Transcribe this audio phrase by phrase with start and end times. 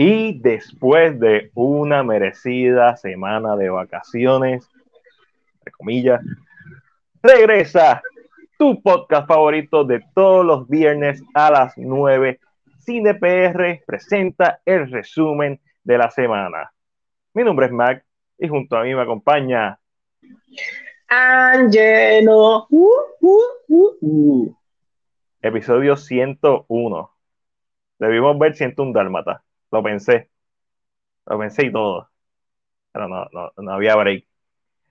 [0.00, 4.70] Y después de una merecida semana de vacaciones,
[5.54, 6.20] entre comillas,
[7.20, 8.00] regresa
[8.56, 12.38] tu podcast favorito de todos los viernes a las 9.
[12.78, 16.72] Cine PR presenta el resumen de la semana.
[17.34, 18.04] Mi nombre es Mac
[18.38, 19.80] y junto a mí me acompaña
[21.08, 22.68] Angelo.
[22.70, 22.88] Uh,
[23.18, 24.56] uh, uh,
[25.42, 27.10] Episodio 101.
[27.98, 29.42] Debimos ver 101 Dálmata.
[29.70, 30.30] Lo pensé.
[31.26, 32.08] Lo pensé y todo.
[32.92, 34.26] Pero no, no, no había break.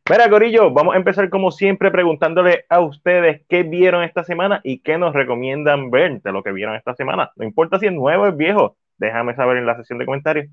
[0.10, 4.80] Mira, Corillo, vamos a empezar como siempre preguntándole a ustedes qué vieron esta semana y
[4.80, 7.32] qué nos recomiendan ver de lo que vieron esta semana.
[7.36, 10.48] No importa si es nuevo o es viejo, déjame saber en la sesión de comentarios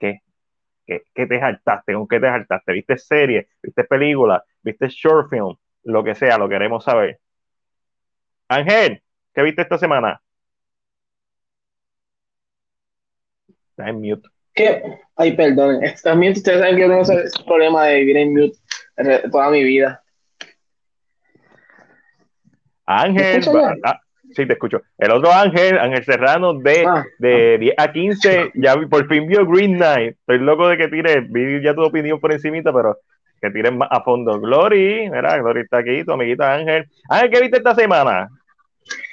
[0.00, 0.22] qué,
[0.86, 2.72] qué, qué te saltaste, con qué te saltaste.
[2.72, 3.48] ¿Viste serie?
[3.62, 4.42] ¿Viste película?
[4.62, 5.54] ¿Viste short film?
[5.84, 7.20] Lo que sea, lo queremos saber.
[8.48, 10.20] Ángel, ¿qué viste esta semana?
[13.78, 14.28] Está en mute.
[14.54, 14.82] ¿Qué?
[15.14, 15.80] Ay, perdón.
[16.02, 18.58] También ustedes saben que yo tengo ese problema de vivir en mute
[19.30, 20.02] toda mi vida.
[22.84, 23.44] Ángel,
[23.84, 24.00] ah,
[24.34, 24.82] sí, te escucho.
[24.96, 29.46] El otro Ángel, Ángel Serrano, de, Ah, de 10 a 15, ya por fin vio
[29.46, 30.16] Green Knight.
[30.18, 32.98] Estoy loco de que tire, vi ya tu opinión por encimita, pero
[33.40, 34.40] que tires más a fondo.
[34.40, 36.88] Glory, mira, Glory está aquí, tu amiguita Ángel.
[37.08, 38.28] Ángel, ¿qué viste esta semana?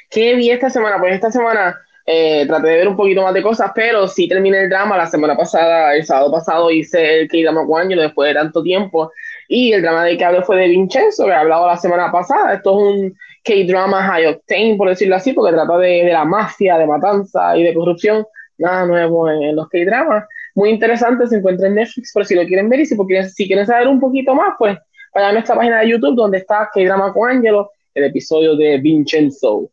[0.09, 0.97] ¿Qué vi esta semana?
[0.97, 4.63] Pues esta semana eh, traté de ver un poquito más de cosas, pero sí terminé
[4.63, 4.97] el drama.
[4.97, 9.11] La semana pasada, el sábado pasado, hice el K-Drama Cuangelo después de tanto tiempo.
[9.47, 12.53] Y el drama del que hablé fue de Vincenzo, que he hablado la semana pasada.
[12.53, 16.77] Esto es un K-Drama high octane, por decirlo así, porque trata de, de la mafia,
[16.77, 18.25] de matanza y de corrupción.
[18.57, 20.25] Nada nuevo en, en los K-Dramas.
[20.55, 22.79] Muy interesante, se encuentra en Netflix, por si lo quieren ver.
[22.79, 24.77] Y si, quieren, si quieren saber un poquito más, pues
[25.13, 29.69] vayan a nuestra página de YouTube, donde está K-Drama Cuangelo, el episodio de Vincenzo.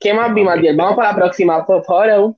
[0.00, 0.76] ¿Qué más vi, Matiel?
[0.76, 2.34] Vamos para la próxima foto.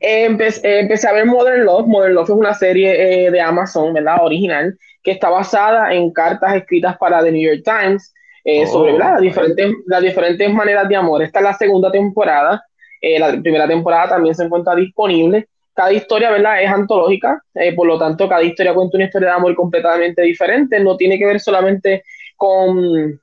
[0.00, 1.86] Eh, eh, empecé a ver Modern Love.
[1.86, 4.16] Modern Love es una serie eh, de Amazon, ¿verdad?
[4.22, 8.14] Original, que está basada en cartas escritas para The New York Times
[8.44, 9.12] eh, Oh, sobre ¿verdad?
[9.12, 11.22] las, diferentes, las diferentes maneras de amor.
[11.22, 12.64] Esta es la segunda temporada.
[13.02, 15.48] La primera temporada también se encuentra disponible.
[15.74, 16.62] Cada historia, ¿verdad?
[16.62, 17.42] Es antológica,
[17.74, 20.78] por lo tanto, cada historia cuenta una historia de amor completamente diferente.
[20.78, 22.04] No tiene que ver solamente
[22.36, 23.20] con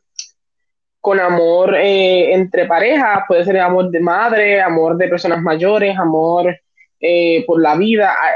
[1.02, 6.56] con amor eh, entre parejas, puede ser amor de madre, amor de personas mayores, amor
[7.00, 8.14] eh, por la vida.
[8.14, 8.32] Ah,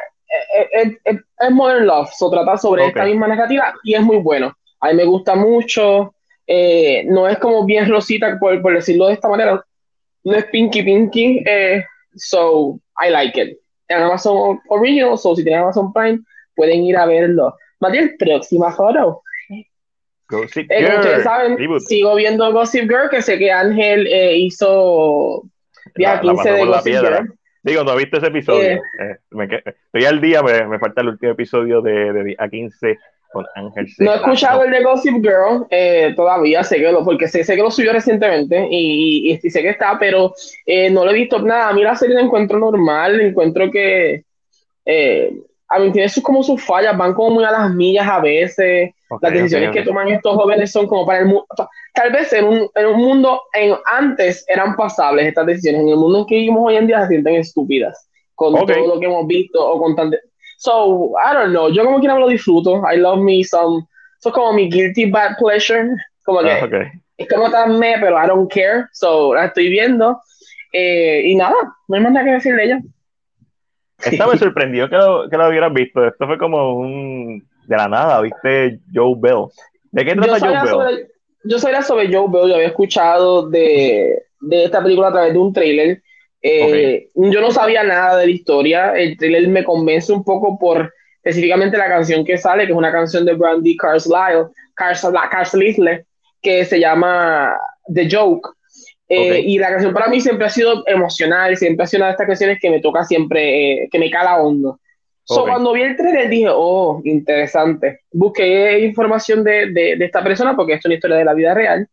[0.57, 4.17] eh, eh, eh, Es Modern Love, se trata sobre esta misma narrativa y es muy
[4.17, 4.53] bueno.
[4.79, 6.13] A mí me gusta mucho,
[6.47, 9.63] eh, no es como bien rosita, por, por decirlo de esta manera,
[10.23, 11.43] no es pinky pinky,
[12.15, 13.57] so I like it.
[13.89, 16.19] En Amazon Original, so si tienen Amazon Prime,
[16.55, 17.55] pueden ir a verlo.
[17.79, 19.22] Matiel, próxima foto.
[20.41, 21.81] Gossip Eh, ustedes saben, reboot.
[21.81, 25.43] sigo viendo Gossip Girl, que sé que Ángel eh, hizo
[25.95, 27.17] día La- la 15 pasó de la Gossip piedra.
[27.21, 27.33] Girl.
[27.63, 28.69] Digo, no viste ese episodio.
[28.71, 28.81] Eh.
[29.31, 32.97] Me estoy al día, me, me falta el último episodio de, de 10 a 15
[33.31, 37.27] con Ángel No he escuchado el de Gossip Girl eh, todavía, sé que lo, porque
[37.27, 40.33] sé, sé que lo subió recientemente y, y- y sé que está, pero
[40.67, 41.69] eh, no lo he visto nada.
[41.69, 44.23] A mí la serie la encuentro normal, encuentro que
[44.85, 45.33] eh,
[45.73, 48.91] a mí tiene sus, como sus fallas, van como muy a las millas a veces.
[49.09, 49.85] Ok, Las decisiones ok, que ok.
[49.87, 51.45] toman estos jóvenes son como para el mundo.
[51.93, 55.81] Tal vez en un, en un mundo en, antes eran pasables estas decisiones.
[55.81, 58.99] En el mundo en que vivimos hoy en día se sienten estúpidas con todo lo
[58.99, 60.11] que hemos visto o con tan.
[60.57, 61.69] So, I don't know.
[61.69, 62.81] Yo como quiera me lo disfruto.
[62.91, 63.85] I love me some.
[64.19, 65.89] Eso es como mi guilty bad pleasure.
[66.23, 66.69] Como que Ah,
[67.17, 68.85] es como tan me, pero I don't care.
[68.93, 70.19] So, la estoy viendo.
[70.71, 71.55] Eh, y nada,
[71.87, 72.81] no hay más nada que decir de ella.
[74.05, 76.05] Esta me sorprendió que lo, que lo hubieras visto.
[76.05, 77.47] Esto fue como un.
[77.65, 78.79] De la nada, ¿viste?
[78.93, 79.45] Joe Bell.
[79.91, 80.67] ¿De qué trata Joe Bell?
[80.67, 81.07] sobre,
[81.45, 85.39] yo sabía sobre Joe Bell, yo había escuchado de, de esta película a través de
[85.39, 86.01] un trailer.
[86.41, 88.93] Eh, Yo no sabía nada de la historia.
[88.97, 90.93] El trailer me convence un poco por
[91.23, 96.05] específicamente la canción que sale, que es una canción de Brandy Carlisle, Carlisle, Carlisle
[96.41, 97.55] que se llama
[97.93, 98.49] The Joke.
[99.09, 99.45] Eh, Ok.
[99.45, 102.27] Y la canción para mí siempre ha sido emocional, siempre ha sido una de estas
[102.27, 104.79] canciones que me toca siempre, eh, que me cala hondo.
[105.25, 105.49] So, Ok.
[105.49, 108.01] Cuando vi el trailer dije, oh, interesante.
[108.11, 111.53] Busqué información de, de, de esta persona porque esto es una historia de la vida
[111.53, 111.87] real.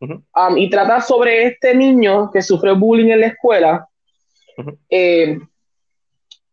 [0.00, 0.22] Ujú.
[0.34, 3.88] Um, y trata sobre este niño que sufre bullying en la escuela.
[4.58, 4.78] Ujú.
[4.90, 5.38] Eh,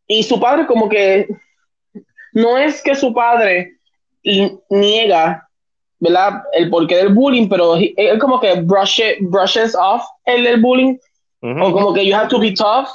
[0.08, 1.28] y su padre como que
[2.34, 3.74] no es que su padre
[4.70, 5.43] niega
[6.04, 6.42] ¿verdad?
[6.54, 10.62] el porqué del bullying, pero he- él como que brush it- brushes off el, el
[10.62, 10.98] bullying
[11.42, 11.64] Ujú.
[11.64, 12.88] o como que you have to be tough.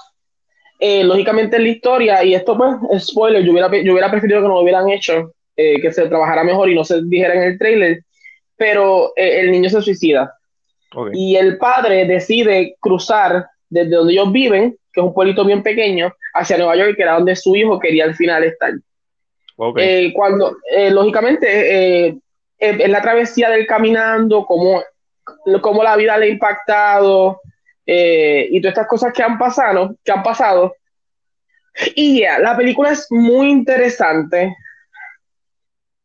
[0.81, 4.41] Eh, lógicamente en la historia, y esto pues es spoiler, yo hubiera, yo hubiera preferido
[4.41, 7.43] que no lo hubieran hecho, eh, que se trabajara mejor y no se dijera en
[7.43, 8.03] el trailer,
[8.57, 10.33] pero eh, el niño se suicida
[10.95, 11.11] Ok.
[11.15, 16.13] y el padre decide cruzar desde donde ellos viven, que es un pueblito bien pequeño,
[16.35, 18.73] hacia Nueva York, que era donde su hijo quería al final estar.
[19.77, 21.47] Eh, cuando, eh, lógicamente,
[22.07, 22.17] eh,
[22.59, 24.83] en la travesía del caminando, cómo,
[25.61, 27.41] cómo la vida le ha impactado
[27.87, 30.75] y todas estas cosas que han pasado, que han pasado.
[31.95, 34.55] Y ya, la película es muy interesante,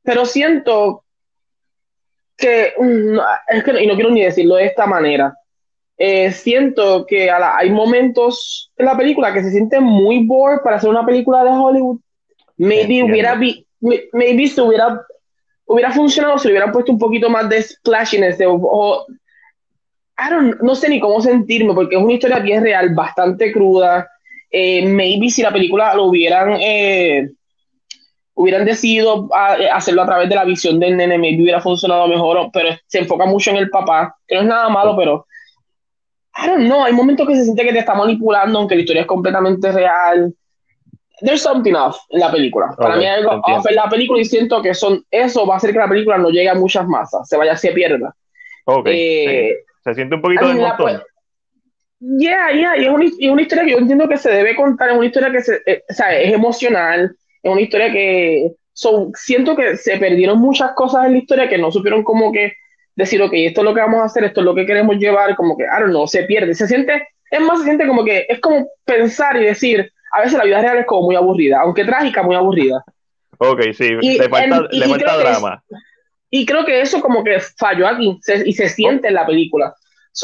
[0.03, 1.03] pero siento
[2.37, 5.35] que, mm, es que, y no quiero ni decirlo de esta manera,
[6.31, 11.05] siento que hay momentos en la película que se siente muy bored para hacer una
[11.05, 11.99] película de Hollywood
[12.57, 15.01] Maybe hubiera, maybe se hubiera,
[15.73, 18.37] hubiera funcionado si le hubieran puesto un poquito más de splashiness.
[18.37, 23.51] De, I don't, no sé ni cómo sentirme porque es una historia bien real, bastante
[23.51, 24.07] cruda.
[24.51, 27.27] Eh, maybe si la película lo hubieran eh,
[28.35, 29.27] hubieran decidido
[29.73, 33.25] hacerlo a través de la visión del nene, maybe hubiera funcionado mejor, pero se enfoca
[33.25, 35.25] mucho en el papá, que no es nada malo, pero
[36.35, 39.01] I don't know, hay momentos que se siente que te está manipulando, aunque la historia
[39.01, 40.33] es completamente real
[41.23, 42.73] there's something off en la película.
[42.77, 45.57] Para mí hay algo off en la película y siento que son, eso va a
[45.57, 48.15] hacer que la película no llegue a muchas masas, se vaya, se pierda.
[48.85, 51.01] Eh, se siente un poquito de montón.
[51.99, 54.89] Yeah, yeah, y es, una, y una, historia que yo entiendo que se debe contar,
[54.89, 59.09] es una historia que se, eh, o sea, es emocional, es una historia que so,
[59.15, 62.53] siento que se perdieron muchas cosas en la historia que no supieron como que
[62.95, 65.33] decir, ok, esto es lo que vamos a hacer, esto es lo que queremos llevar,
[65.37, 68.25] como que, I don't know, se pierde, se siente, es más, se siente como que,
[68.27, 71.83] es como pensar y decir, a veces la vida real es como muy aburrida, aunque
[71.83, 72.83] trágica, muy aburrida.
[73.39, 75.63] Ok, sí, le falta, le falta drama.
[76.29, 79.73] y creo que eso como que falló aquí y se siente en la película.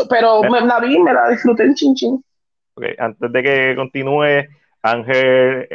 [0.10, 2.24] pero me, la vi, me la disfruté en chin chin.
[2.76, 4.48] Okay, antes de que continúe,
[4.84, 5.68] Ángel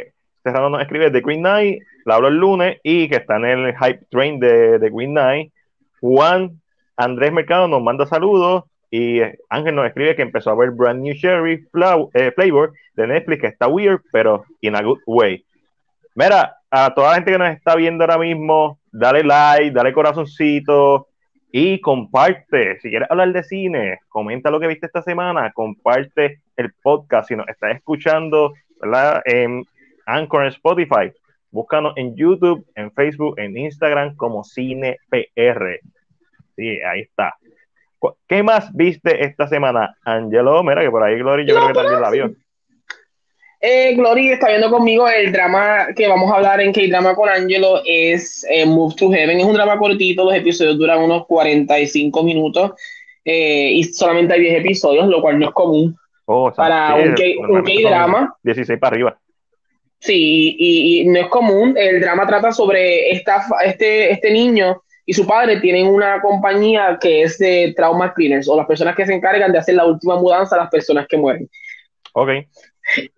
[0.43, 3.75] Serrano nos escribe The Queen Night, la hablo el lunes y que está en el
[3.75, 5.51] hype train de, The Queen Night.
[5.99, 6.61] Juan
[6.95, 8.63] Andrés Mercado nos manda saludos
[8.97, 11.67] y Ángel nos escribe que empezó a ver Brand New Cherry
[12.13, 15.43] eh, Flavor de Netflix, que está weird, pero in a good way.
[16.15, 21.09] Mira, a toda la gente que nos está viendo ahora mismo, dale like, dale corazoncito
[21.51, 22.79] y comparte.
[22.79, 27.35] Si quieres hablar de cine, comenta lo que viste esta semana, comparte el podcast si
[27.35, 29.21] nos estás escuchando ¿verdad?
[29.25, 29.65] en
[30.05, 31.11] Anchor, en Spotify.
[31.51, 35.81] Búscanos en YouTube, en Facebook, en Instagram como CinePR.
[36.55, 37.33] Sí, ahí está.
[38.27, 40.63] ¿Qué más viste esta semana, Angelo?
[40.63, 42.35] Mira que por ahí Glory yo creo que también la vio.
[43.61, 47.81] Eh, Glory está viendo conmigo el drama que vamos a hablar en K-Drama con Angelo
[47.83, 49.39] es eh, Move to Heaven.
[49.39, 52.73] Es un drama cortito, los episodios duran unos 45 minutos
[53.23, 55.95] eh, y solamente hay 10 episodios, lo cual no es común
[56.25, 58.35] oh, para un K-Drama.
[58.43, 59.17] 16 para arriba.
[59.99, 61.73] Sí, y, y, no es común.
[61.75, 67.21] El drama trata sobre esta, este, este niño y su padre tienen una compañía que
[67.21, 70.55] es de trauma cleaners o las personas que se encargan de hacer la última mudanza
[70.55, 71.49] a las personas que mueren.
[72.13, 72.29] Ok.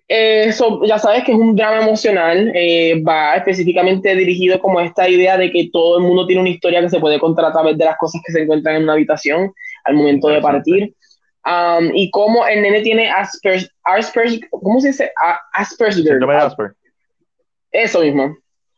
[0.07, 5.38] Eso ya sabes que es un drama emocional, eh, va específicamente dirigido como esta idea
[5.38, 7.86] de que todo el mundo tiene una historia que se puede contar a través de
[7.86, 9.54] las cosas que se encuentran en una habitación
[9.84, 10.95] al momento de partir.
[11.45, 15.12] Um, y cómo el nene tiene Asperger, Asperger ¿cómo se dice?
[15.54, 16.22] Asperger.
[16.24, 16.75] Asperger.
[17.72, 18.36] Eso mismo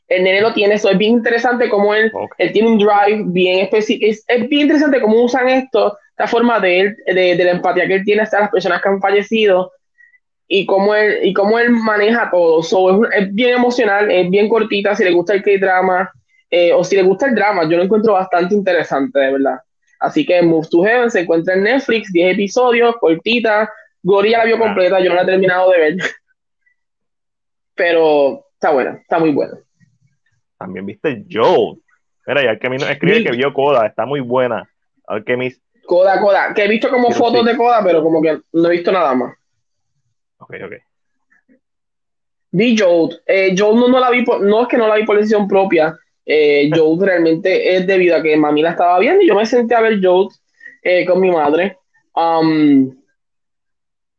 [0.09, 3.59] el nene lo tiene, eso es bien interesante como él, él tiene un drive bien
[3.59, 7.95] específico, es, bien interesante cómo usan esto, esta forma de, él, de, la empatía que
[7.95, 9.71] él tiene hacia las personas que han fallecido
[10.47, 12.61] y cómo él, y cómo él maneja todo.
[13.11, 16.11] es, bien emocional, es bien cortita, si le gusta el K-drama
[16.49, 19.59] eh, o si le gusta el drama, yo lo encuentro bastante interesante, de verdad.
[19.99, 23.71] Así que Move to Heaven se encuentra en Netflix, 10 episodios, cortita.
[24.01, 25.97] Gorilla la vio completa, yo no la he terminado de ver.
[27.75, 29.57] Pero está buena, está muy buena.
[30.59, 31.78] También viste Joe.
[32.28, 34.69] Mira, ya que a mí nos escribe que vio Coda, está muy buena.
[35.07, 35.59] A ver qué mis.
[35.85, 38.92] Coda, Coda, que he visto como fotos de Coda, pero como que no he visto
[38.92, 39.35] nada más.
[40.37, 40.73] Ok, ok.
[42.51, 43.09] Vi Joe.
[43.25, 45.47] Eh, Joe no, no la vi por, no es que no la vi por decisión
[45.47, 45.97] propia.
[46.25, 49.75] Eh, Joe realmente es debido a que mami la estaba viendo y yo me senté
[49.75, 50.28] a ver Joe
[50.83, 51.78] eh, con mi madre.
[52.13, 52.92] Um,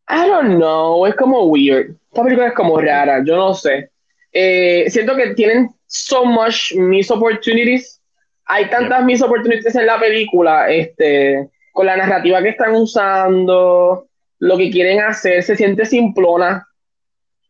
[0.09, 1.95] I don't know, es como weird.
[2.11, 3.91] Esta película es como rara, yo no sé.
[4.33, 8.01] Eh, siento que tienen so much missed opportunities.
[8.47, 14.07] Hay tantas missed opportunities en la película, este, con la narrativa que están usando,
[14.39, 16.67] lo que quieren hacer, se siente simplona.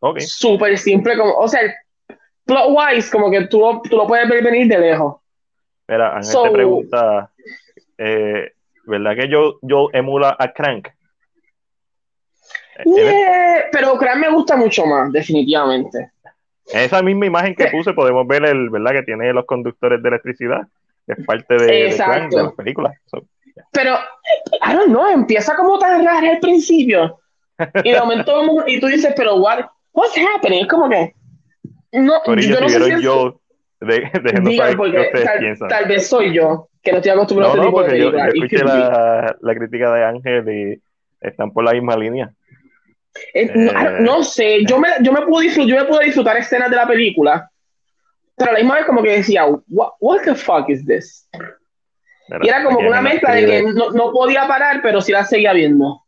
[0.01, 0.27] Okay.
[0.27, 1.61] Súper simple, como, o sea,
[2.47, 5.17] plot wise, como que tú, tú lo puedes ver venir de lejos.
[5.87, 7.31] Mira, Ángel te pregunta,
[7.99, 8.53] eh,
[8.87, 10.89] ¿verdad que yo, yo emula a Crank?
[13.73, 16.13] pero Crank me gusta mucho más, definitivamente.
[16.73, 18.93] En esa misma imagen que puse podemos ver el, ¿verdad?
[18.93, 20.63] Que tiene los conductores de electricidad,
[21.07, 22.95] que es parte de, de, las películas.
[23.73, 23.97] Pero,
[24.67, 27.19] I don't know, empieza como tan raro al principio.
[27.85, 30.63] Y de momento, y tú dices, pero what, what's happening?
[30.63, 31.15] Es como que,
[31.93, 33.41] no, Corillo, yo no sé si yo,
[33.81, 37.57] de, de, saber qué porque ustedes tal, tal vez soy yo, que no estoy acostumbrado
[37.57, 38.19] No, a este no, tipo de porque yo, yo.
[38.19, 40.83] It escuché la, la crítica de Ángel y
[41.21, 42.33] están por la misma línea.
[43.35, 43.97] Eh, no, Eh.
[44.01, 46.87] no sé, yo me, yo, me pude disfrutar, yo me pude disfrutar escenas de la
[46.87, 47.51] película,
[48.37, 51.29] pero a la misma vez como que decía, what, what the fuck is this?
[52.43, 55.53] Y era como una mezcla de que no, no podía parar, pero sí la seguía
[55.53, 56.03] viendo.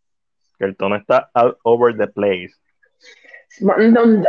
[0.61, 2.55] el tono está all over the place.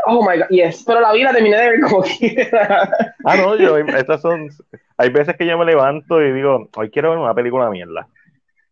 [0.05, 2.89] Oh my god, yes, pero la vida terminé de ver como quiera.
[3.23, 4.49] Ah, no, yo, estas son,
[4.97, 8.07] hay veces que yo me levanto y digo, hoy quiero ver una película mierda.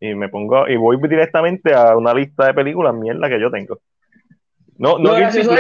[0.03, 3.77] Y me pongo, y voy directamente a una lista de películas mierda que yo tengo.
[4.77, 5.11] No, no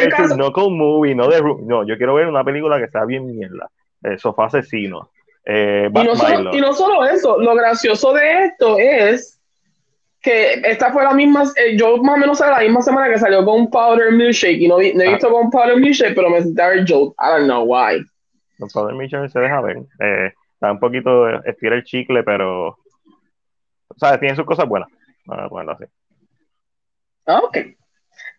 [0.09, 3.27] caso- no cold movie, no de, no, yo quiero ver una película que sea bien
[3.27, 3.69] mierda.
[4.03, 5.11] Eh, Sofá asesino,
[5.45, 9.39] eh, Y no, solo, y no solo eso, lo gracioso de esto es
[10.23, 13.45] que esta fue la misma, eh, yo más o menos la misma semana que salió
[13.45, 15.11] con Powder Milkshake y no, vi- no he Ah.
[15.11, 17.13] visto con Powder Milkshake, pero me senté a ver Joe.
[17.19, 18.03] I don't know why.
[18.57, 19.77] Don Father Mitchell se deja ver.
[19.99, 22.77] Eh, está un poquito, estira el chicle, pero,
[24.07, 24.89] sea, tiene sus cosas buenas.
[25.25, 25.85] Vamos a ponerlo así.
[27.25, 27.57] Ah, Ok.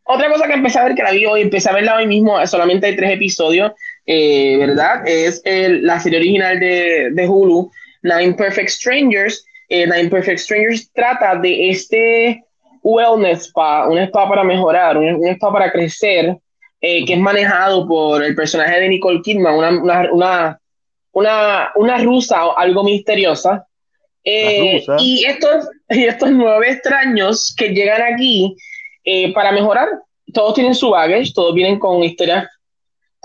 [0.04, 2.44] Otra cosa que empecé a ver, que la vi hoy, empecé a verla hoy mismo,
[2.48, 3.70] solamente hay tres episodios,
[4.04, 5.06] eh, ¿verdad?
[5.06, 7.70] Es el- la serie original de, de Hulu,
[8.02, 9.46] Nine Perfect Strangers.
[9.68, 12.44] Eh, Nine Perfect Strangers trata de este
[12.82, 16.36] wellness spa, un spa para mejorar, un, un spa para crecer,
[16.80, 20.60] eh, que es manejado por el personaje de Nicole Kidman, una, una, una,
[21.12, 23.68] una, una rusa o algo misteriosa.
[24.24, 28.56] Eh, y estos, y estos nueve extraños que llegan aquí
[29.04, 29.88] eh, para mejorar,
[30.32, 32.46] todos tienen su baggage, todos vienen con historias,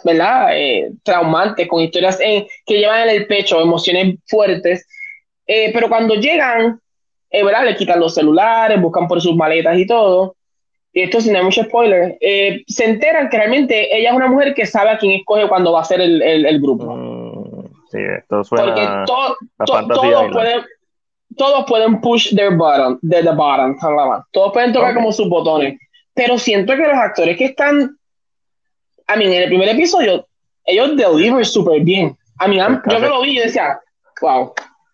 [0.04, 0.50] ¿verdad?
[0.58, 4.86] Eh, traumantes, con historias en- que llevan en el pecho, emociones fuertes.
[5.46, 6.80] Pero cuando llegan,
[7.32, 7.64] ¿verdad?
[7.64, 10.36] Le quitan los celulares, buscan por sus maletas y todo.
[10.92, 12.18] Y esto sin dar mucho spoiler.
[12.68, 15.82] se enteran que realmente ella es una mujer que sabe a quién escoge cuando va
[15.82, 16.94] a ser el, el- el grupo.
[16.94, 20.12] Mm, sí, esto Porque suena to- a to- fantasía.
[20.12, 20.60] todos pueden
[21.38, 23.76] todos pueden push their button de the bottom
[24.32, 24.96] todos pueden tocar Ok.
[24.98, 25.80] como sus botones
[26.14, 27.98] pero siento que los actores que están
[29.10, 30.26] I mean, en el primer episodio
[30.66, 33.80] ellos deliver súper bien I mean, I'm- yo que lo vi y decía
[34.22, 34.54] wow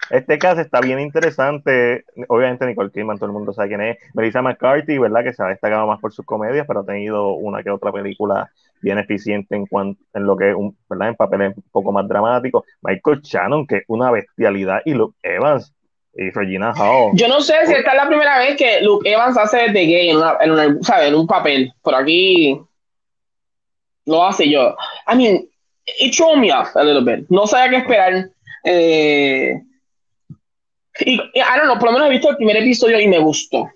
[0.10, 2.04] Este caso está bien interesante.
[2.28, 3.98] Obviamente, Nicole Kidman, todo el mundo sabe quién es.
[4.14, 5.24] Melissa McCarthy, ¿verdad?
[5.24, 8.52] Que se ha destacado más por sus comedias, pero ha tenido una que otra película
[8.82, 11.08] bien eficiente en cuanto en lo que es un, ¿verdad?
[11.08, 12.66] En papeles un poco más dramáticos.
[12.82, 15.74] Michael Shannon, que es una bestialidad, y Luke Evans
[16.16, 17.12] y Regina Hall.
[17.16, 20.10] yo no sé si esta es la primera vez que Luke Evans hace de gay
[20.10, 20.78] en, una, en, una-
[21.08, 22.60] en un papel por aquí
[24.06, 24.76] lo hace yo
[25.12, 25.46] I mean
[26.00, 28.30] it threw me off a little bit no sabía qué esperar
[28.66, 29.60] eh,
[31.00, 31.20] y, I
[31.58, 33.68] don't know, por lo menos he visto el primer episodio y me gustó.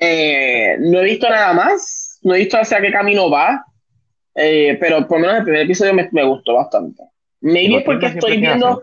[0.00, 3.64] Eh, no he visto nada más, no he visto hacia qué camino va,
[4.34, 7.02] eh, pero por lo menos el primer episodio me, me gustó bastante.
[7.40, 8.82] Maybe es porque estoy viendo.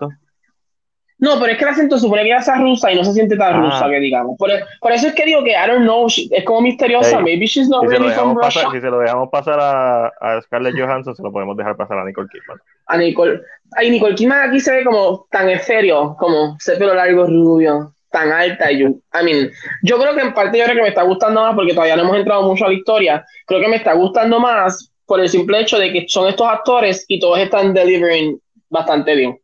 [1.26, 3.36] No, pero es que el acento supone que ya sea rusa y no se siente
[3.36, 3.62] tan Ah.
[3.66, 4.38] rusa, que digamos.
[4.38, 7.18] Por, por eso es que digo que I don't know, she- es como misteriosa.
[7.18, 8.62] Hey, Maybe she's not Si really from Russia.
[8.64, 11.98] pasar, si se lo dejamos pasar a, a Scarlett Johansson, se lo podemos dejar pasar
[11.98, 12.60] a Nicole Kidman.
[12.88, 13.42] A Nicole.
[13.78, 18.32] Ay, Nicole Kidman aquí se ve como tan serio, como ese pelo largo, rubio, tan
[18.32, 18.72] alta.
[18.72, 19.50] Y yo, I mean,
[19.84, 22.04] yo creo que en parte yo creo que me está gustando más porque todavía no
[22.04, 23.26] hemos entrado mucho a la historia.
[23.48, 27.04] Creo que me está gustando más por el simple hecho de que son estos actores
[27.08, 28.40] y todos están delivering
[28.70, 29.38] bastante bien.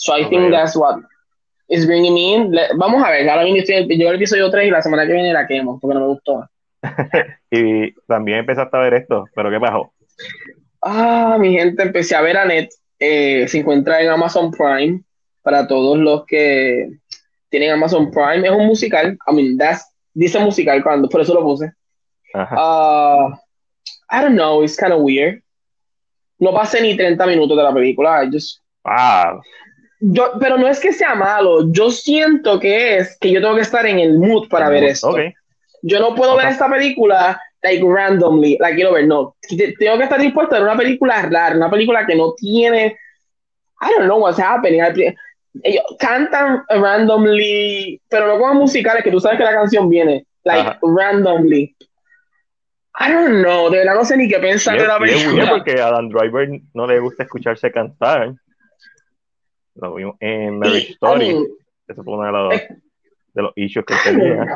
[0.00, 1.02] So I think that's what
[1.68, 2.50] is bringing me in.
[2.52, 5.12] Le- vamos a ver, ahora mismo estoy, llegó el episodio 3 y la semana que
[5.12, 6.48] viene la quemo porque no me gustó.
[7.50, 9.92] Y también empezaste a ver esto, pero ¿qué pasó?
[10.82, 12.68] Ah, mi gente, empecé a ver a Net.
[12.98, 15.02] eh, se encuentra en Amazon Prime.
[15.42, 16.90] Para todos los que
[17.48, 19.16] tienen Amazon Prime, es un musical.
[19.26, 21.72] I mean, that's, dice musical cuando, por eso lo puse.
[22.34, 23.38] Ah,
[24.10, 25.42] I don't know, it's kind of weird.
[26.38, 28.22] No pasé ni 30 minutos de la película.
[28.24, 29.38] I just- Ah,
[30.00, 31.70] yo, pero no es que sea malo.
[31.72, 35.10] Yo siento que es que yo tengo que estar en el mood para ver esto.
[35.10, 35.20] Ok.
[35.82, 36.38] Yo no puedo Ok.
[36.38, 39.36] ver esta película like randomly, la quiero ver, no.
[39.78, 42.96] Tengo que estar dispuesto a ver una película rara, una película que no tiene,
[43.82, 44.80] I don't know what's happening.
[45.62, 50.60] Ellos cantan randomly, pero no como musicales, que tú sabes que la canción viene, like
[50.68, 50.78] Ajá.
[50.82, 51.74] randomly.
[52.98, 55.50] I don't know, de verdad no sé ni qué pensar de la película.
[55.50, 58.34] porque a Adam Driver no le gusta escucharse cantar.
[59.80, 61.26] Lo vimos en Marriage Y, I Story.
[61.34, 61.46] mean,
[61.88, 62.60] Eso fue uno de los,
[63.34, 64.46] de los issues que tenía.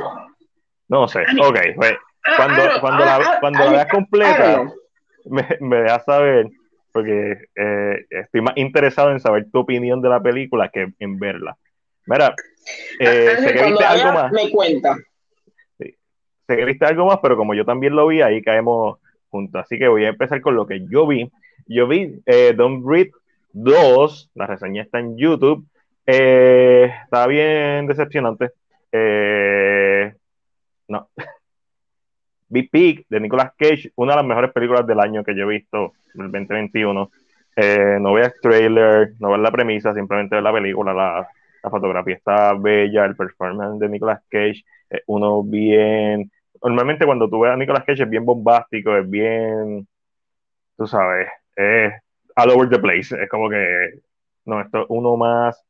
[0.88, 1.22] No sé.
[1.22, 1.94] I mean, Ok, pues,
[2.36, 4.72] cuando, I cuando la, cuando la veas completa,
[5.24, 6.48] me, me dejas saber,
[6.92, 11.56] porque eh, estoy más interesado en saber tu opinión de la película que en verla.
[12.06, 12.34] Mira,
[13.00, 14.32] eh, sé que viste algo más.
[14.32, 14.96] me cuenta.
[15.78, 15.96] sé
[16.56, 18.98] que viste algo más, pero como yo también lo vi, ahí caemos
[19.30, 19.62] juntos.
[19.62, 21.30] Así que voy a empezar con lo que yo vi.
[21.66, 23.10] Yo vi eh, Don't Breathe
[23.54, 25.66] 2, la reseña está en YouTube.
[26.06, 28.50] Eh, está bien decepcionante.
[28.92, 30.12] Eh,
[30.88, 31.08] no.
[32.48, 35.54] Big Peak de Nicolas Cage, una de las mejores películas del año que yo he
[35.56, 37.10] visto, el 2021.
[37.56, 41.28] Eh, no veas trailer, no veas la premisa, simplemente ver la película, la,
[41.62, 44.64] la fotografía está bella, el performance de Nicolas Cage,
[45.06, 46.30] uno bien.
[46.62, 49.86] Normalmente cuando tú ves a Nicolas Cage es bien bombástico, es bien,
[50.76, 52.03] tú sabes, es
[52.36, 53.14] all over the place.
[53.20, 54.00] Es como que,
[54.44, 55.62] no, esto es uno más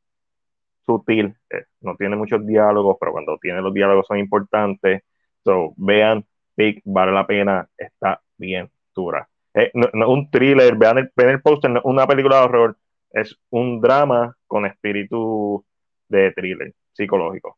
[0.85, 5.03] sutil, eh, no tiene muchos diálogos, pero cuando tiene los diálogos son importantes.
[5.43, 9.27] So, vean, Big, vale la pena, está bien dura.
[9.53, 12.77] Eh, un thriller, vean el, vean el póster, no una película de horror,
[13.11, 15.65] es un drama con espíritu
[16.09, 17.57] de thriller psicológico.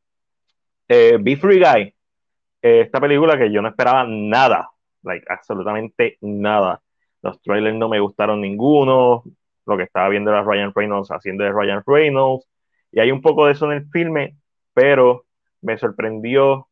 [0.87, 1.93] Eh, Be Free Guy,
[2.61, 4.69] eh, esta película que yo no esperaba nada,
[5.03, 6.81] like, absolutamente nada.
[7.21, 9.23] Los trailers no me gustaron ninguno,
[9.65, 12.47] lo que estaba viendo era Ryan Reynolds haciendo de Ryan Reynolds,
[12.91, 14.37] y hay un poco de eso en el filme,
[14.73, 15.25] pero
[15.61, 16.67] me sorprendió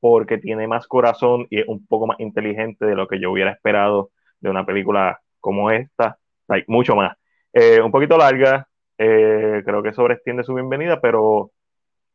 [0.00, 3.50] porque tiene más corazón y es un poco más inteligente de lo que yo hubiera
[3.50, 7.16] esperado de una película como esta, like, mucho más.
[7.52, 11.50] Eh, un poquito larga, eh, creo que sobreestiende su bienvenida, pero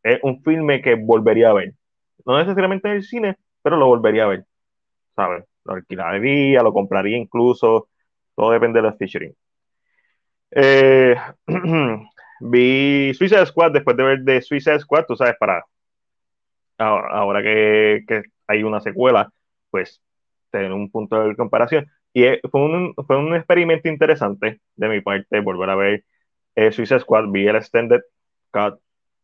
[0.03, 1.73] es un filme que volvería a ver.
[2.25, 4.45] No necesariamente en el cine, pero lo volvería a ver,
[5.15, 5.45] ¿sabes?
[5.65, 7.89] Lo alquilaría, lo compraría incluso,
[8.35, 9.35] todo depende de los featuring.
[10.51, 11.15] Eh,
[12.41, 15.65] vi Suicide Squad después de ver de Suicide Squad, tú sabes, para
[16.77, 19.31] ahora, que, que, hay una secuela,
[19.69, 20.01] pues
[20.51, 21.87] tener un punto de comparación.
[22.13, 26.03] Y fue un, fue un experimento interesante de mi parte volver a ver
[26.55, 28.01] eh, Suicide Squad, vi el Extended
[28.51, 28.79] Cut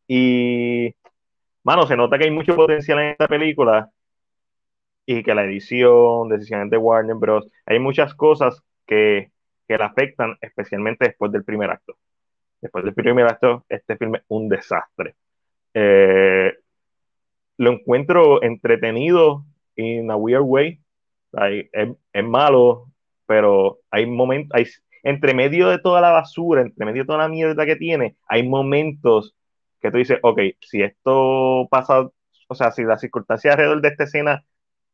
[0.07, 0.95] y,
[1.63, 3.89] mano, se nota que hay mucho potencial en esta película
[5.11, 9.31] y que la edición, decisiones de Warner Bros., hay muchas cosas que,
[9.67, 11.97] que la afectan, especialmente después del primer acto.
[12.61, 15.15] Después del primer acto, este filme es un desastre.
[15.73, 16.53] Eh,
[17.57, 19.45] lo encuentro entretenido
[19.77, 20.79] in a weird way.
[21.33, 22.91] es, es, malo,
[23.25, 24.67] pero hay momentos, hay,
[25.01, 28.47] entre medio de toda la basura, entre medio de toda la mierda que tiene, hay
[28.47, 29.35] momentos
[29.81, 32.07] que tú dices, ok, si esto pasa,
[32.47, 34.45] o sea, si las circunstancias alrededor de esta escena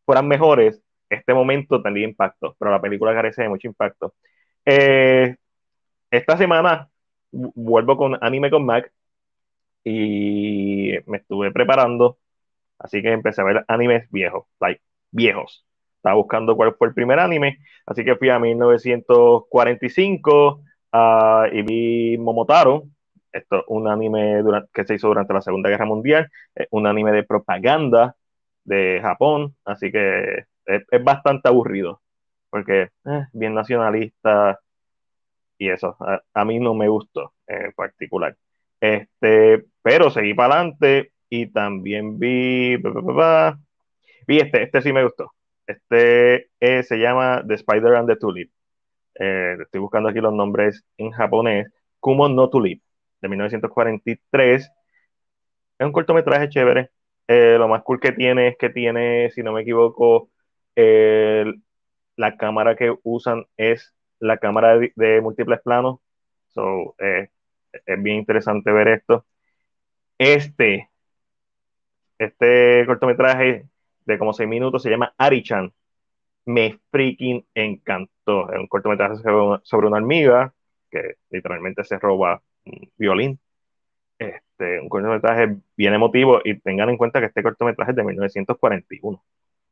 [0.06, 4.14] fueran mejores, este momento tendría impacto, pero la película carece de mucho impacto.
[4.66, 5.36] Eh,
[6.12, 6.90] esta semana
[7.32, 8.92] vuelvo con Anime con Mac
[9.84, 12.18] y me estuve preparando,
[12.80, 15.66] así que empecé a ver animes viejos, like, viejos.
[15.98, 22.18] Estaba buscando cuál fue el primer anime, así que fui a 1945 ah, y vi
[22.18, 22.84] Momotaro,
[23.32, 24.42] esto es un anime
[24.74, 28.16] que se hizo durante la Segunda Guerra Mundial, es un anime de propaganda
[28.66, 32.02] de Japón, así que es, bastante aburrido,
[32.50, 34.60] porque eh, bien nacionalista
[35.58, 35.96] y eso,
[36.34, 38.36] a, mí no me gustó en particular.
[38.80, 42.78] Este, pero seguí para adelante y también vi,
[44.28, 45.32] vi este, este sí me gustó.
[45.68, 48.52] Este eh, se llama The Spider and the Tulip.
[49.16, 51.72] Eh, estoy buscando aquí los nombres en japonés.
[52.00, 52.82] Kumo no Tulip,
[53.22, 54.72] de 1943.
[55.80, 56.92] Es un cortometraje chévere.
[57.28, 60.30] Eh, lo más cool que tiene es que tiene, si no me equivoco,
[60.76, 66.00] la cámara que usan es la cámara de, múltiples planos.
[66.50, 69.26] So, es bien interesante ver esto.
[70.18, 70.90] Este,
[72.18, 73.68] este cortometraje
[74.06, 75.74] de como seis minutos se llama Arichan.
[76.46, 78.52] Me freaking encantó.
[78.52, 80.54] Es un cortometraje sobre una, hormiga
[80.92, 83.40] que literalmente se roba un violín.
[84.18, 89.24] Este, un cortometraje bien emotivo y tengan en cuenta que este cortometraje es de 1941,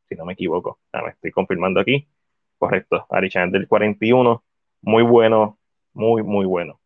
[0.09, 0.79] si no me equivoco.
[0.93, 2.07] me estoy confirmando aquí.
[2.57, 4.43] Correcto, Arichan del 41.
[4.81, 5.57] Muy bueno,
[5.93, 6.79] muy, muy bueno.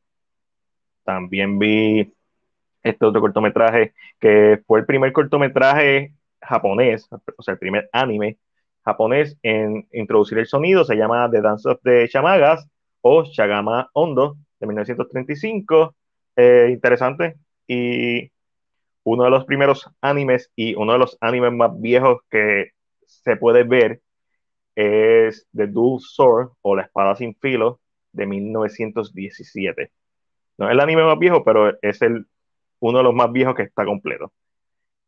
[1.04, 2.14] También vi
[2.84, 8.38] este otro cortometraje que fue el primer cortometraje japonés, o sea, el primer anime
[8.86, 12.68] japonés en introducir el sonido, se llama The Dance of the Chamagas
[13.02, 15.96] o Shagama Ondo de 1935.
[16.36, 17.36] Eh, interesante.
[17.68, 18.32] Y
[19.04, 22.72] uno de los primeros animes y uno de los animes más viejos que
[23.06, 24.02] se puede ver
[24.76, 27.80] es The Dual Sword o La Espada Sin Filo
[28.12, 29.92] de 1917.
[30.58, 32.28] No es el anime más viejo, pero es el,
[32.80, 34.34] uno de los más viejos que está completo.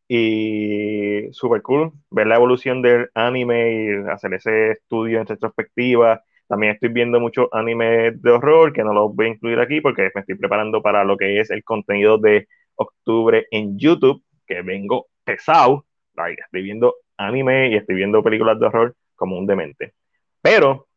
[0.08, 6.24] Y super cool ver la evolución del anime y hacer ese estudio en retrospectiva.
[6.50, 10.10] También estoy viendo muchos animes de horror que no los voy a incluir aquí porque
[10.16, 15.10] me estoy preparando para lo que es el contenido de octubre en YouTube, que vengo
[15.24, 15.86] pesado.
[16.16, 19.94] estoy viendo anime y estoy viendo películas de horror como un demente.
[20.42, 20.88] Pero,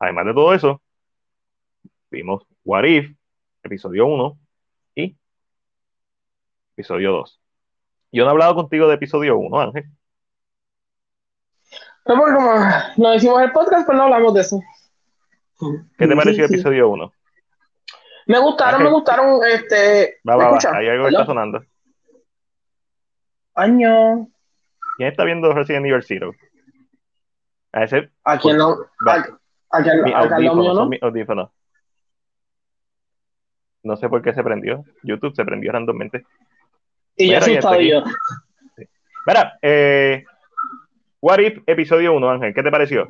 [0.00, 0.82] además de todo eso,
[2.10, 3.12] vimos What If,
[3.62, 4.38] episodio 1
[4.96, 5.16] y
[6.72, 7.40] episodio 2.
[8.10, 9.84] Yo no he hablado contigo de episodio 1, Ángel.
[12.08, 12.52] Pero como
[12.96, 14.62] no hicimos el podcast, pues no hablamos de eso.
[15.98, 17.12] ¿Qué te pareció el episodio 1?
[18.28, 20.18] Me gustaron, me gustaron, este...
[20.26, 21.62] Va, va, va, hay algo que está sonando.
[23.54, 24.26] Año.
[24.96, 26.32] ¿Quién está viendo Resident Evil Zero?
[27.72, 28.08] A ese.
[28.24, 28.76] ¿A quién no?
[29.06, 30.00] ¿A, quién,
[30.54, 30.88] no?
[30.88, 31.50] mis audífonos.
[33.82, 34.82] No sé por qué se prendió.
[35.02, 36.24] YouTube se prendió randommente.
[37.16, 38.02] Y yo asustado yo.
[39.26, 40.24] Mira, eh,
[41.20, 43.06] What If episodio 1, Ángel, ¿qué te pareció?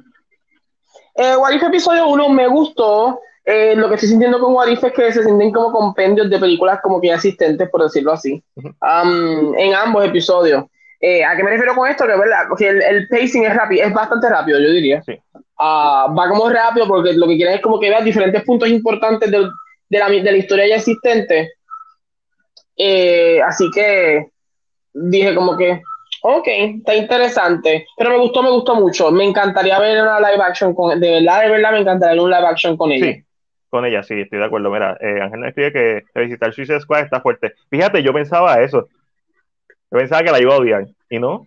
[1.14, 3.20] Eh, What If episodio 1 me gustó.
[3.44, 6.38] Eh, lo que estoy sintiendo con What If es que se sienten como compendios de
[6.38, 10.64] películas como que ya existentes, por decirlo así, um, en ambos episodios.
[11.00, 12.04] Eh, ¿A qué me refiero con esto?
[12.06, 12.44] Que ¿verdad?
[12.58, 15.02] Que el, el pacing es rápido, es bastante rápido, yo diría.
[15.02, 15.18] Sí.
[15.58, 19.30] Ah, va como rápido porque lo que quieren es como que veas diferentes puntos importantes
[19.30, 19.50] del-
[19.88, 21.52] de, la, de la historia ya existente.
[22.76, 24.26] Eh, así que
[24.92, 25.80] dije como que,
[26.36, 27.86] ok, está interesante.
[27.96, 29.10] Pero me gustó, me gustó mucho.
[29.10, 32.30] Me encantaría ver una live action con, de verdad, de verdad, me encantaría ver un
[32.30, 33.06] live action con ella.
[33.06, 33.24] Sí,
[33.70, 34.70] con ella, sí, estoy de acuerdo.
[34.70, 37.54] Mira, eh, Ángel me escribe que revisitar Suicide Squad está fuerte.
[37.70, 38.88] Fíjate, yo pensaba eso.
[39.90, 40.86] Yo pensaba que la iba a odiar.
[41.08, 41.46] Y no.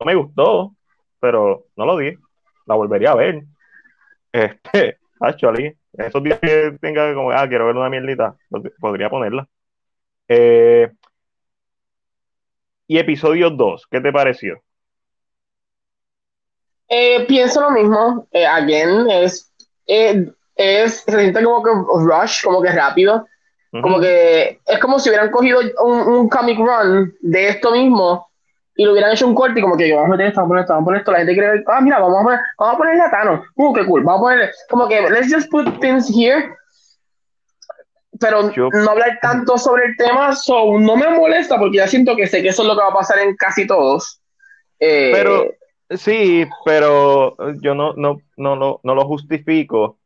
[0.00, 0.74] No me gustó,
[1.18, 2.14] pero no lo di.
[2.66, 3.44] La volvería a ver.
[4.30, 8.36] Este, actually, esos días que tenga como, ah, quiero ver una mierdita,
[8.78, 9.48] podría ponerla.
[10.28, 10.90] Eh,
[12.88, 14.60] y episodio 2, ¿qué te pareció?
[16.88, 18.26] Eh, pienso lo mismo.
[18.32, 19.52] Eh, again, es,
[19.86, 23.26] eh, es, se siente como que rush, como que rápido.
[23.72, 23.82] Ujú.
[23.82, 28.26] Como que es como si hubieran cogido un, un comic run de esto mismo
[28.74, 30.48] y lo hubieran hecho un corte y como que vamos a meter esto, vamos a
[30.48, 31.12] poner esto, vamos a poner esto.
[31.12, 33.46] La gente quiere ver, ah, mira, vamos a poner, vamos a ponerle a Thanos.
[33.56, 34.02] Uh, qué cool.
[34.02, 36.56] Vamos a ponerle, como que, let's just put things here.
[38.20, 42.16] Pero Yo- no hablar tanto sobre el tema, so no me molesta porque ya siento
[42.16, 44.20] que sé que eso es lo que va a pasar en casi todos.
[44.80, 45.52] Eh, Pero
[45.90, 49.98] sí, pero yo no, no, no, no, no lo justifico.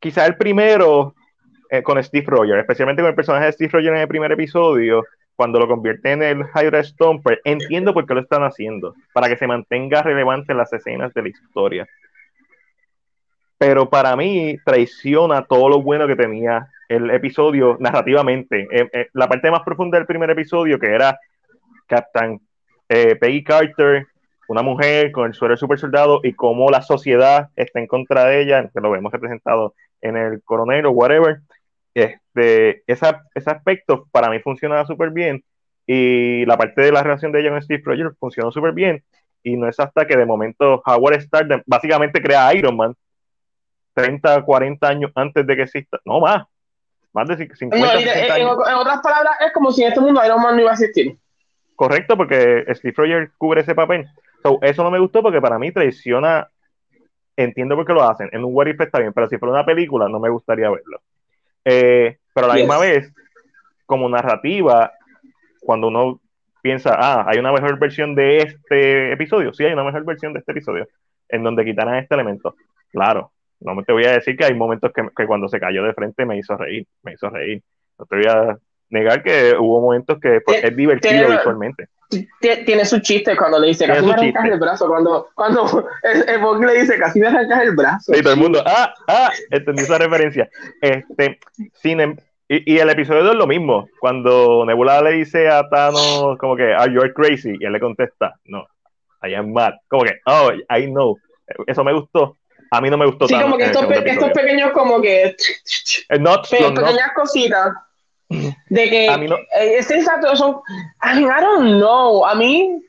[0.00, 1.14] Quizá el primero
[1.70, 5.04] eh, con Steve Rogers, especialmente con el personaje de Steve Rogers en el primer episodio,
[5.36, 9.36] cuando lo convierte en el Hydra Stomper, entiendo por qué lo están haciendo, para que
[9.36, 11.86] se mantenga relevante en las escenas de la historia.
[13.58, 18.66] Pero para mí traiciona todo lo bueno que tenía el episodio narrativamente.
[18.70, 21.18] Eh, eh, la parte más profunda del primer episodio, que era
[21.86, 22.40] Captain
[22.88, 24.06] eh, Peggy Carter,
[24.48, 28.24] una mujer con el suero de super soldado y cómo la sociedad está en contra
[28.24, 31.40] de ella, que lo vemos representado en el coronel o whatever.
[31.94, 35.44] Este, esa, ese aspecto para mí funcionaba súper bien
[35.86, 39.02] y la parte de la relación de ella con Steve Rogers funcionó súper bien
[39.42, 42.94] y no es hasta que de momento Howard Stark básicamente crea Iron Man
[43.94, 46.46] 30, 40 años antes de que exista, no más,
[47.18, 50.00] más de 50, no, y de- 60 en, otras palabras, es como si en este
[50.00, 51.16] mundo Iron Man no iba a existir.
[51.76, 54.06] Correcto, porque Steve Rogers cubre ese papel.
[54.42, 56.48] So, eso no me gustó porque para mí traiciona.
[57.36, 58.28] Entiendo por qué lo hacen.
[58.32, 61.00] En un What If está bien, pero si fuera una película no me gustaría verlo.
[61.64, 62.62] Eh, pero a la Yes.
[62.64, 63.12] misma vez,
[63.86, 64.92] como narrativa,
[65.60, 66.20] cuando uno
[66.62, 70.40] piensa, ah, hay una mejor versión de este episodio, sí hay una mejor versión de
[70.40, 70.88] este episodio,
[71.28, 72.56] en donde quitaran este elemento.
[72.90, 75.92] Claro, no te voy a decir que hay momentos que, que cuando se cayó de
[75.94, 77.62] frente me hizo reír, me hizo reír.
[77.98, 78.56] No te voy a
[78.90, 81.88] negar que hubo momentos que pues, es divertido tiene- visualmente.
[82.40, 84.54] Tie- Tiene su chiste cuando le dice, casi me arrancas chiste.
[84.54, 84.88] el brazo.
[84.88, 88.16] Cuando, cuando el, el le dice, casi me arrancas el brazo.
[88.16, 90.48] Y todo el mundo, ah, ah, entendí esa referencia.
[90.80, 91.38] Este,
[91.74, 92.16] sin em-
[92.48, 93.88] y, y el episodio 2 es lo mismo.
[94.00, 97.54] Cuando Nebula le dice a Thanos, como que, are you crazy?
[97.60, 98.64] Y él le contesta, no,
[99.22, 99.74] I am mad.
[99.86, 101.18] Como que, oh, I know.
[101.66, 102.37] Eso me gustó.
[102.70, 103.46] A mí no me gustó Sí, tanto.
[103.46, 104.02] como que estos, pe-
[104.32, 105.34] pequeños como que...
[106.08, 107.72] Eh, Nuts, pe- pequeñas cositas
[108.28, 109.08] de que...
[109.08, 110.60] A mí no- eh, este exacto, son...
[111.02, 112.26] I, mean, I don't know.
[112.26, 112.80] A mí...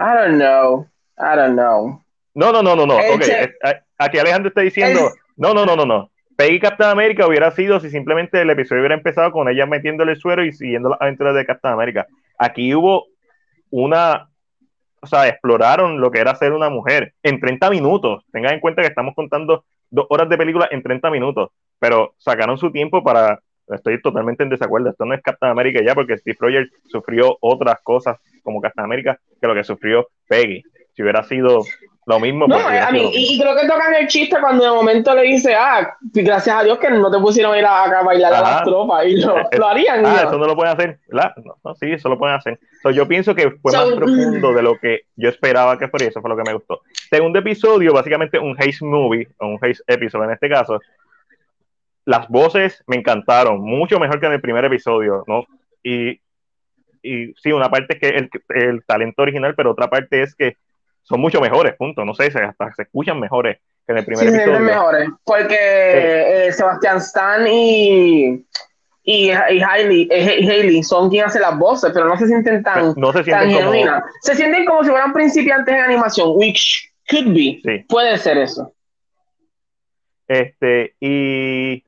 [0.00, 0.86] I don't know.
[1.18, 2.02] I don't know.
[2.34, 2.98] No, no, no, no, no.
[3.00, 3.50] El Ok, es-
[3.98, 6.10] aquí Alejandro está diciendo, El- no, no, no, no, no.
[6.36, 10.20] Peggy Captain América hubiera sido si simplemente el episodio hubiera empezado con ella metiéndole el
[10.20, 12.06] suero y siguiendo las aventuras de Captain América.
[12.38, 13.06] Aquí hubo
[13.70, 14.30] una,
[15.00, 18.24] o sea, exploraron lo que era ser una mujer en 30 minutos.
[18.32, 22.58] Tengan en cuenta que estamos contando dos horas de película en 30 minutos, pero sacaron
[22.58, 26.36] su tiempo para, estoy totalmente en desacuerdo, esto no es Captain América ya, porque Steve
[26.38, 30.62] Rogers sufrió otras cosas como Captain América que lo que sufrió Peggy.
[30.94, 31.62] Si hubiera sido
[32.08, 32.46] Lo mismo.
[32.46, 35.94] No, a mí, y, creo que tocan el chiste cuando de momento le dice, ah,
[36.00, 39.16] gracias a Dios que no te pusieron a ir a, bailar a las tropas y
[39.16, 40.06] lo, lo harían.
[40.06, 41.00] Ah, eso no lo pueden hacer.
[41.10, 42.58] No, sí, eso lo pueden hacer.
[42.94, 46.22] yo pienso que fue más profundo de lo que yo esperaba que fuera y eso
[46.22, 46.80] fue lo que me gustó.
[47.10, 50.80] Segundo episodio, básicamente un Haze movie, o un Haze episodio en este caso.
[52.06, 55.44] Las voces me encantaron, mucho mejor que en el primer episodio, ¿no?
[55.82, 56.22] Y,
[57.02, 60.56] y sí, una parte es que el, el talento original, pero otra parte es que
[61.08, 62.04] son mucho mejores, punto.
[62.04, 64.60] No sé, hasta se escuchan mejores que en el primer sí, episodio.
[64.60, 65.56] mejores, porque
[66.46, 68.44] eh, Sebastián Stan y,
[69.02, 73.12] y, y Hailey, eh, son quienes hacen las voces, pero no se sienten tan, no
[73.12, 74.02] se sienten genuinas.
[74.20, 77.84] Se sienten como si fueran principiantes en animación, which could be.
[77.88, 78.74] Puede ser eso.
[80.26, 81.82] Este, y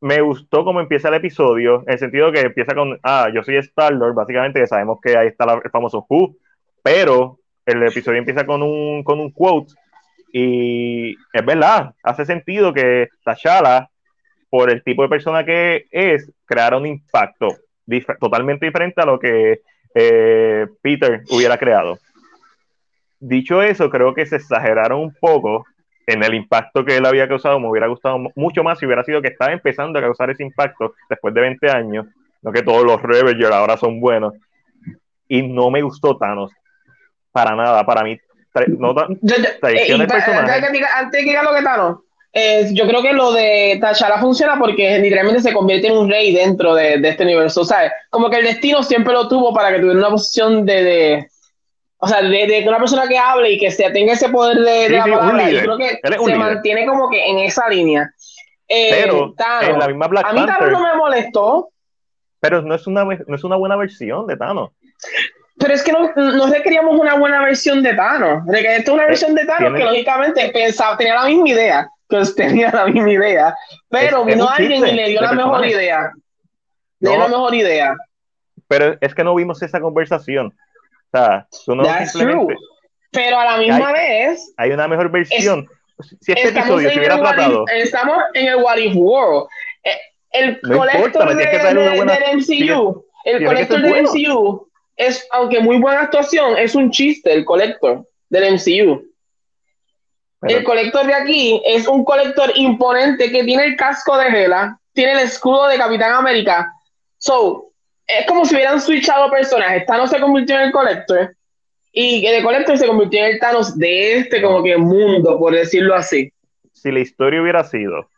[0.00, 3.56] me gustó cómo empieza el episodio, en el sentido que empieza con, ah, yo soy
[3.58, 6.34] Star-Lord, básicamente que sabemos que ahí está el famoso Who,
[6.82, 9.74] pero el episodio empieza con un, con un quote
[10.32, 13.88] y es verdad, hace sentido que T'Challa,
[14.50, 17.48] por el tipo de persona que es, creara un impacto
[18.20, 19.60] totalmente diferente a lo que
[19.94, 21.98] eh, Peter hubiera creado.
[23.18, 25.64] Dicho eso, creo que se exageraron un poco
[26.06, 27.58] en el impacto que él había causado.
[27.58, 30.94] Me hubiera gustado mucho más si hubiera sido que estaba empezando a causar ese impacto
[31.08, 32.06] después de 20 años,
[32.42, 34.34] no que todos los Revengers ahora son buenos.
[35.28, 36.52] Y no me gustó Thanos
[37.36, 37.84] para nada.
[37.84, 38.18] Para mí,
[38.78, 38.94] no
[39.60, 40.52] traición personaje.
[40.94, 41.98] Antes de que diga lo que Thanos,
[42.32, 46.34] eh, yo creo que lo de T'Challa funciona porque literalmente se convierte en un rey
[46.34, 47.62] dentro de, de este universo.
[47.62, 47.92] ¿sabes?
[48.08, 51.28] Como que el destino siempre lo tuvo para que tuviera una posición de, de
[51.98, 54.88] o sea, de, de, una persona que hable y que se tenga ese poder de,
[54.88, 55.50] la palabra.
[55.50, 58.10] Yo creo que se mantiene como que en esa línea.
[58.66, 61.68] Eh, pero en la misma Black a mí Thanos no me molestó.
[62.40, 64.70] Pero no es una, no es una buena versión de Thanos.
[65.58, 68.42] Pero es que no, no queríamos una buena versión de Thanos.
[68.52, 71.90] Es una eh, versión de Thanos que lógicamente pensaba, tenía la misma idea.
[72.08, 73.54] Que tenía la misma idea.
[73.88, 76.12] Pero vino alguien y le dio la mejor idea.
[77.00, 77.96] Le dio la mejor idea.
[78.68, 80.48] Pero es que no vimos esa conversación.
[80.48, 82.56] O sea, tú no simplemente...
[83.12, 84.52] Pero a la misma vez.
[84.58, 85.66] Hay una mejor versión.
[86.20, 87.64] si este episodio se hubiera tratado.
[87.68, 89.48] estamos en el What If World.
[89.84, 89.90] Eh,
[90.32, 93.06] el colector de, del MCU.
[93.24, 98.54] El colector del MCU es, aunque muy buena actuación, es un chiste el colector del
[98.54, 99.04] MCU.
[100.42, 105.12] el colector de aquí es un colector imponente que tiene el casco de Gela, tiene
[105.12, 106.72] el escudo de Capitán América.
[107.18, 107.70] So,
[108.06, 109.84] es como si hubieran switchado personajes.
[109.86, 111.36] Thanos se convirtió en el colector
[111.92, 115.94] y el colector se convirtió en el Thanos de este como que mundo, por decirlo
[115.94, 116.32] así.
[116.72, 118.08] Si la historia hubiera sido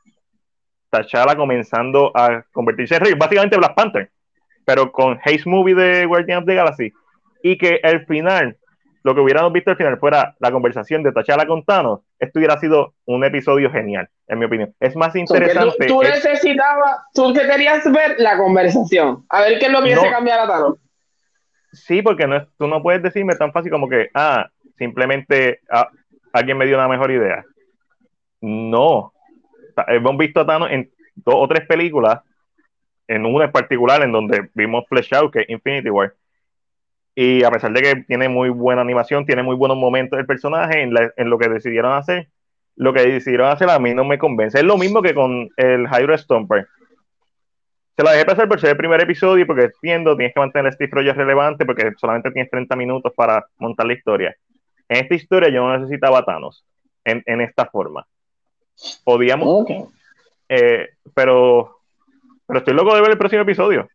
[0.91, 4.11] T'Challa comenzando a convertirse en rey, básicamente Black Panther
[4.69, 6.93] pero con Haze Movie de Guardians of the Galaxy,
[7.43, 8.59] y que el final,
[9.03, 12.59] lo que hubiéramos visto al final fuera la conversación de T'Challa con Thanos, esto hubiera
[12.59, 14.75] sido un episodio genial, en mi opinión.
[14.79, 15.87] Es más interesante.
[15.87, 20.11] Tú, necesitabas, tú querías ver la conversación, a ver qué es lo que no, se
[20.11, 20.75] cambiar a Thanos.
[21.73, 25.89] Sí, porque no, tú no puedes decirme tan fácil como que, ah, simplemente ah,
[26.35, 27.43] alguien me dio una mejor idea.
[28.43, 29.15] No.
[29.87, 32.21] Hemos visto a Thanos en dos o tres películas
[33.09, 36.15] en una en particular en donde vimos Flesh Out, que es Infinity War.
[37.15, 40.83] Y a pesar de que tiene muy buena animación, tiene muy buenos momentos el personaje
[40.83, 42.29] en, lo que decidieron hacer,
[42.77, 44.59] lo que decidieron hacer a mí no me convence.
[44.59, 46.69] Es lo mismo que con el Hydro Stomper.
[47.97, 50.91] Se la dejé pasar por ser el primer episodio porque entiendo, tienes que mantener Steve
[50.93, 54.37] Rogers relevante porque solamente tienes 30 minutos para montar la historia.
[54.89, 56.65] En esta historia yo no necesitaba Thanos
[57.05, 58.07] en, en esta forma.
[59.03, 59.67] Podíamos,
[60.49, 61.78] eh, pero
[62.49, 63.89] pero estoy loco de ver el próximo episodio.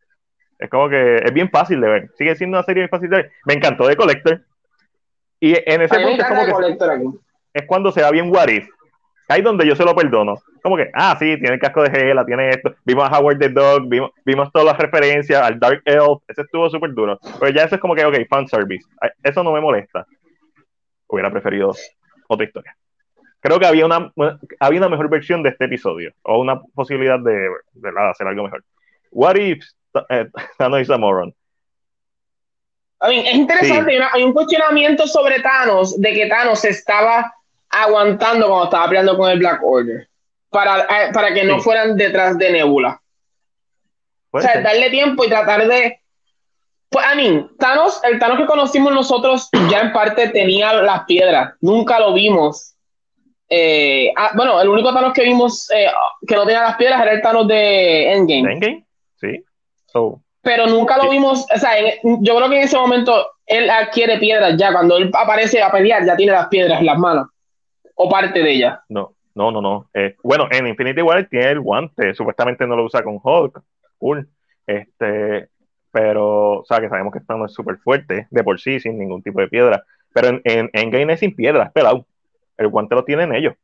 [0.60, 2.10] Es como que es bien fácil de ver.
[2.16, 3.32] Sigue siendo una serie bien fácil de ver.
[3.46, 4.42] Me encantó de Collector.
[5.40, 7.20] Y en ese punto es como que
[7.56, 8.68] es cuando se va bien What If.
[9.28, 10.36] Ahí donde yo se lo perdono.
[10.62, 12.76] Como que, ah, sí, tiene el casco de Gela, tiene esto.
[12.86, 16.22] Vimos a Howard the Dog, vimos, vimos todas las referencias al Dark Elf.
[16.28, 17.20] Ese estuvo súper duro.
[17.40, 18.88] Pero ya eso es como que, ok, fan service.
[19.24, 20.06] Eso no me molesta.
[21.08, 21.74] Hubiera preferido
[22.28, 22.78] otra historia
[23.44, 24.12] creo que había una,
[24.60, 28.64] había una mejor versión de este episodio, o una posibilidad de, de, hacer algo mejor.
[29.12, 29.66] What if
[30.10, 30.28] eh,
[30.58, 31.36] Thanos is a moron?
[33.02, 37.34] es interesante, hay, un cuestionamiento sobre Thanos, de que Thanos estaba
[37.70, 40.08] aguantando cuando estaba peleando con el Black Order,
[40.50, 43.02] para, eh, para que no fueran detrás de Nebula.
[44.32, 46.00] O sea, darle tiempo y tratar de...
[46.90, 51.56] Pues a mí, Thanos, el Thanos que conocimos nosotros ya en parte tenía las piedras,
[51.60, 52.73] nunca lo vimos
[53.56, 55.86] eh, ah, bueno, el único Thanos que vimos eh,
[56.28, 58.54] que no tenía las piedras era el Thanos de Endgame.
[58.54, 58.86] Endgame,
[59.18, 59.44] sí.
[60.42, 61.72] Pero nunca lo vimos, o sea,
[62.04, 64.74] yo creo que en ese momento él adquiere piedras ya.
[64.74, 67.28] Cuando él aparece a pelear, ya tiene las piedras en las manos.
[67.94, 68.80] O parte de ellas.
[68.90, 69.88] No, no, no, no.
[69.94, 72.16] Eh, bueno, en Infinity War tiene el guante.
[72.16, 73.62] Supuestamente no lo usa con Hulk.
[74.00, 74.28] Cool.
[74.66, 75.48] Este,
[75.92, 79.22] pero, o sea, que sabemos que no es súper fuerte de por sí, sin ningún
[79.22, 79.84] tipo de piedra.
[80.12, 82.08] Pero en, en, en Game es sin piedra, es pelado.
[82.58, 83.56] El guante lo tienen ellos.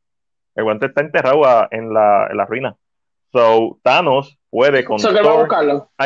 [0.54, 2.76] El guante está enterrado en, la, en la ruina.
[3.32, 4.98] So, Thanos puede con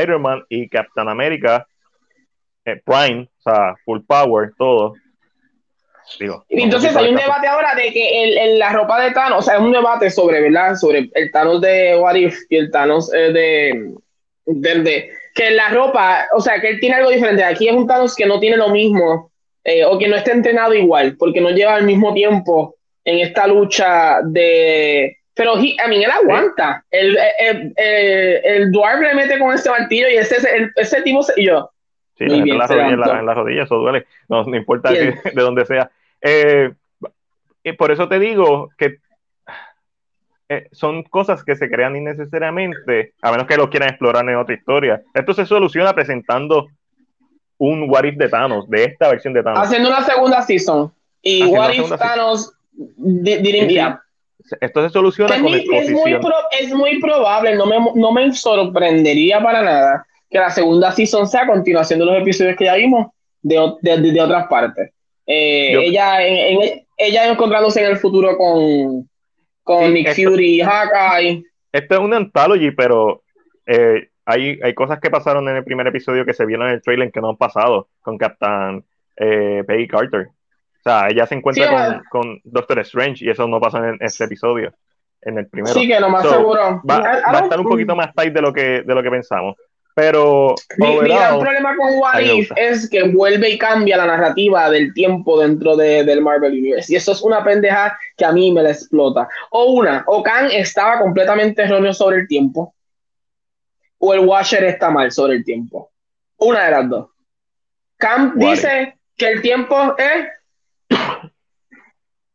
[0.03, 1.67] Iron Man y Captain America,
[2.65, 4.95] eh, Prime, o sea, full power, todo.
[6.21, 9.55] Digo, entonces hay un debate ahora de que el, la ropa de Thanos, o sea,
[9.55, 10.75] es un debate sobre, ¿verdad?
[10.77, 13.95] Sobre el Thanos de What If y el Thanos eh, de,
[14.45, 17.43] de, que la ropa, o sea, que él tiene algo diferente.
[17.43, 19.33] Aquí es un Thanos que no tiene lo mismo
[19.65, 23.47] eh, o que no está entrenado igual, porque no lleva al mismo tiempo en esta
[23.47, 26.85] lucha de pero a mí él aguanta.
[26.91, 30.37] El, el, el, el Dwarf le mete con este martillo y ese,
[30.77, 31.71] ese tipo y yo.
[32.17, 34.07] Sí, en, la rodilla, en, la, rodilla, eso duele.
[34.29, 35.91] No, no importa de dónde sea.
[36.21, 36.73] Eh,
[37.65, 38.99] y por eso te digo que
[40.49, 44.55] eh, son cosas que se crean innecesariamente, a menos que lo quieran explorar en otra
[44.55, 45.03] historia.
[45.13, 46.69] Esto se soluciona presentando
[47.59, 49.61] un What If de Thanos, de esta versión de Thanos.
[49.61, 50.93] Haciendo una segunda season.
[51.23, 54.01] Y What If Thanos diría
[54.61, 56.19] esto se soluciona con es muy,
[56.61, 61.43] es muy probable, no me, no me sorprendería para nada que la segunda season sea
[61.43, 63.07] a continuación de los episodios que ya vimos
[63.41, 64.91] de, de, de otras partes.
[65.27, 69.09] Eh, ella, en, ella encontrándose en el futuro con,
[69.63, 71.45] con Nick Fury y Hawkeye.
[71.73, 73.23] Esto es un anthology, pero
[73.67, 76.83] eh, hay, hay cosas que pasaron en el primer episodio que se vieron en el
[76.83, 78.85] trailer que no han pasado con Captain
[79.17, 80.29] eh, Peggy Carter.
[80.29, 84.73] O sea, ella se encuentra con, Doctor Strange y eso no pasa en ese episodio,
[85.23, 85.75] en el primero.
[85.75, 86.83] Sí, que lo más seguro.
[86.89, 89.57] Va, a estar un poquito más tight de lo que, de lo que pensamos.
[89.95, 90.55] Pero.
[90.77, 95.41] Mi, gran problema con What If es que vuelve y cambia la narrativa del tiempo
[95.41, 96.93] dentro de, del Marvel Universe.
[96.93, 99.29] Y eso es una pendeja que a mí me la explota.
[99.51, 102.75] O una, o Khan estaba completamente erróneo sobre el tiempo.
[103.99, 105.91] O el Watcher está mal sobre el tiempo.
[106.39, 107.11] Una de las dos.
[107.97, 110.99] Khan dice que el tiempo es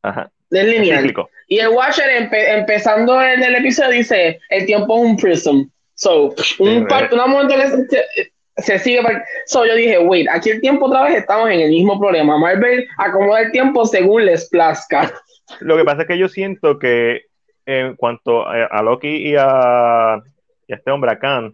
[0.01, 0.31] Ajá.
[0.49, 1.13] lineal.
[1.47, 5.69] Y el Watcher empezando en el episodio dice, el tiempo es un prism.
[5.95, 8.27] So, un, momento que
[8.61, 9.01] se, sigue.
[9.47, 12.37] So, yo dije, wait, aquí el tiempo otra vez estamos en el mismo problema.
[12.37, 15.11] Marvel acomoda el tiempo según les plazca.
[15.59, 17.23] Lo que pasa es que yo siento que
[17.65, 20.21] en cuanto a, Loki y a,
[20.69, 21.53] y a este hombre, a Khan,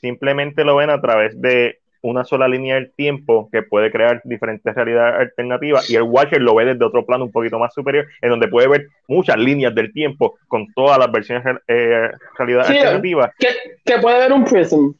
[0.00, 4.74] simplemente lo ven a través de una sola línea del tiempo que puede crear diferentes
[4.74, 8.30] realidades alternativas y el Watcher lo ve desde otro plano un poquito más superior, en
[8.30, 13.30] donde puede ver muchas líneas del tiempo con todas las versiones eh, realidades alternativas.
[13.38, 14.92] Que, puede ver un prism.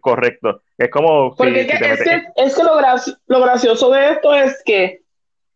[0.00, 0.60] Correcto.
[0.76, 1.34] Es como...
[1.36, 5.00] Porque es, que, lo, gracioso de esto es que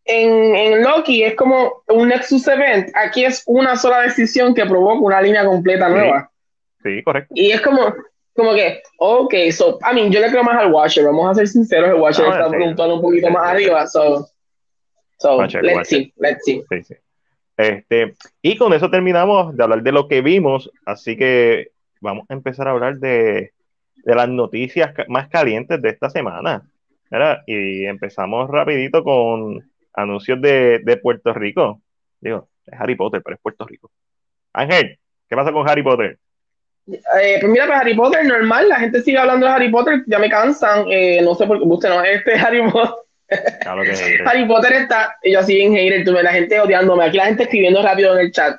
[0.05, 2.89] en, en, Loki es como un Nexus Event.
[2.95, 6.31] Aquí es una sola decisión que provoca una línea completa nueva.
[6.85, 7.33] Sí correcto.
[7.35, 7.93] Y es como,
[8.35, 11.47] como que, ok, so, I mean, yo le creo más al Watcher, vamos a ser
[11.47, 14.27] sinceros, el Watcher está preguntando un poquito más arriba, so,
[15.17, 16.63] so let's see, let's see.
[17.57, 21.71] Este, y con eso terminamos de hablar de lo que vimos, así que
[22.01, 23.53] vamos a empezar a hablar de,
[23.95, 26.63] de las noticias más calientes de esta semana.
[27.09, 27.43] ¿verdad?
[27.45, 31.81] Y empezamos rapidito con anuncios de, de Puerto Rico.
[32.19, 33.91] Digo, es Harry Potter, pero es Puerto Rico.
[34.53, 36.17] Ángel, ¿qué pasa con Harry Potter?
[36.87, 40.19] Eh, pues mira, pues Harry Potter normal, la gente sigue hablando de Harry Potter, ya
[40.19, 42.95] me cansan, eh, no sé por qué, usted no, este Harry Potter.
[44.25, 48.13] Harry Potter está, yo así en hater, la gente odiándome, aquí la gente escribiendo rápido
[48.13, 48.55] en el chat.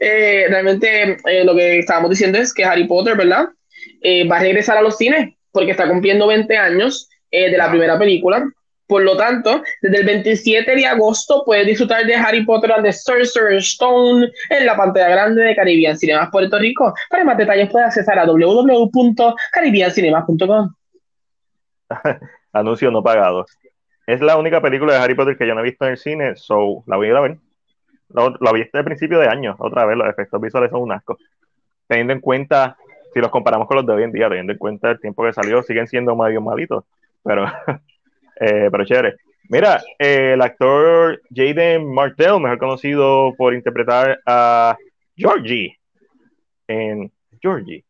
[0.00, 3.48] Eh, realmente lo que estábamos diciendo es que Harry Potter, ¿verdad?
[4.30, 8.44] va a regresar a los cines porque está cumpliendo 20 años de la primera película.
[8.88, 12.92] Por lo tanto, desde el 27 de agosto puedes disfrutar de Harry Potter and the
[12.92, 16.94] Sorcerer's Stone en la pantalla grande de Caribbean Cinemas Puerto Rico.
[17.10, 20.72] Para más detalles puedes acceder a www.caribbeancinemas.com.
[22.52, 23.44] Anuncio no pagado.
[24.06, 26.34] Es la única película de Harry Potter que yo no he visto en el cine,
[26.36, 27.36] so la voy a ir a ver.
[28.08, 31.18] La, vi desde el principio de año, otra vez, los efectos visuales son un asco.
[31.86, 32.78] Teniendo en cuenta,
[33.12, 35.34] si los comparamos con los de hoy en día, teniendo en cuenta el tiempo que
[35.34, 36.84] salió, siguen siendo medio malitos,
[37.22, 37.44] pero
[38.40, 39.16] Eh, pero chévere.
[39.48, 44.76] Mira, eh, el actor Jaden Martell, mejor conocido por interpretar a
[45.16, 45.78] Georgie
[46.66, 47.10] en
[47.40, 47.84] Georgie.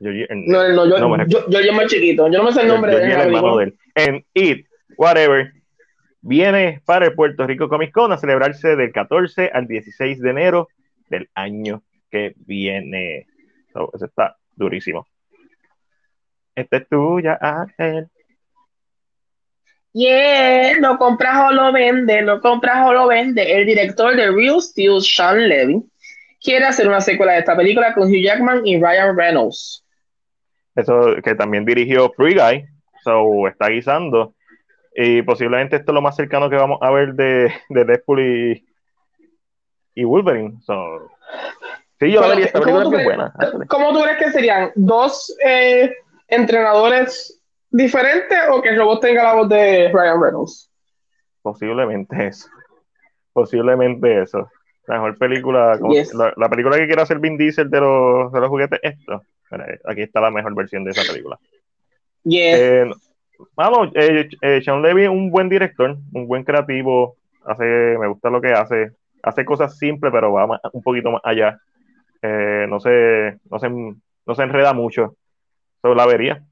[0.00, 3.04] no, no, yo, no, yo, yo, más chiquito, yo no me sé el nombre de,
[3.04, 3.78] el hermano de él.
[3.94, 5.50] En It, whatever,
[6.20, 10.68] viene para el Puerto Rico Comic Con a celebrarse del 14 al 16 de enero
[11.08, 13.26] del año que viene.
[13.70, 15.06] eso está durísimo.
[16.54, 18.08] Este es tuya, Ángel.
[19.92, 23.58] Yeah, lo compras o lo vende, lo compras o lo vende.
[23.58, 25.82] El director de Real Steel, Sean Levy,
[26.42, 29.84] quiere hacer una secuela de esta película con Hugh Jackman y Ryan Reynolds.
[30.74, 32.66] Eso que también dirigió Free Guy,
[33.02, 34.34] so está guisando.
[34.94, 38.64] Y posiblemente esto es lo más cercano que vamos a ver de, de Deadpool y,
[39.94, 40.58] y Wolverine.
[40.64, 41.08] So,
[41.98, 43.32] sí, yo la vería esta película ¿cómo, tú es buena.
[43.68, 44.70] ¿Cómo tú crees que serían?
[44.74, 45.94] ¿Dos eh,
[46.28, 47.37] entrenadores
[47.70, 50.70] diferentes o que el robot tenga la voz de Ryan Reynolds?
[51.42, 52.48] Posiblemente eso.
[53.32, 54.48] Posiblemente eso.
[54.86, 56.14] La mejor película, Yes.
[56.14, 59.22] la, la película que quiere hacer Vin Diesel de los, de los juguetes, esto.
[59.84, 61.38] Aquí está la mejor versión de esa película.
[62.24, 62.58] Yes.
[62.58, 62.90] Eh,
[63.54, 68.30] vamos, eh, eh, Sean Levy es un buen director, un buen creativo, hace, me gusta
[68.30, 68.92] lo que hace,
[69.22, 71.58] hace cosas simples, pero va más- un poquito más allá.
[72.20, 75.14] No se, no se, no se enreda mucho.
[75.82, 76.42] Eso la vería.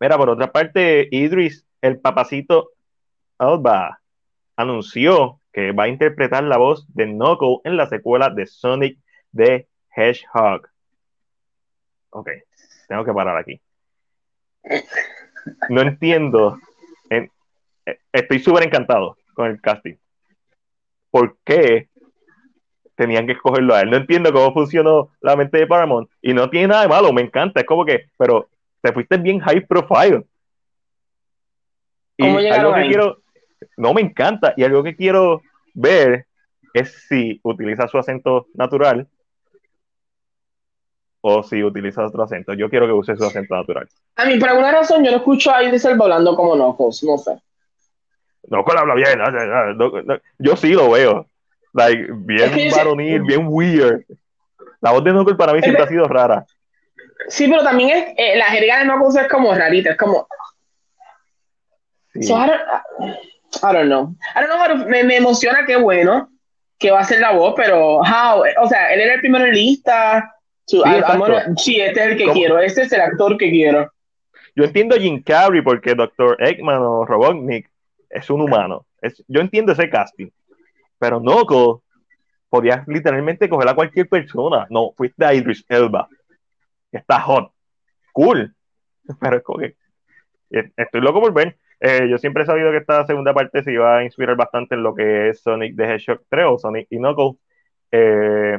[0.00, 2.70] Mira, por otra parte, Idris, el papacito
[3.38, 4.00] Alba,
[4.56, 8.98] anunció que va a interpretar la voz de Knuckle en la secuela de Sonic
[9.34, 10.68] the Hedgehog.
[12.10, 12.30] Ok,
[12.88, 13.60] tengo que parar aquí.
[15.68, 16.58] No entiendo.
[17.10, 17.30] en-
[17.86, 19.94] eh, estoy súper encantado con el casting.
[21.10, 21.88] ¿Por qué
[22.96, 23.90] tenían que escogerlo a él?
[23.90, 26.10] No entiendo cómo funcionó la mente de Paramount.
[26.20, 27.60] Y no tiene nada de malo, me encanta.
[27.60, 30.24] Es como que, pero te fuiste bien high profile.
[32.16, 32.88] Y ¿Cómo llegaron algo que ahí?
[32.88, 33.18] quiero,
[33.76, 34.54] no me encanta.
[34.56, 35.42] Y algo que quiero
[35.74, 36.26] ver
[36.74, 39.06] es si utiliza su acento natural
[41.20, 42.54] o si utiliza otro acento.
[42.54, 43.88] Yo quiero que use su acento natural.
[44.16, 47.18] A mí, por alguna razón, yo no escucho a Idris Elba hablando como Knuckles, no
[47.18, 47.38] sé.
[48.48, 49.18] No, con habla bien.
[49.18, 50.18] no, no, no, no.
[50.38, 51.26] Yo sí lo veo.
[51.72, 54.04] Like, bien varonil, bien weird.
[54.80, 56.46] La voz de Knuckles para mí siempre ha sido rara.
[57.28, 60.26] Sí, pero también es, eh, la jerga de Knuckles es como rarita, es como,
[62.14, 62.22] Sí.
[62.22, 62.60] So, I, don't,
[63.62, 64.14] I don't know.
[64.34, 66.30] I don't know how to- me, me emociona, qué bueno
[66.78, 69.52] que va a ser la voz, pero how, o sea, él era el primero en
[69.54, 70.34] lista.
[70.64, 72.34] So, Sí, I- gonna- sí, este es el que ¿Cómo?
[72.34, 73.92] quiero, este es el actor que quiero.
[74.56, 76.36] Yo entiendo a Jim Carrey porque Dr.
[76.40, 77.70] Eggman o Robotnik
[78.10, 78.86] es un humano.
[79.00, 80.28] Es, yo entiendo ese casting.
[80.98, 81.80] Pero Knuckles
[82.48, 84.66] podías literalmente coger a cualquier persona.
[84.70, 86.08] No, fuiste a Idris Elba.
[86.92, 87.52] Está hot.
[88.12, 88.54] Cool.
[89.20, 89.76] Pero es que
[90.58, 91.56] eh, estoy loco por ver.
[91.80, 94.82] Eh, yo siempre he sabido que esta segunda parte se iba a inspirar bastante en
[94.82, 97.36] lo que es Sonic the Hedgehog 3 o Sonic y Knuckles.
[97.92, 98.58] Eh,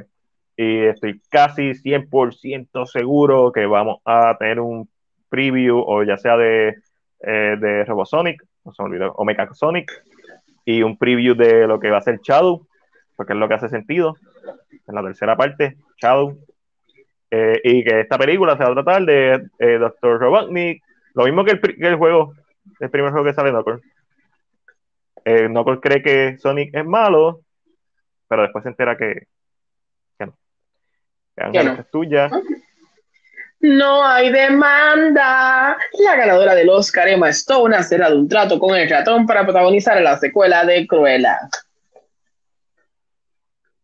[0.55, 4.89] y estoy casi 100% seguro que vamos a tener un
[5.29, 6.75] preview o ya sea de,
[7.21, 9.89] eh, de Robosonic, no se me olvidó, o Mechasonic,
[10.65, 12.67] y un preview de lo que va a ser Shadow,
[13.15, 14.17] porque es lo que hace sentido
[14.87, 16.37] en la tercera parte, Shadow.
[17.31, 20.19] Eh, y que esta película se va a tratar de eh, Dr.
[20.19, 22.33] Robotnik, lo mismo que el, pri- que el juego,
[22.79, 23.81] el primer juego que sale Knuckles.
[25.25, 27.41] Eh, Knuckles cree que Sonic es malo,
[28.27, 29.27] pero después se entera que,
[30.17, 30.37] que no.
[31.35, 31.73] Que Ángel, no.
[31.73, 32.29] es tuya.
[33.61, 35.77] No hay demanda.
[35.99, 40.01] La ganadora del Oscar, Emma Stone, ha cerrado un trato con el ratón para protagonizar
[40.01, 41.37] la secuela de Cruella.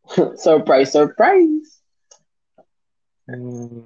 [0.37, 1.74] surprise, surprise.
[3.27, 3.79] Mm.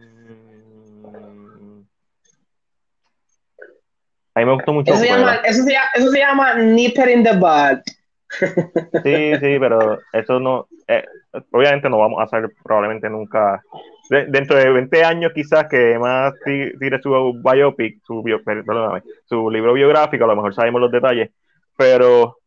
[4.36, 4.94] A mí me gustó mucho.
[4.94, 7.82] Eso se, llama, eso, se, llama- eso se llama Nipper in the Bud.
[9.04, 10.68] Sí, sí, pero eso no.
[10.88, 11.04] eh,
[11.52, 13.62] obviamente no vamos a hacer probablemente nunca.
[14.10, 19.04] de- dentro de 20 años, quizás que más ti- tire su biopic, su, bio- perdóname,
[19.26, 21.32] su libro biográfico, a lo mejor sabemos los detalles,
[21.78, 22.38] pero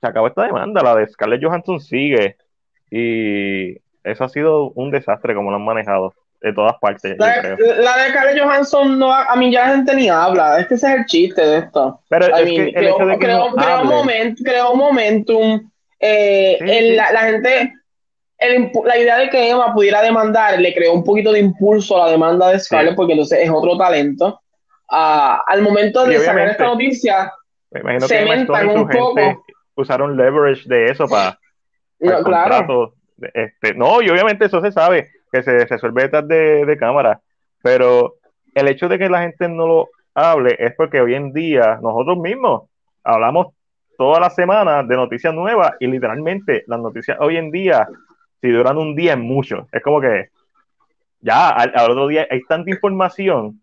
[0.00, 2.36] se acabó esta demanda, la de Scarlett Johansson sigue
[2.90, 7.40] y eso ha sido un desastre como lo han manejado de todas partes, yo La,
[7.40, 7.56] creo.
[7.82, 10.58] la de Scarlett Johansson, no, a mí ya la gente ni habla.
[10.58, 12.00] Es que ese es el chiste de esto.
[12.08, 14.74] Pero I es mean, que el creó, hecho de que creó- no hablen- moment- creó
[14.74, 15.70] momentum.
[16.02, 16.96] eh, Sí, el- sí.
[16.96, 17.72] La, la gente,
[18.38, 22.06] el la idea de que Emma pudiera demandar le creó un poquito de impulso a
[22.06, 22.96] la demanda de Scarlett, Sí.
[22.96, 24.40] porque entonces es otro talento.
[24.90, 27.30] Ah, al momento de sacar esta noticia,
[27.70, 29.14] Me imagino que Emma cementan Stone y su un poco.
[29.16, 29.38] gente
[29.76, 31.38] usaron leverage de eso para
[32.00, 32.94] no, claro, contrato.
[33.34, 37.20] Este, no, y obviamente eso se sabe, que se resuelve detrás de, de cámara,
[37.62, 38.14] pero
[38.54, 42.18] el hecho de que la gente no lo hable es porque hoy en día nosotros
[42.18, 42.62] mismos
[43.04, 43.48] hablamos
[43.96, 47.86] toda la semana de noticias nuevas y literalmente las noticias hoy en día,
[48.40, 50.30] si duran un día es mucho, es como que
[51.20, 53.60] ya al, al otro día hay tanta información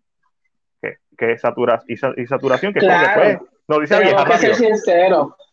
[0.80, 3.20] que, que satura, y, sa- y saturación que es como que Claro.
[3.40, 4.66] pues, noticia tenemos que ser.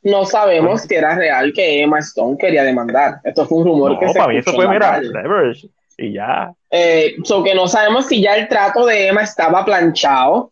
[0.05, 3.21] No sabemos si era real que Emma Stone quería demandar.
[3.23, 6.53] Esto fue un rumor No, que se mí eso escuchó fue, mira, leverage y ya.
[6.69, 10.51] Eh, so que no sabemos si ya el trato de Emma estaba planchado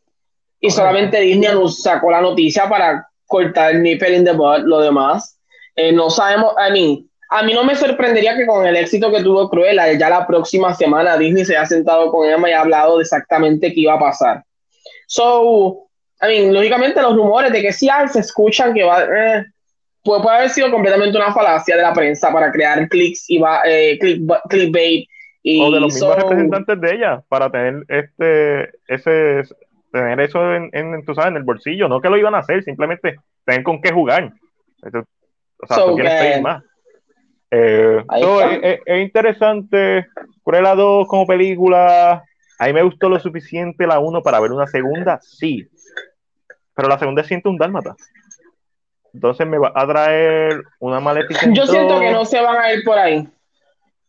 [0.60, 5.38] Y solamente Disney sacó la noticia para cortar nipple in the butt, lo demás.
[5.76, 9.22] Eh, no sabemos, a mí, a mí no me sorprendería que con el éxito que
[9.22, 12.98] tuvo Cruella, ya la próxima semana Disney se haya sentado con Emma y ha hablado
[12.98, 14.44] de exactamente qué iba a pasar.
[15.06, 15.90] So,
[16.24, 19.46] I mean, lógicamente los rumores de que sí hay, se escuchan que va, eh,
[20.04, 23.62] puede, puede, haber sido completamente una falacia de la prensa para crear clics y va,
[23.66, 25.08] eh, click, clickbait.
[25.46, 29.44] Y o de los mismos representantes de ella, para tener este, ese,
[29.92, 32.64] tener eso en, en, tú sabes, en el bolsillo, no que lo iban a hacer,
[32.64, 34.32] simplemente tener con qué jugar.
[34.82, 34.90] o
[35.68, 36.64] sea, so tú quieres pedir más.
[37.52, 38.04] Eh,
[38.64, 40.08] es, es, interesante.
[40.44, 42.24] Cruella 2 como película.
[42.58, 45.68] A mí me gustó lo suficiente la 1 para ver una segunda, sí.
[46.76, 47.96] Pero la segunda siento un dálmata.
[49.14, 51.54] Entonces me va a traer una maleficencia.
[51.54, 53.28] Yo siento que no se van a ir por ahí.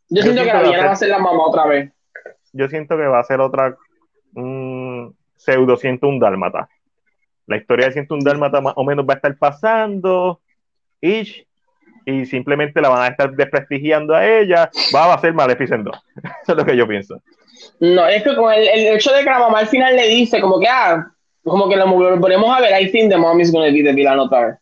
[0.08, 1.92] Yo, Yo siento, siento, que la va a ser la mamá otra vez.
[2.52, 3.76] Yo siento que va a ser otra
[5.36, 6.68] pseudo siento un dálmata.
[7.46, 10.40] La historia de siento un dálmata más o menos va a estar pasando
[11.00, 11.46] y,
[12.06, 14.70] y simplemente la van a estar desprestigiando a ella.
[14.94, 15.96] Va a ser Maleficent 2.
[16.42, 17.20] Eso es lo que yo pienso.
[17.80, 20.40] No, es que con el, el hecho de que la mamá al final le dice
[20.40, 21.13] como que, ah,
[21.44, 23.92] como que lo volvemos a ver, I think the mom is going to be the
[23.92, 24.58] villain otra.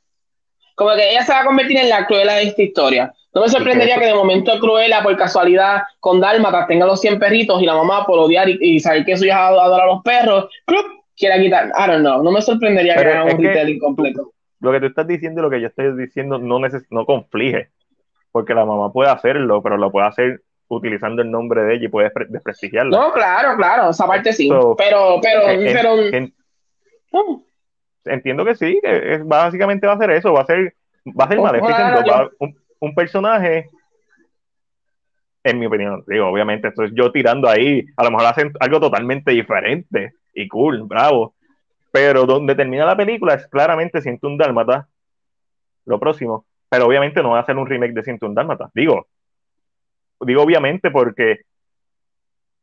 [0.74, 3.12] Como que ella se va a convertir en la cruela de esta historia.
[3.34, 7.62] No me sorprendería que de momento Cruella, por casualidad, con Dálmatas, tenga los 100 perritos
[7.62, 10.48] y la mamá, por odiar y, saber que eso ya adora a los perros,
[11.16, 11.68] quiera quitar.
[11.68, 12.22] I don't know.
[12.22, 14.32] No me sorprendería que haga un retail incompleto.
[14.60, 17.70] lo que tú estás diciendo y lo que yo estoy diciendo no, neces no conflige.
[18.32, 21.88] Porque la mamá puede hacerlo, pero lo puede hacer utilizando el nombre de ella y
[21.88, 22.90] puede desprestigiarlo.
[22.90, 23.90] No, claro, claro.
[23.90, 24.48] Esa parte sí.
[24.76, 25.96] pero, pero, pero.
[27.12, 27.44] Oh.
[28.04, 30.74] Entiendo que sí, que básicamente va a ser eso, va a ser,
[31.08, 31.38] va a ser
[32.40, 33.70] un, un, personaje,
[35.44, 38.80] en mi opinión, digo, obviamente, esto es yo tirando ahí, a lo mejor hacen algo
[38.80, 41.34] totalmente diferente y cool, bravo,
[41.92, 44.88] pero donde termina la película es claramente Siento un Dálmata,
[45.84, 49.06] lo próximo, pero obviamente no va a ser un remake de Siento un Dálmata, digo,
[50.20, 51.42] digo obviamente porque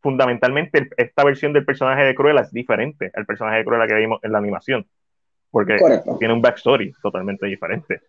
[0.01, 4.19] fundamentalmente esta versión del personaje de Cruella es diferente al personaje de Cruella que vimos
[4.23, 4.85] en la animación.
[5.51, 5.77] Porque
[6.19, 8.01] tiene un backstory totalmente diferente.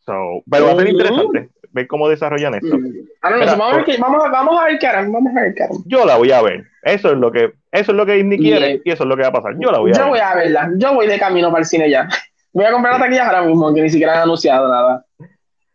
[0.00, 2.76] So, pero va a ser interesante ver cómo desarrollan esto.
[3.22, 4.78] vamos, a ver qué, vamos, a, vamos a ver
[5.10, 5.68] vamos a.
[5.86, 6.64] Yo la voy a ver.
[6.82, 9.22] Eso es lo que, eso es lo que Disney quiere y eso es lo que
[9.22, 9.56] va a pasar.
[9.58, 10.08] Yo la voy a yo ver.
[10.08, 10.70] voy a verla.
[10.76, 12.08] Yo voy de camino para el cine ya.
[12.52, 15.04] Voy a comprar la taquilla ahora mismo, que ni siquiera han anunciado nada.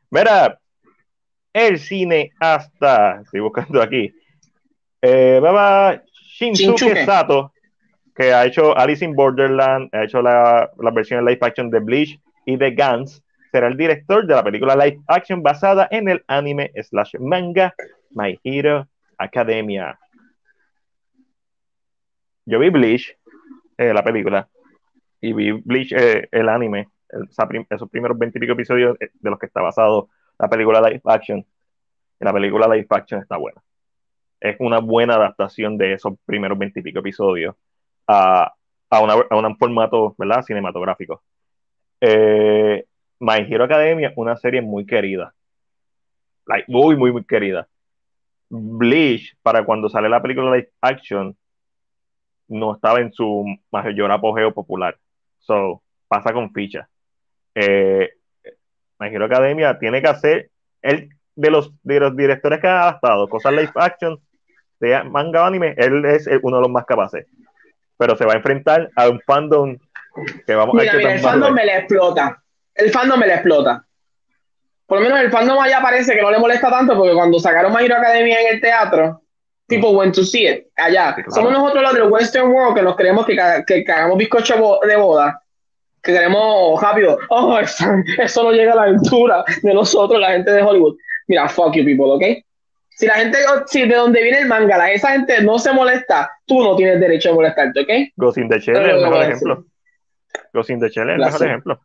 [0.09, 0.59] Mira,
[1.53, 4.11] el cine hasta, estoy buscando aquí,
[5.01, 7.53] eh, Baba Shinsuke, Sato,
[8.15, 12.19] que ha hecho Alice in Borderland, ha hecho la, la versión live action de Bleach
[12.45, 16.71] y de Guns, será el director de la película live action basada en el anime
[16.83, 17.73] slash manga
[18.11, 18.87] My Hero
[19.17, 19.97] Academia.
[22.45, 23.15] Yo vi Bleach,
[23.77, 24.47] eh, la película,
[25.21, 26.89] y vi Bleach, eh, el anime,
[27.69, 31.39] esos primeros veintipico episodios de los que está basado la película live action.
[31.39, 33.61] Y la película live action está buena
[34.41, 37.55] es una buena adaptación de esos primeros veintipico episodios
[38.07, 38.53] a,
[38.89, 40.43] a, un formato ¿verdad?
[40.43, 41.21] cinematográfico.
[42.01, 42.85] Eh,
[43.19, 45.33] My Hero Academia, una serie muy querida.
[46.67, 47.67] Muy, muy, muy querida.
[48.49, 51.37] Bleach, para cuando sale la película live action,
[52.47, 54.97] no estaba en su mayor apogeo popular.
[55.39, 56.89] So, pasa con ficha.
[57.55, 58.09] Eh,
[58.99, 63.29] My Hero Academia tiene que hacer, el, de los, de los directores que han adaptado
[63.29, 64.19] cosas live action,
[64.81, 67.25] de manga o anime, él es uno de los más capaces.
[67.97, 69.77] Pero se va a enfrentar a un fandom
[70.45, 72.41] que vamos a mira, el fandom me le explota.
[72.73, 73.85] El fandom me le explota.
[74.87, 77.71] Por lo menos el fandom allá parece que no le molesta tanto porque cuando sacaron
[77.71, 79.21] My Hero Academia en el teatro,
[79.67, 81.15] tipo went to see it allá.
[81.29, 85.41] Somos nosotros los del Western World que nos creemos que, que cagamos bizcocho de boda.
[86.01, 87.19] Que queremos rápido.
[87.29, 87.85] Oh, eso,
[88.17, 90.97] eso no llega a la altura de nosotros, la gente de Hollywood.
[91.27, 92.23] Mira, fuck you people, ¿ok?
[93.01, 96.61] Si la gente, si de donde viene el manga, esa gente no se molesta, tú
[96.61, 97.89] no tienes derecho a molestarte, ¿ok?
[98.15, 99.65] Ghost in the Shell es el mejor ejemplo.
[100.53, 101.79] Ghost in the Shell es el mejor ejemplo.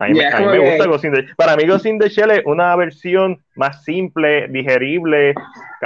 [0.00, 2.74] A mí, me gusta Ghost in the Para mí Ghost in the Shell es una
[2.74, 5.34] versión más simple, digerible.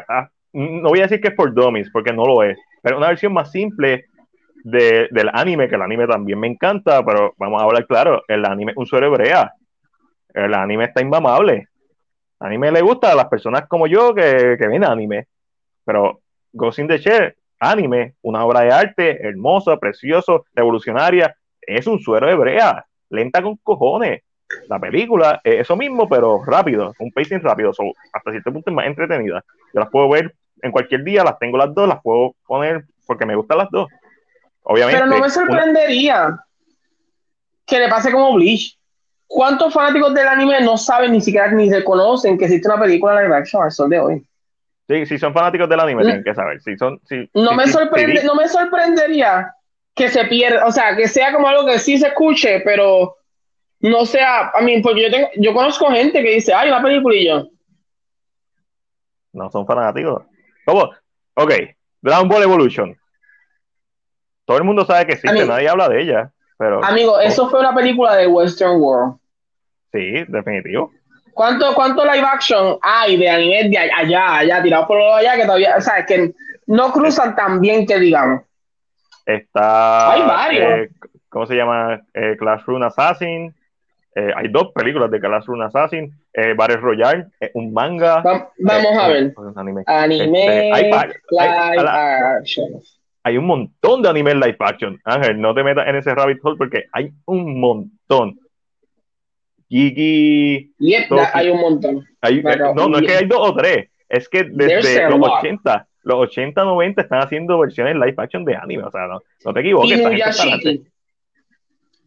[0.09, 3.09] Ah, no voy a decir que es por dummies, porque no lo es, pero una
[3.09, 4.07] versión más simple
[4.64, 8.46] de, del anime, que el anime también me encanta, pero vamos a hablar claro, el
[8.46, 9.53] anime es un suero hebrea.
[10.32, 11.68] El anime está inmamable
[12.41, 15.28] anime le gusta a las personas como yo que, que ven anime,
[15.84, 16.20] pero
[16.53, 22.28] Ghost in the Shell, anime, una obra de arte hermosa, precioso, revolucionaria, es un suero
[22.28, 24.22] hebrea, lenta con cojones.
[24.68, 27.70] La película es eso mismo, pero rápido, un pacing rápido,
[28.12, 29.45] hasta cierto punto es más entretenida.
[29.72, 33.26] Yo las puedo ver en cualquier día, las tengo las dos, las puedo poner porque
[33.26, 33.88] me gustan las dos.
[34.62, 35.01] obviamente.
[35.01, 36.36] Pero no me sorprendería
[37.64, 38.80] que le pase como Bleach.
[39.33, 43.33] ¿Cuántos fanáticos del anime no saben ni siquiera ni reconocen que existe una película live
[43.37, 44.26] action al sol de hoy?
[44.89, 46.61] Sí, si son fanáticos del anime, tienen que saber.
[46.61, 49.55] Si son, si, No si- me sorprende, no me sorprendería
[49.95, 53.18] que se pierda, o sea, que sea como algo que sí se escuche, pero
[53.78, 57.14] no sea, a mí, porque yo tengo, yo conozco gente que dice, ay, una película
[57.14, 57.47] y yo,
[59.33, 60.24] No son fanáticos.
[60.66, 60.91] ¿Cómo?
[61.35, 61.53] Ok,
[62.03, 62.99] Dragon Ball Evolution.
[64.45, 65.47] Todo el mundo sabe que existe, Amigo.
[65.47, 66.33] nadie habla de ella.
[66.59, 69.20] Pero amigo, eso fue una película de Western World.
[69.93, 70.91] Sí, definitivo.
[71.32, 75.76] ¿Cuánto, cuánto live action hay de anime de allá, allá, tirados por allá, que todavía,
[75.76, 76.32] o sea, que
[76.66, 78.43] no cruzan tan bien que digamos?
[79.24, 80.12] Está.
[80.12, 80.70] Hay varios.
[80.72, 80.88] eh,
[81.28, 82.01] ¿Cómo se llama?
[82.12, 83.55] Eh, Classroom Assassin.
[84.14, 86.12] Eh, hay dos películas de Classroom Assassin.
[86.34, 88.20] Eh, Battle Royale, eh, un manga.
[88.22, 89.32] Va- vamos a ver.
[89.36, 89.82] un anime.
[89.86, 91.07] Anime Este, hay pa-
[91.38, 92.66] hay- live action.
[93.22, 94.99] Hay un montón de anime live action.
[95.05, 98.39] Ángel, no te metas en ese rabbit hole porque hay un montón.
[99.71, 100.73] Gigi.
[100.79, 101.21] Yep, Toki.
[101.23, 102.05] da- hay un montón.
[102.21, 102.43] Hay, eh,
[102.75, 103.89] no, no es que hay dos o tres.
[104.09, 105.39] Es que desde los lot.
[105.39, 108.83] 80, los 80, 90 están haciendo versiones live action de anime.
[108.83, 109.93] O sea, no, no te equivoques.
[109.93, 110.09] esta.
[110.11, 110.85] Inuyashiki.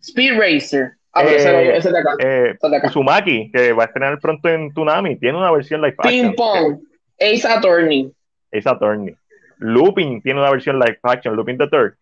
[0.02, 0.92] Speed Racer.
[1.14, 2.10] Ah, Eh, ese, de acá.
[2.20, 2.88] Eh, ese de acá.
[2.90, 6.36] Uzumaki, que va a estrenar pronto en Tsunami, tiene una versión live Ping action.
[6.36, 6.80] Pong.
[7.20, 8.12] Ace Attorney.
[8.52, 9.16] Es Attorney.
[9.60, 11.94] Looping tiene una versión live action, Looping the Third.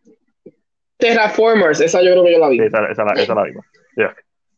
[0.98, 1.82] Terraformers.
[1.82, 2.60] Esa yo creo que yo la vi.
[2.60, 3.66] Esa, esa la, esa la vimos.
[3.96, 4.16] Yeah.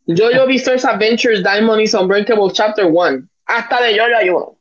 [0.07, 3.27] Jojo Bizarre's Adventures Diamond is Unbreakable Chapter 1.
[3.45, 4.57] Hasta de Jojo hay uno.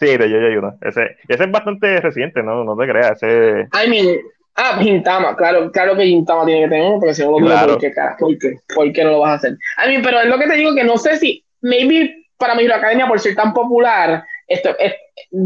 [0.00, 0.76] Sí, de Yo Ayuda.
[0.80, 3.22] Ese, ese es bastante reciente, no, no te creas.
[3.22, 4.18] Ese, I mean,
[4.56, 5.36] ah, Gintama.
[5.36, 7.72] Claro, claro que Gintama tiene que tener uno, porque si no lo Claro.
[7.72, 8.16] ¿por qué, cara?
[8.18, 8.54] ¿Por qué?
[8.74, 9.52] ¿Por qué no lo vas a hacer?
[9.84, 12.64] I mean, pero es lo que te digo que no sé si, maybe para mi
[12.66, 14.94] academia, por ser tan popular, esto, es-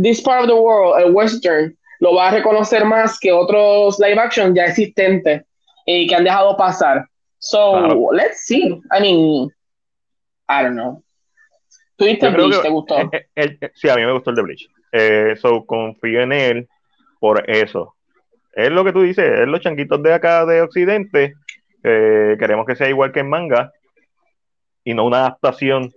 [0.02, 4.20] this part of the world, el western, lo va a reconocer más que otros live
[4.20, 5.42] action ya existentes
[5.84, 7.04] y que han dejado pasar.
[7.46, 8.08] So, Claro.
[8.12, 8.80] let's see.
[8.90, 9.50] I mean,
[10.48, 11.02] I don't know.
[11.96, 12.62] ¿Tuviste Yo creo Bleach?
[12.62, 12.98] ¿Te gustó?
[12.98, 14.66] eh, eh, eh, eh, sí, a mí me gustó el de Bleach.
[14.92, 16.68] Eh, so, confío en él
[17.20, 17.94] por eso.
[18.54, 21.34] Es lo que tú dices, es los changuitos de acá de Occidente.
[21.82, 23.70] eh, queremos que sea igual que en manga
[24.84, 25.92] y no una adaptación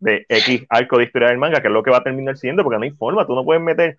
[0.00, 2.62] de X arco de historia del manga, que es lo que va a terminar siendo,
[2.64, 3.98] porque no hay forma, tú no puedes meter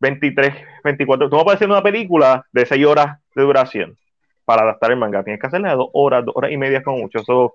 [0.00, 3.96] 23, 24, tú no puedes hacer una película de 6 horas de duración
[4.46, 6.98] para adaptar el manga, tienes que hacerla de 2 horas, 2 horas y media como
[6.98, 7.22] mucho.
[7.24, 7.54] So,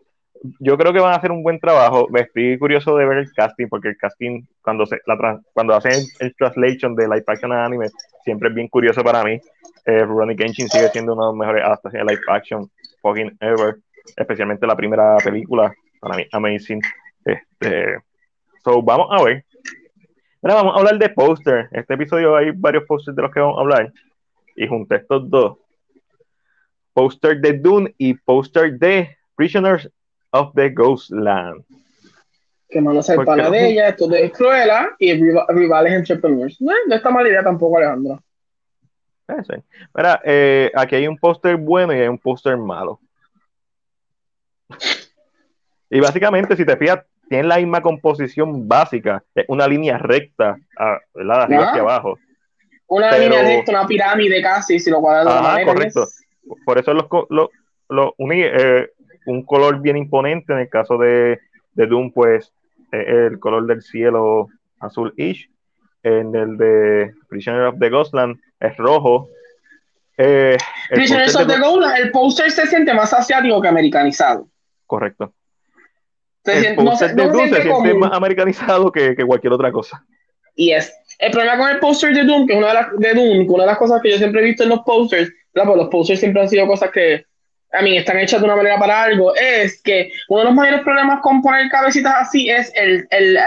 [0.60, 2.08] yo creo que van a hacer un buen trabajo.
[2.16, 6.06] Estoy curioso de ver el casting, porque el casting, cuando se la cuando hacen el,
[6.20, 7.88] el translation de live action a anime,
[8.24, 9.39] siempre es bien curioso para mí.
[9.86, 12.70] Eh, Rurouni Kenshin sigue siendo una de las mejores adaptaciones de live action
[13.02, 13.78] fucking ever,
[14.16, 16.82] especialmente la primera película, para mí, amazing.
[17.26, 17.98] Este,
[18.64, 19.46] so, vamos a ver.
[20.44, 21.70] Ahora vamos a hablar de póster.
[21.72, 23.94] Este episodio hay varios pósters de los que vamos a hablar.
[24.56, 25.58] Y junté estos dos.
[26.94, 29.89] Póster de Dune y póster de Prisoners
[30.32, 31.64] of the Ghostland.
[32.70, 36.62] que no Porque pana no- de ella, esto de Cruella y Riva- Rivales Entrepreneurs.
[36.62, 38.24] No, no está mala idea tampoco, Alejandro.
[39.28, 39.54] Sí.
[39.94, 43.00] Mira, eh, aquí hay un póster bueno y hay un póster malo.
[45.89, 51.38] Y básicamente, si te fijas, tienen la misma composición básica, una línea recta, ah, ¿verdad?
[51.39, 51.70] De arriba Ajá.
[51.72, 52.20] hacia abajo.
[52.88, 55.74] Una Pero- línea recta, una pirámide casi, si lo cuadras de la manera.
[55.74, 56.04] correcto.
[56.04, 56.26] es-
[56.66, 57.52] Por eso los, co- lo-
[57.89, 58.89] lo uní, eh,
[59.26, 60.54] un color bien imponente.
[60.54, 61.39] En el caso de,
[61.74, 62.52] de Doom, pues
[62.92, 64.48] eh, el color del cielo
[64.80, 65.50] azul-ish.
[66.04, 69.30] En el de Prisoner of the Ghostland es rojo.
[70.18, 70.58] Eh,
[70.89, 74.48] póster of the Gold, el póster se siente más asiático que americanizado.
[74.86, 75.34] Correcto.
[76.44, 79.24] Se el siente, no póster se, de no Doom se siente más americanizado que, que
[79.26, 80.04] cualquier otra cosa.
[80.56, 83.14] Y es el problema con el póster de Doom, que es una de las de
[83.14, 86.20] Doom, una de las cosas que yo siempre he visto en los posters, los posters
[86.20, 87.26] siempre han sido cosas que
[87.74, 90.82] a mí están hechas de una manera para algo, es que uno de los mayores
[90.82, 93.38] problemas con poner cabecitas así es el, el,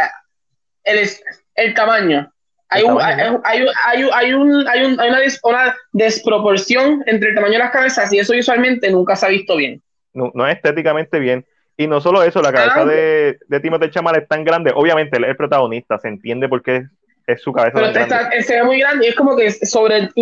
[0.85, 1.09] el,
[1.57, 2.31] el tamaño.
[2.71, 7.53] Hay, un, hay, hay, un, hay, un, hay una, des- una desproporción entre el tamaño
[7.53, 9.81] de las cabezas y eso usualmente nunca se ha visto bien.
[10.13, 11.45] No, no es estéticamente bien.
[11.77, 14.73] Y no solo eso, la cabeza Ah, de, de Timothée Chalamet es tan grande.
[14.75, 16.85] Obviamente, él es el protagonista, se entiende por qué es,
[17.27, 19.99] es su cabeza Pero tan está, se ve muy grande y es como que sobre
[19.99, 20.13] el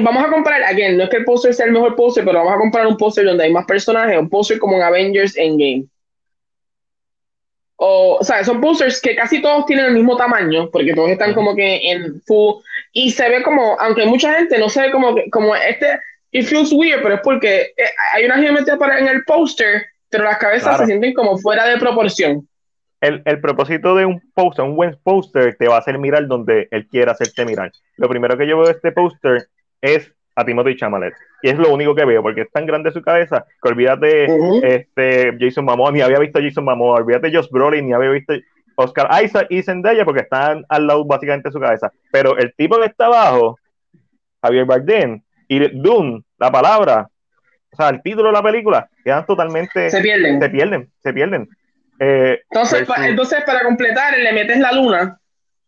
[0.00, 2.54] vamos a comparar, again, no es que el póster sea el mejor póster, pero vamos
[2.54, 5.86] a comparar un póster donde hay más personajes, un póster como en Avengers Endgame.
[7.78, 11.34] O, o sea, son pósters que casi todos tienen el mismo tamaño, porque todos están
[11.34, 12.62] como que en full,
[12.92, 16.00] y se ve como, aunque mucha gente no se ve como, como este,
[16.30, 20.24] it feels weird, pero es porque eh, hay una geometría para en el póster, pero
[20.24, 20.78] las cabezas Claro.
[20.78, 22.48] se sienten como fuera de proporción.
[23.02, 26.68] El, el propósito de un póster, un buen póster, te va a hacer mirar donde
[26.70, 27.70] él quiera hacerte mirar.
[27.98, 29.48] Lo primero que yo veo de este póster
[29.94, 31.14] es a Timothy Chamalet.
[31.42, 34.26] Y es lo único que veo, porque es tan grande su cabeza que olvídate
[34.62, 38.34] este, Jason Momoa, ni había visto Jason Momoa, olvídate Josh Brolin, ni había visto
[38.76, 41.90] Oscar Isaac y Zendaya, porque están al lado básicamente de su cabeza.
[42.12, 43.58] Pero el tipo que está abajo,
[44.42, 47.08] Javier Bardem, y Dune, la palabra,
[47.72, 49.90] o sea, el título de la película, quedan totalmente...
[49.90, 50.40] Se pierden.
[50.40, 51.48] Se pierden, se pierden.
[51.98, 55.18] Eh, entonces, entonces, para completar, le metes la luna.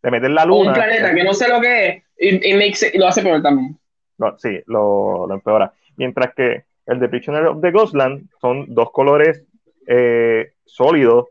[0.03, 0.71] Le metes la luna.
[0.71, 3.79] un planeta que no sé lo que es, y, lo hace peor también.
[4.19, 5.73] No, sí, lo, lo, empeora.
[5.97, 9.45] Mientras que el de Prisoner of the Ghostland son dos colores
[9.87, 11.27] eh, sólidos,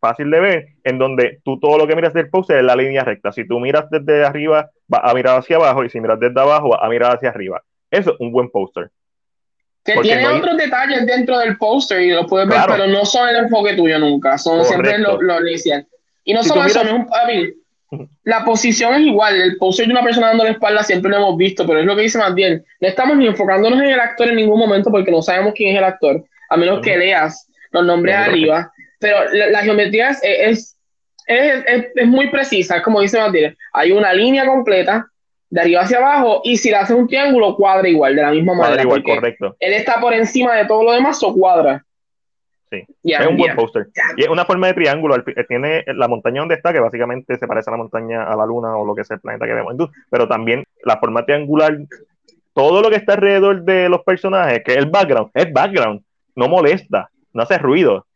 [0.00, 3.04] fácil de ver, en donde tú todo lo que miras del póster es la línea
[3.04, 3.32] recta.
[3.32, 6.70] Si tú miras desde arriba, va a mirar hacia abajo, y si miras desde abajo,
[6.70, 7.62] va a mirar hacia arriba.
[7.90, 8.90] Eso es un buen póster.
[9.84, 13.36] Que tiene otros detalles dentro del póster y lo puedes ver, pero no son el
[13.36, 15.86] enfoque tuyo nunca, son siempre lo, lo inicial.
[16.24, 17.52] Y no solo eso, no es un, a mí,
[18.24, 21.36] la posición es igual, el póster de una persona dando la espalda siempre lo hemos
[21.36, 24.36] visto, pero es lo que dice bien, no estamos ni enfocándonos en el actor en
[24.36, 28.14] ningún momento porque no sabemos quién es el actor, a menos que leas los nombres
[28.14, 30.76] arriba, pero la, geometría es, es,
[31.26, 35.06] es, muy precisa, es como dice Matías, hay una línea completa
[35.50, 38.54] de arriba hacia abajo, y si le haces un triángulo, cuadra igual, de la misma
[38.54, 38.82] manera.
[38.82, 39.56] igual, correcto.
[39.60, 41.84] Él está por encima de todo lo demás, o cuadra.
[43.02, 43.88] Sí, es un buen póster.
[44.16, 45.22] Y es una forma de triángulo.
[45.48, 48.76] Tiene la montaña donde está, que básicamente se parece a la montaña, a la luna
[48.76, 49.74] o lo que es el planeta que vemos.
[50.10, 51.78] Pero también la forma triangular,
[52.52, 56.02] todo lo que está alrededor de los personajes, que es el background, es background,
[56.34, 58.06] no molesta, no hace ruido.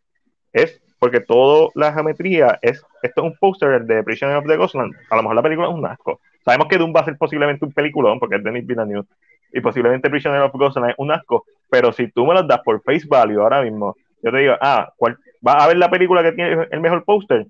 [0.53, 2.83] Es porque toda la geometría es.
[3.03, 4.95] Esto es un póster de Prisoner of the Ghostland.
[5.11, 7.67] A lo mejor la película es un asco Sabemos que Doom va a ser posiblemente
[7.67, 9.07] un peliculón, porque es Denis Villeneuve,
[9.53, 12.83] y posiblemente Prisoner of Ghost es un asco, pero si tú me lo das por
[12.83, 16.33] face value ahora mismo, yo te digo, ah, ¿cuál, ¿va a ver la película que
[16.33, 17.47] tiene el mejor póster?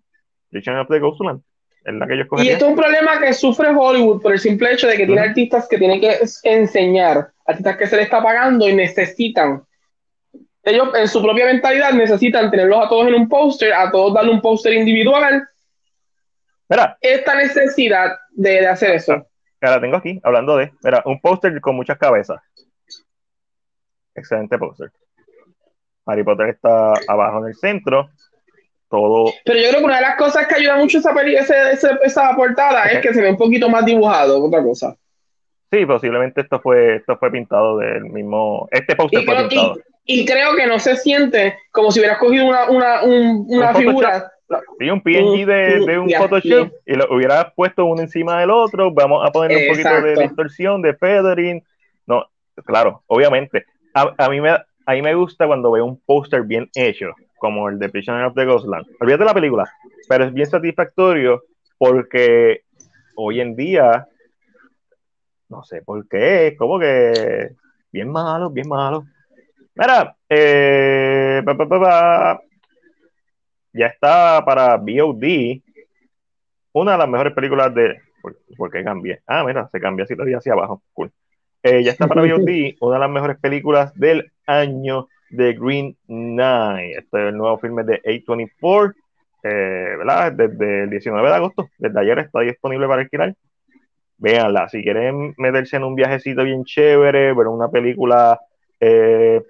[0.51, 1.43] Prisoner of the Ghostland.
[1.85, 4.73] Es la que yo y esto es un problema que sufre Hollywood por el simple
[4.73, 8.69] hecho de que tiene artistas que tienen que enseñar, artistas que se les está pagando
[8.69, 9.63] y necesitan
[10.65, 14.33] ellos en su propia mentalidad necesitan tenerlos a todos en un póster, a todos darle
[14.33, 15.49] un póster individual
[17.01, 19.27] esta necesidad de, hacer eso.
[19.61, 22.41] Ahora tengo aquí, hablando de, mira, un póster con muchas cabezas.
[24.15, 24.93] Excelente póster.
[26.09, 28.09] Harry Potter está abajo en el centro.
[28.91, 29.33] Todo.
[29.45, 32.87] Pero yo creo que una de las cosas que ayuda mucho esa, peli, esa, portada
[32.87, 34.97] es que se ve un poquito más dibujado otra cosa.
[35.71, 38.67] Sí, posiblemente esto fue, esto fue pintado del mismo.
[38.71, 39.77] Este póster fue pintado.
[40.07, 44.33] Y, creo que no se siente como si hubieras cogido una, una, una figura
[44.79, 48.91] Sí, un PNG de, de un Photoshop y lo hubieras puesto uno encima del otro.
[48.93, 51.63] Vamos a poner un poquito de distorsión, de feathering.
[52.07, 52.25] No,
[52.65, 53.67] claro, obviamente.
[53.93, 54.57] A, a, mí me,
[54.89, 58.35] a mí me gusta cuando veo un póster bien hecho, como el de Prisoner of
[58.35, 58.87] the Ghostland.
[58.99, 59.71] Olvídate la película,
[60.09, 61.43] pero es bien satisfactorio
[61.77, 62.63] porque
[63.15, 64.09] hoy en día,
[65.51, 67.51] no sé por qué, como que
[67.93, 69.05] bien malo, bien malo.
[69.75, 72.41] Mira, eh, pa, pa, pa,
[73.75, 75.61] ya está para VOD
[76.73, 78.01] una de las mejores películas de.
[78.57, 79.21] ¿Por, qué cambié?
[79.27, 80.83] Ah, mira, se cambia así todavía hacia abajo.
[80.95, 81.13] Cool.
[81.63, 86.97] Eh, ya está para VOD una de las mejores películas del año de Green Knight.
[86.99, 88.95] Este es el nuevo filme de A24,
[89.45, 90.33] eh, ¿verdad?
[90.33, 93.35] Desde el 19 de agosto, desde ayer está disponible para alquilar.
[94.17, 98.41] Véanla, si quieren meterse en un viajecito bien chévere, ver una película
[98.81, 99.43] eh,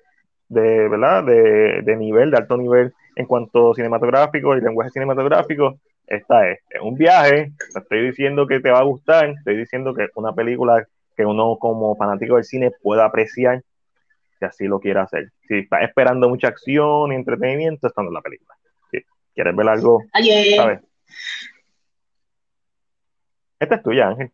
[0.49, 1.25] de, ¿verdad?
[1.25, 6.81] De, de nivel, de alto nivel en cuanto cinematográfico y lenguaje cinematográfico, esta es, es
[6.81, 10.87] un viaje, estoy diciendo que te va a gustar, estoy diciendo que es una película
[11.17, 13.63] que uno como fanático del cine pueda apreciar
[14.39, 15.33] si así lo quiere hacer.
[15.47, 18.55] Si estás esperando mucha acción y entretenimiento, esta no es la película.
[18.91, 18.99] Si
[19.35, 20.05] quieres ver algo,
[20.57, 20.81] ¿sabes?
[23.59, 24.31] Esta es tuya, Ángel.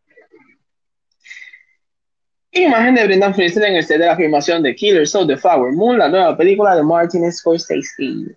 [2.51, 5.73] Imagen de Brendan Fraser en el set de la filmación de Killers of the Flower
[5.73, 8.37] Moon, la nueva película de Martin Scorsese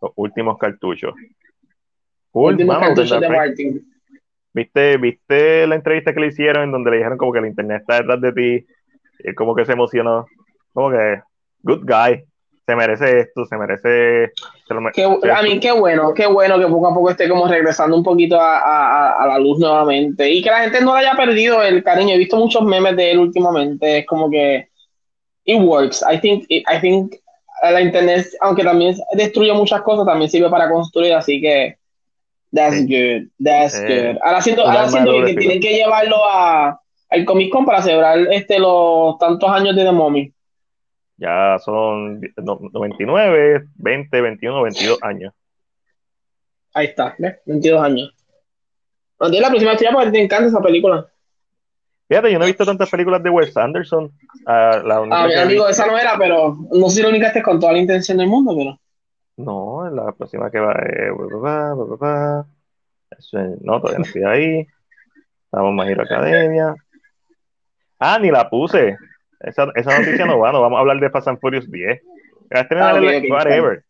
[0.00, 1.14] los últimos cartuchos.
[2.32, 3.86] últimos cartuchos de Martin.
[4.52, 7.82] ¿Viste, ¿Viste la entrevista que le hicieron en donde le dijeron como que el internet
[7.82, 8.66] está detrás de ti?
[9.20, 10.26] Y como que se emocionó.
[10.72, 11.20] Como que,
[11.62, 12.24] good guy,
[12.66, 14.32] se merece esto, se merece...
[14.68, 18.40] a mí qué bueno, qué bueno que poco a poco esté como regresando un poquito
[18.40, 20.30] a, a, la luz nuevamente.
[20.30, 22.14] Y que la gente no le haya perdido el cariño.
[22.14, 23.98] He visto muchos memes de él últimamente.
[23.98, 24.68] Es como que...
[25.44, 26.04] It works.
[26.08, 27.14] I think, I think
[27.62, 31.76] la internet, aunque también destruye muchas cosas, también sirve para construir, así que
[32.52, 34.18] that's good, that's eh, good.
[34.22, 38.58] Ahora siento, ahora siento que, tienen que llevarlo a, al Comic Con para celebrar este,
[38.58, 40.32] los tantos años de The Mommy.
[41.20, 45.34] Ya son 99, 20, 21, 22 años.
[46.72, 47.36] Ahí está, ¿ves?
[47.44, 48.14] 22 años.
[49.20, 51.06] No la próxima estrella porque te encanta esa película.
[52.08, 54.04] Fíjate, yo no he visto tantas películas de Wes Anderson.
[54.46, 57.60] Uh, la ah, mi amigo, esa no era, pero no sé si lo única con
[57.60, 58.80] toda la intención del mundo, pero.
[59.36, 61.12] No, la próxima que va es.
[63.60, 64.66] no, todavía no estoy ahí.
[65.44, 66.74] Estamos más ir academia.
[67.98, 68.96] Ah, ni la puse.
[69.40, 72.00] Esa, esa noticia no va, no vamos a hablar de Fast and Furious 10.
[72.52, 73.84] Ah, okay, whatever.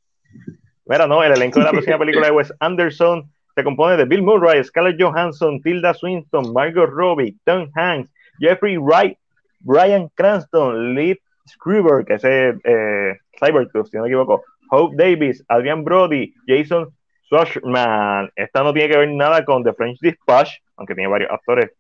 [0.87, 4.23] Mira, no, el elenco de la próxima película de Wes Anderson se compone de Bill
[4.23, 9.17] Murray, Scarlett Johansson, Tilda Swinton, Margot Robbie, Tom Hanks, Jeffrey Wright,
[9.61, 15.85] Brian Cranston, Lee Scriber, que es eh, Cybertooth, si no me equivoco, Hope Davis, Adrian
[15.85, 16.89] Brody, Jason
[17.25, 18.31] Schwartzman.
[18.37, 21.71] Esta no tiene que ver nada con The French Dispatch, aunque tiene varios actores,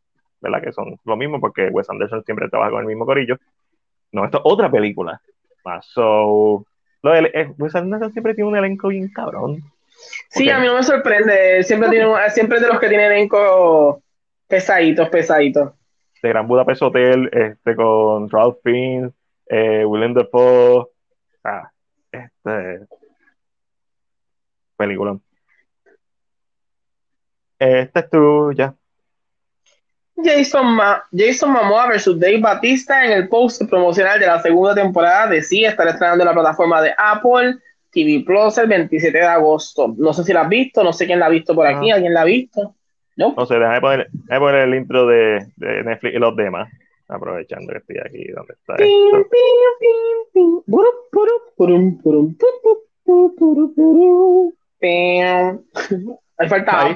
[0.40, 0.62] ¿verdad?
[0.62, 3.36] Que son lo mismo, porque Wes Anderson siempre trabaja con el mismo corillo.
[4.12, 5.20] No, esto es otra película.
[5.64, 6.64] Ah, so,
[7.02, 9.62] lo de, eh, Wes Anderson siempre tiene un elenco bien cabrón.
[10.28, 11.62] Sí, a mí no me sorprende.
[11.62, 14.02] Siempre, tiene, siempre es de los que tienen elenco
[14.46, 15.72] pesaditos, pesaditos.
[16.22, 19.12] De Gran Budapest Hotel, este, con Ralph Fiennes,
[19.46, 20.88] eh, Willem Dafoe.
[21.44, 21.70] Ah,
[22.10, 22.86] este.
[24.76, 25.18] Película.
[27.58, 28.74] Este es tu, ya.
[30.24, 35.28] Jason, Ma Jason Momoa versus Dave Batista en el post promocional de la segunda temporada
[35.28, 37.56] de Sí estará estrenando en la plataforma de Apple
[37.90, 39.94] TV Plus el 27 de agosto.
[39.96, 41.94] No sé si la has visto, no sé quién la ha visto por aquí, ah.
[41.96, 42.74] ¿alguien la ha visto?
[43.16, 46.70] No, no sé, déjame poner, déjame poner el intro de, de, Netflix y los demás,
[47.08, 49.16] aprovechando que estoy aquí, ¿dónde está esto?
[56.80, 56.94] Ahí.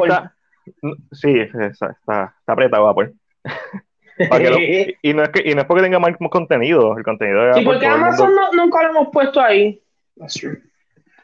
[1.13, 3.13] Sí, está, está, apretado Apple.
[5.03, 7.63] y, no es que, y no es porque tenga más contenido, el contenido de Apple.
[7.63, 9.83] ¿Y porque Amazon nunca lo hemos puesto ahí?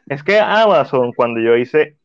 [0.06, 1.96] Es que Amazon, cuando yo hice,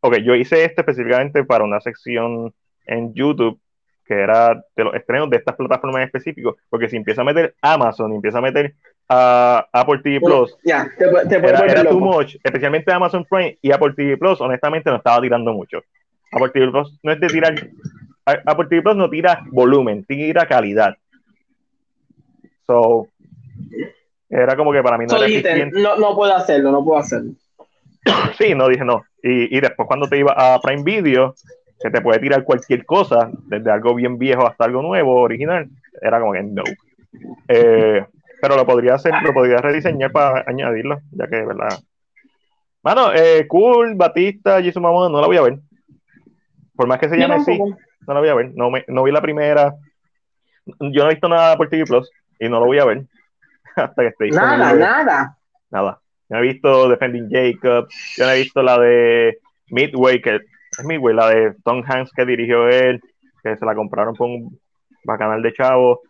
[0.00, 2.52] ok, yo hice este específicamente para una sección
[2.86, 3.60] en YouTube
[4.04, 7.54] que era de los estrenos de estas plataformas en específico, porque si empieza a meter
[7.62, 8.74] Amazon y empieza a meter
[9.08, 13.92] a Apple TV Plus, ya, te, te era, too much, especialmente Amazon Prime y Apple
[13.94, 15.82] TV Plus, honestamente no estaba tirando mucho.
[16.32, 17.54] Apple Plus no es de tirar,
[18.24, 20.96] Apple TV Plus no tira volumen, tira calidad.
[22.66, 23.08] So,
[24.28, 27.32] era como que para mí no era No, no puedo hacerlo, no puedo hacerlo.
[28.38, 29.04] Sí, no dije no.
[29.22, 31.34] Y, y después cuando te iba a Prime Video,
[31.82, 35.68] se te puede tirar cualquier cosa, desde algo bien viejo hasta algo nuevo, original.
[36.00, 36.62] Era como que no.
[37.48, 38.04] Eh,
[38.40, 41.78] pero lo podría hacer, lo podría rediseñar para añadirlo, ya que, ¿verdad?
[42.82, 45.58] Mano, eh, cool, Batista, Jesús Mamón, no la voy a ver.
[46.74, 48.52] Por más que se llame así, no la voy a ver.
[48.54, 49.74] No, me, no vi la primera.
[50.64, 53.04] Yo no he visto nada por TV Plus y no lo voy a ver
[53.76, 55.36] hasta que esté Nada, nada.
[55.70, 56.00] Nada.
[56.28, 61.14] Yo he visto Defending Jacob, yo no he visto la de Midway, que es Midway,
[61.14, 63.02] la de Tom Hanks que dirigió él,
[63.42, 64.58] que se la compraron por un
[65.04, 66.00] bacanal de chavo.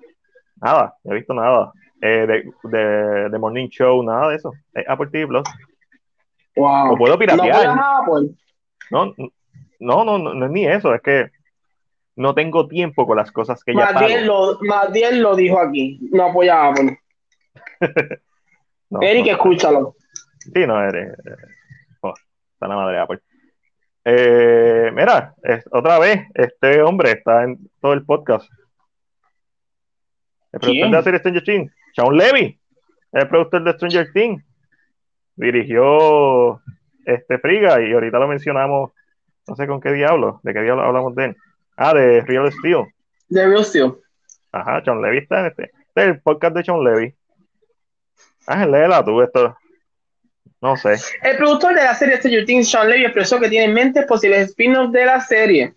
[0.61, 1.73] Nada, no he visto nada.
[2.01, 4.53] Eh, de, de, Morning Show, nada de eso.
[4.75, 5.45] Es Apple TV Plus.
[6.57, 6.89] Wow.
[6.89, 7.77] Lo puedo piratear.
[8.91, 9.15] No, no,
[9.83, 11.31] no, no, es ni eso, es que
[12.17, 14.09] no tengo tiempo con las cosas que ya pago.
[14.25, 14.59] Lo,
[15.13, 16.99] lo dijo aquí, no apoya a Apple.
[19.01, 19.97] Eric, escúchalo.
[20.39, 21.17] Sí, no, eres.
[22.01, 22.13] Oh,
[22.53, 23.19] está la madre de Apple.
[24.05, 25.35] Eh, mira,
[25.71, 28.51] otra vez, este hombre está en todo el podcast.
[30.53, 32.61] El productor de la serie Stranger Things, Sean Levy,
[33.13, 34.45] el productor de Stranger Things,
[35.37, 36.61] dirigió
[37.07, 38.93] este Friga y ahorita lo mencionamos,
[39.47, 41.37] no sé con qué diablo, de qué diablo hablamos de él.
[41.77, 42.87] Ah, de Real Steel.
[43.29, 43.95] De Real Steel.
[44.53, 45.63] Ajá, Sean Levy está en este.
[45.65, 47.15] Este es el podcast de Sean Levy.
[48.47, 49.57] Ah, léela tú, esto.
[50.61, 50.97] No sé.
[51.23, 54.51] El productor de la serie Stranger Things, Sean Levy, expresó que tiene en mente posibles
[54.51, 55.75] spin-offs de la serie.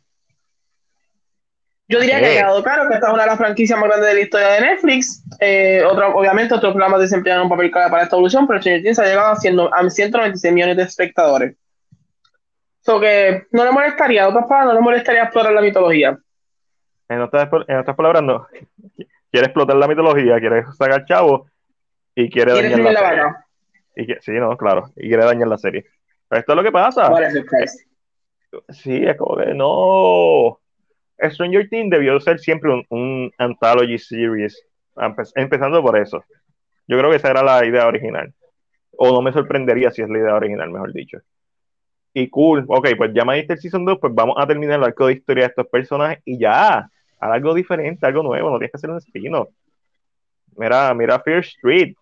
[1.88, 4.10] Yo diría que ha quedado claro que esta es una de las franquicias más grandes
[4.10, 5.24] de la historia de Netflix.
[5.40, 9.06] Eh, obviamente, otros programas desempeñan un papel clave para esta evolución, pero Stranger Things ha
[9.06, 11.56] llegado a, 196 millones de espectadores.
[12.86, 16.20] So que no le molestaría, otras palabras, no le molestaría explorar la mitología.
[17.10, 18.48] En otras, en otras palabras, no.
[19.32, 21.48] Quiere explotar la mitología, quiere sacar chavo
[22.14, 23.24] y quiere dañar la, serie.
[23.96, 24.92] Y que, sí, no, claro.
[24.96, 25.86] Y quiere dañar la serie.
[26.30, 27.12] esto es lo que pasa.
[28.70, 30.60] Sí, es como que no.
[31.20, 34.64] Stranger Things debió ser siempre un, anthology series.
[35.36, 36.24] Empezando por eso.
[36.88, 38.32] Yo creo que esa era la idea original.
[38.92, 41.18] O no me sorprendería si es la idea original, mejor dicho.
[42.18, 44.86] Y cool, ok, pues ya me diste el Season 2, pues vamos a terminar el
[44.86, 46.90] arco de historia de estos personajes y ya.
[47.20, 49.50] algo diferente, algo nuevo, no tienes que hacer un espino.
[50.56, 51.94] Mira, mira Fear Street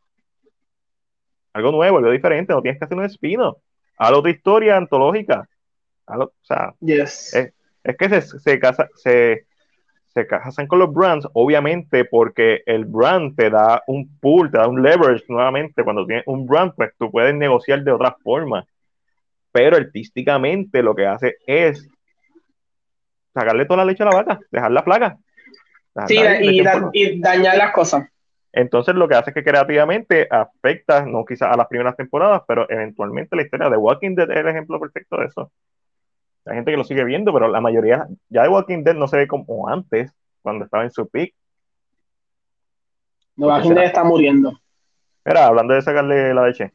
[1.52, 3.58] algo nuevo, algo diferente, no tienes que hacer un espino.
[3.98, 5.48] Haz otra historia antológica.
[6.06, 7.34] o sea, es,
[7.84, 9.46] es, que se, se, casa, se,
[10.14, 14.68] se casan con los brands, obviamente porque el brand te da un pool, te da
[14.68, 15.84] un leverage nuevamente.
[15.84, 18.66] Cuando tienes un brand, pues tú puedes negociar de otra forma.
[19.54, 21.88] Pero artísticamente lo que hace es
[23.34, 25.18] sacarle toda la leche a la vaca, dejar la plaga.
[26.08, 28.08] Sí, y, dañar las cosas.
[28.52, 32.70] Entonces lo que hace es que creativamente afecta, no quizás a las primeras temporadas, pero
[32.70, 35.52] eventualmente la historia de Walking Dead es el ejemplo perfecto de eso.
[36.46, 39.18] Hay gente que lo sigue viendo, pero la mayoría ya de Walking Dead no se
[39.18, 41.34] ve como antes, cuando estaba en su peak.
[43.36, 44.60] No, Walking Dead está muriendo.
[45.26, 46.74] Mira, hablando de sacarle la leche,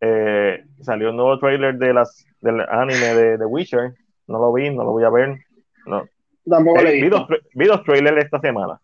[0.00, 3.94] eh, salió un nuevo trailer de las, del anime de The Witcher.
[4.26, 5.38] No lo vi, no lo voy a ver.
[5.86, 6.06] No.
[6.48, 8.78] Tampoco eh, vi, dos, vi dos trailers esta semana.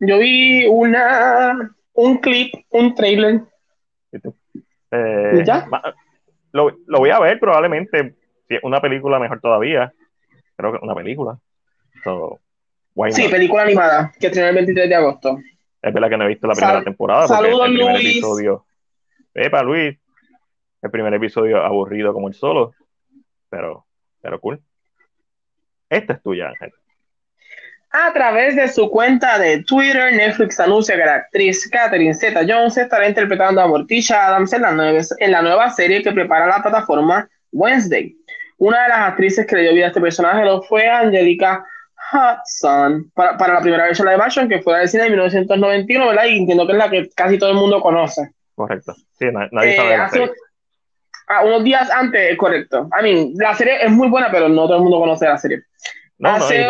[0.00, 3.42] Yo vi una un clip, un trailer.
[4.90, 5.66] Eh, ¿Ya?
[6.52, 8.14] Lo, lo, voy a ver probablemente
[8.46, 9.92] si es una película, mejor todavía.
[10.56, 11.38] Creo que una película.
[13.10, 15.38] sí, película animada, que estrena el 23 de agosto.
[15.82, 17.28] Es verdad que no he visto la primera temporada.
[17.28, 18.16] Saludos, el primer Luis.
[18.16, 18.64] episodio.
[19.34, 19.98] Epa, Luis.
[20.82, 22.72] El primer episodio aburrido como el solo.
[23.50, 23.86] Pero,
[24.20, 24.60] pero cool.
[25.88, 26.72] Esta es tuya, Ángel.
[27.90, 32.76] A través de su cuenta de Twitter, Netflix anuncia que la actriz Catherine Zeta Jones
[32.76, 37.26] estará interpretando a Morticia Adams en la, en la nueva serie que prepara la plataforma
[37.50, 38.14] Wednesday.
[38.58, 41.64] Una de las actrices que le dio vida a este personaje lo fue Angelica
[42.12, 46.08] Hudson para, la primera versión de live action que fue la de cine de 1991,
[46.08, 46.24] ¿verdad?
[46.26, 48.30] Y entiendo que es la que casi todo el mundo conoce.
[48.54, 48.94] Correcto.
[49.18, 50.30] Sí, nadie sabe eh,
[51.28, 52.88] ah, unos días antes, correcto.
[52.98, 55.62] I mean, la serie es muy buena, pero no todo el mundo conoce la serie.
[56.22, 56.68] hace,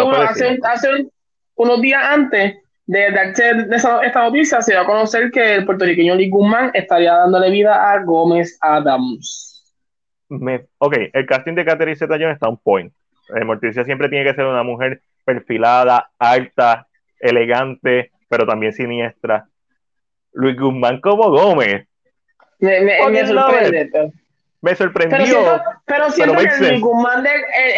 [1.55, 2.57] unos días antes
[2.87, 3.53] de darse
[4.05, 8.03] esta noticia, se dio a conocer que el puertorriqueño Lee Guzmán estaría dándole vida a
[8.03, 9.49] Gómez Adams
[10.29, 12.93] ok, el casting de Catherine Zeta Jones está un point.
[13.35, 16.87] Eh, Morticia siempre tiene que ser una mujer perfilada, alta,
[17.19, 19.47] elegante, pero también siniestra.
[20.33, 21.87] Luis Guzmán como Gómez.
[22.61, 24.13] Me, me, me sorprende.
[24.61, 25.63] Me sorprendió.
[25.85, 27.31] Pero siento, que el Guzmán de,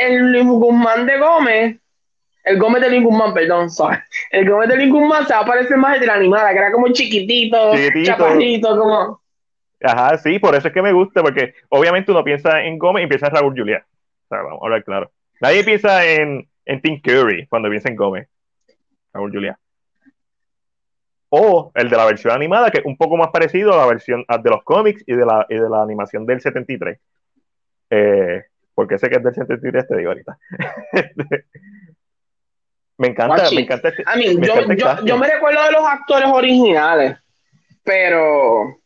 [0.07, 1.77] el, Luis Guzmán de Gómez,
[2.45, 3.99] el Gómez de Luis Guzmán, perdón, sorry.
[4.31, 6.73] El Gómez de Luis Guzmán se va a parecer más de la animada, que era
[6.73, 8.13] como chiquitito, chiquitito.
[8.13, 9.21] chaparrito, como.
[9.83, 13.09] Ajá, sí, por eso es que me gusta, porque obviamente uno piensa en Gómez y
[13.09, 13.85] piensa en Raúl Juliá.
[14.25, 15.11] O sea, vamos a hablar claro.
[15.41, 18.29] Nadie piensa en, en Tim Curry cuando piensa en Gómez.
[19.13, 19.59] Raúl Juliá.
[21.31, 24.25] O el de la versión animada, que es un poco más parecido a la versión
[24.29, 26.99] de los cómics y de la, y de la animación del 73.
[27.91, 30.39] Eh, porque sé que es del 73, te digo ahorita.
[32.99, 33.89] me encanta, me encanta.
[33.89, 34.05] Este,
[34.41, 37.17] yo, yo, yo me recuerdo de los actores originales,
[37.85, 38.81] pero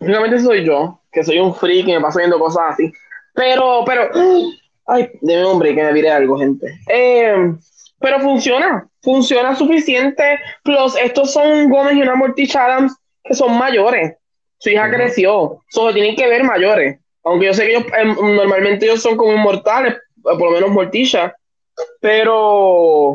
[0.00, 2.92] Únicamente soy yo, que soy un freak y me paso viendo cosas así.
[3.34, 4.10] Pero, pero,
[4.86, 6.78] ay, deme hombre que me diré algo, gente.
[6.88, 7.54] Eh,
[8.00, 10.38] pero funciona, funciona suficiente.
[10.62, 14.16] Plus, estos son Gómez y una Morticia Adams que son mayores.
[14.58, 16.98] Su hija creció, solo tienen que ver mayores.
[17.24, 21.34] Aunque yo sé que ellos, em, normalmente ellos son como inmortales, por lo menos Morticia.
[22.00, 23.14] Pero,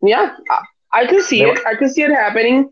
[0.00, 0.36] ya,
[0.90, 2.70] hay que see it, I can see it happening.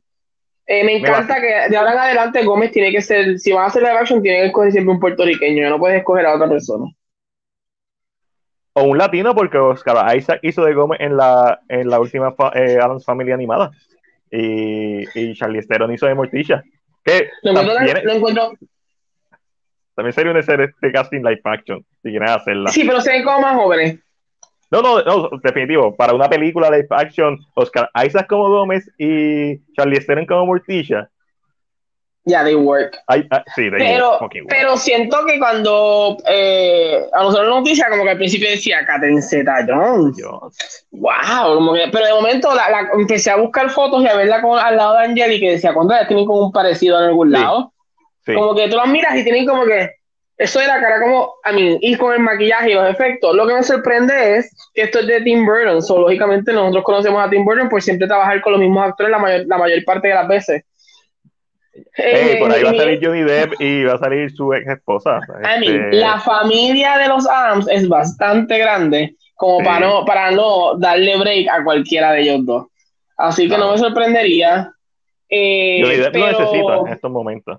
[0.66, 3.66] Eh, me encanta que de ahora en adelante Gómez tiene que ser, si van a
[3.66, 6.85] hacer live action, tiene que escoger siempre un puertorriqueño, no puedes escoger a otra persona.
[8.73, 12.79] O un latino, porque Oscar Isaac hizo de Gómez en la, en la última eh,
[12.81, 13.71] Adams Family animada.
[14.31, 16.62] Y, y Charlie Theron hizo de Morticia.
[17.05, 18.53] Que también, lo encuentro...
[19.95, 22.71] también sería un ser este casting live action, si quieren hacerla.
[22.71, 23.99] Sí, pero se ven como más jóvenes.
[24.71, 25.97] No, no, no, definitivo.
[25.97, 31.11] Para una película de action, Oscar Isaac como Gómez y Charlie Theron como Morticia.
[32.25, 32.99] Ya, they work.
[33.09, 33.16] Ah,
[33.55, 34.18] sí, they pero,
[34.49, 39.23] pero siento que cuando eh, a nosotros la noticia, como que al principio decía Catherine
[39.23, 40.23] Zeta Jones.
[40.91, 44.59] Wow, como que, pero de momento la, empecé a buscar fotos y a verla con,
[44.59, 47.73] al lado de Angel y que decía, ¿cuándo tienen como un parecido en algún lado?
[48.27, 49.91] Como que tú las miras y tienen como que
[50.41, 53.35] eso de la cara como, a mí, y con el maquillaje y los efectos.
[53.37, 55.83] Lo que me sorprende es que esto es de Tim Burton.
[55.83, 59.18] So, lógicamente nosotros conocemos a Tim Burton por siempre trabajar con los mismos actores la
[59.18, 60.64] mayor, la mayor parte de las veces.
[61.97, 65.21] Eh, por ahí va a salir Johnny Depp y va a salir su ex esposa.
[65.43, 71.16] Este, la familia de los Adams es bastante grande como para, no, para no darle
[71.16, 72.66] break a cualquiera de ellos dos.
[73.16, 74.73] Así que no, me sorprendería.
[75.29, 77.59] Eh, Johnny Depp lo necesita en estos momentos.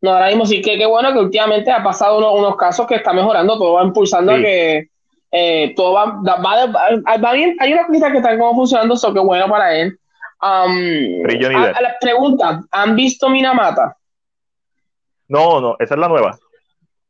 [0.00, 3.12] No, ahora mismo sí que qué bueno que últimamente ha pasado unos, casos que está
[3.12, 4.88] mejorando, todo va impulsando a que
[5.30, 7.54] eh, todo va, va, bien.
[7.60, 9.98] Hay una cosita que están como funcionando, eso que bueno para él.
[10.42, 13.96] Um, a, la pregunta, ¿han visto Minamata?
[15.28, 16.38] No, no, esa es la nueva.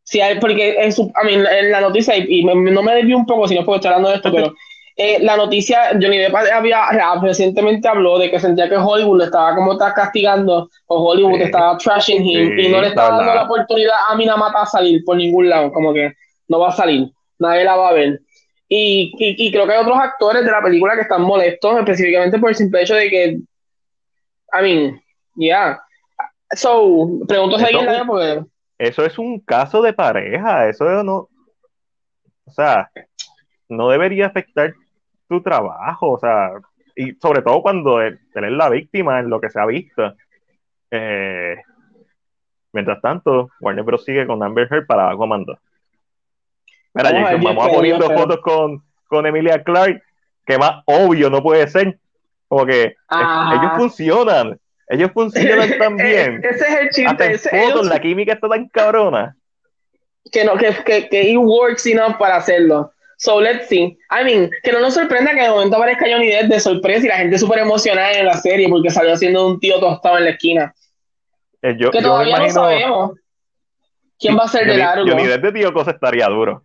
[0.03, 3.93] Sí, porque en, la noticia, y, no me desvío un poco si no puedo estar
[3.93, 4.53] hablando de esto, pero
[4.97, 6.81] eh, la noticia, Johnny Depp había
[7.23, 11.79] recientemente habló de que sentía que Hollywood le estaba como está castigando, o Hollywood estaba
[11.79, 15.49] trashing him, y no le estaba dando la oportunidad a Minamata a salir por ningún
[15.49, 16.13] lado, como que
[16.49, 17.09] no va a salir,
[17.39, 18.21] nadie la va a ver.
[18.73, 22.51] Y, y, creo que hay otros actores de la película que están molestos, específicamente por
[22.51, 23.27] el simple hecho de que,
[24.53, 25.03] I mean,
[25.35, 25.83] yeah.
[26.55, 28.45] So, pregunto si alguien la porque...
[28.79, 31.29] Eso es un caso de pareja, eso no,
[32.45, 32.91] o sea,
[33.69, 34.73] no debería afectar
[35.29, 36.53] tu trabajo, o sea,
[36.95, 40.15] y sobre todo cuando él, es la víctima en lo que se ha visto.
[40.93, 41.57] Eh,
[42.73, 44.05] mientras tanto, Warner Bros.
[44.05, 45.45] sigue con Amber Heard para Aquaman
[46.95, 50.03] Mira, Jason, vamos a poniendo fotos con, con Emilia Clark,
[50.47, 51.99] que más obvio no puede ser,
[52.49, 56.43] como que ellos funcionan, ellos funcionan tan bien.
[56.45, 57.39] Ese es el chiste.
[57.39, 59.37] fotos, la química está tan cabrona.
[60.33, 62.93] Que no, que, que, que it works enough para hacerlo.
[63.21, 63.99] So let's see.
[64.11, 67.09] I mean, que no nos sorprenda que de momento aparezca Johnny Depp de sorpresa y
[67.09, 70.31] la gente súper emocionada en la serie porque salió haciendo un tío tostado en la
[70.31, 70.75] esquina.
[71.61, 73.19] Eh, yo, que todavía no sabemos
[74.19, 75.07] quién va a ser de largo.
[75.07, 76.63] Johnny Depp de tío cosa estaría duro.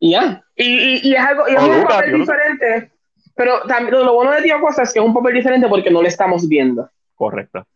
[0.00, 0.42] Ya.
[0.54, 2.90] Y, y, y, es algo, y es un papel diferente.
[3.34, 6.02] Pero también, lo bueno de Tío Cosa es que es un papel diferente porque no
[6.02, 6.88] lo estamos viendo.
[7.14, 7.66] Correcto.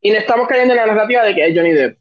[0.00, 1.98] Y no estamos cayendo en la narrativa de que es Johnny Depp.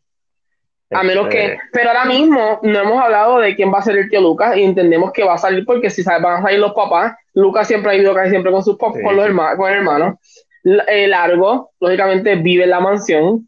[0.91, 3.97] A menos que, este, pero ahora mismo no hemos hablado de quién va a ser
[3.97, 6.73] el tío Lucas y entendemos que va a salir porque si van a salir los
[6.73, 9.77] papás, Lucas siempre ha ido casi siempre con sus papás, con los hermanos, con el
[9.77, 10.19] hermano.
[10.87, 13.47] Eh, Largo, lógicamente, vive en la mansión.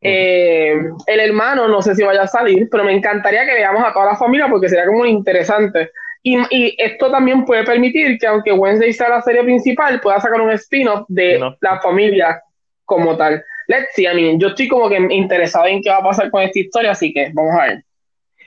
[0.00, 0.74] Eh,
[1.06, 4.06] el hermano, no sé si vaya a salir, pero me encantaría que veamos a toda
[4.06, 5.90] la familia porque sería como interesante.
[6.22, 10.40] Y, y esto también puede permitir que, aunque Wednesday sea la serie principal, pueda sacar
[10.40, 12.40] un spin-off de la familia
[12.84, 16.02] como tal let's see, I mean, yo estoy como que interesado en qué va a
[16.02, 17.84] pasar con esta historia, así que vamos a ver.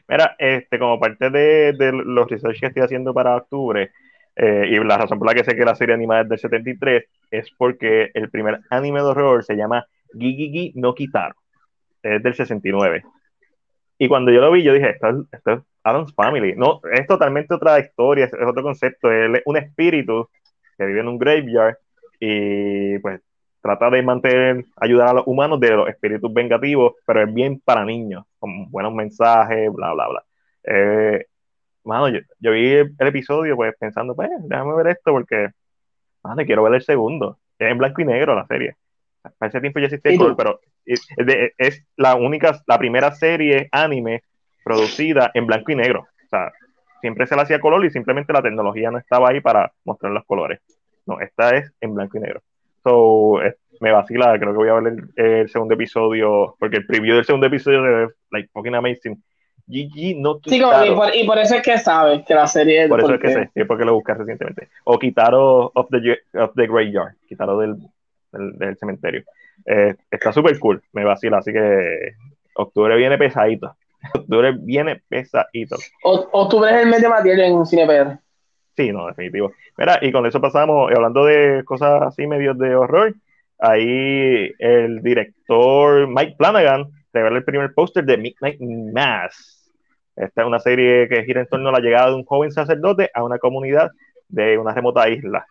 [0.07, 3.91] Mira, este, como parte de, de los research que estoy haciendo para octubre,
[4.35, 7.03] eh, y la razón por la que sé que la serie animada es del 73
[7.29, 11.35] es porque el primer anime de horror se llama Gigigi no Kitaro,
[12.03, 13.03] es del 69.
[13.97, 16.55] Y cuando yo lo vi, yo dije, esto, esto es Adam's Family.
[16.55, 19.11] No, es totalmente otra historia, es, es otro concepto.
[19.11, 20.27] es un espíritu
[20.77, 21.77] que vive en un graveyard
[22.19, 23.21] y pues
[23.61, 27.85] trata de mantener, ayudar a los humanos de los espíritus vengativos, pero es bien para
[27.85, 30.23] niños, con buenos mensajes, bla, bla, bla.
[30.63, 31.25] Eh,
[31.83, 35.49] mano, yo, yo, vi el, episodio pues pensando, pues, déjame ver esto porque,
[36.23, 37.37] mano, quiero ver el segundo.
[37.57, 38.75] Es en blanco y negro la serie.
[39.37, 41.07] Para ese tiempo ya existía el color, pero es,
[41.57, 44.23] es, la única, la primera serie anime
[44.63, 46.01] producida en blanco y negro.
[46.01, 46.51] O sea,
[47.01, 50.25] siempre se la hacía color y simplemente la tecnología no estaba ahí para mostrar los
[50.25, 50.59] colores.
[51.05, 52.41] No, esta es en blanco y negro.
[52.83, 53.39] So,
[53.79, 57.47] me vacila, creo que voy a ver el, segundo episodio, porque el preview del segundo
[57.47, 59.23] episodio es like fucking amazing.
[59.67, 62.89] Gigi no Sí, y, por, y, por, eso es que sabes que la serie es
[62.89, 64.69] Por eso es que sé, es porque lo buscas recientemente.
[64.83, 67.77] O Kitaro of the, of the Graveyard, Kitaro del,
[68.31, 69.23] del, cementerio.
[69.65, 72.13] Eh, está súper cool, me vacila, así que
[72.55, 73.75] octubre viene pesadito.
[74.13, 75.75] Octubre viene pesadito.
[76.01, 78.19] octubre es el mes de material en CinePR.
[78.75, 79.51] Sí, no, definitivo.
[79.77, 83.13] Mira, y con eso pasamos, hablando de cosas así medios de horror,
[83.59, 89.71] ahí el director Mike Flanagan revela el primer póster de Midnight Mass.
[90.15, 93.09] Esta es una serie que gira en torno a la llegada de un joven sacerdote
[93.13, 93.91] a una comunidad
[94.27, 95.45] de una remota isla.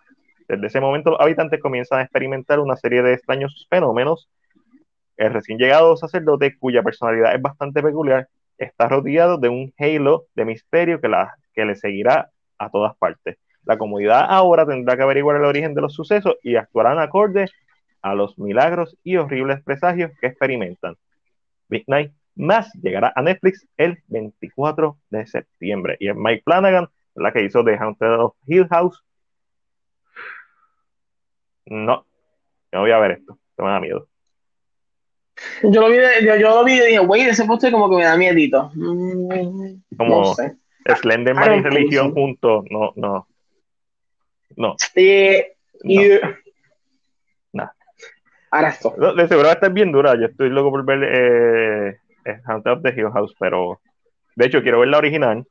[0.51, 4.29] Desde ese momento los habitantes comienzan a experimentar una serie de extraños fenómenos.
[5.17, 8.27] El recién llegado sacerdote, cuya personalidad es bastante peculiar,
[8.59, 13.39] está rodeado de un halo de misterio que, la, que le seguirá a todas partes.
[13.65, 17.47] La comunidad ahora tendrá que averiguar el origen de los sucesos y actuarán acorde
[18.03, 20.97] a los milagros y horribles presagios que experimentan.
[21.69, 25.97] Midnight más llegará a Netflix el 24 de septiembre.
[26.01, 29.05] Y es Mike Flanagan, la que hizo The Haunted of Hill House.
[31.71, 32.05] No,
[32.73, 34.09] no voy a ver esto, me da miedo.
[35.63, 38.17] Yo lo vi, yo, lo vi y dije, güey, ese póster como que me da
[38.17, 38.71] miedito.
[38.75, 40.57] Mm, como, no sé.
[40.97, 43.29] Slenderman y religión juntos, no, no.
[44.57, 44.77] No.
[44.97, 46.19] y,
[47.53, 47.71] no.
[48.51, 48.95] Ahora esto.
[49.17, 50.17] de seguro va a estar bien dura.
[50.19, 51.99] Yo estoy loco por ver eh,
[52.49, 53.81] Hunter of the Hill House, pero
[54.35, 55.47] de hecho quiero ver la original.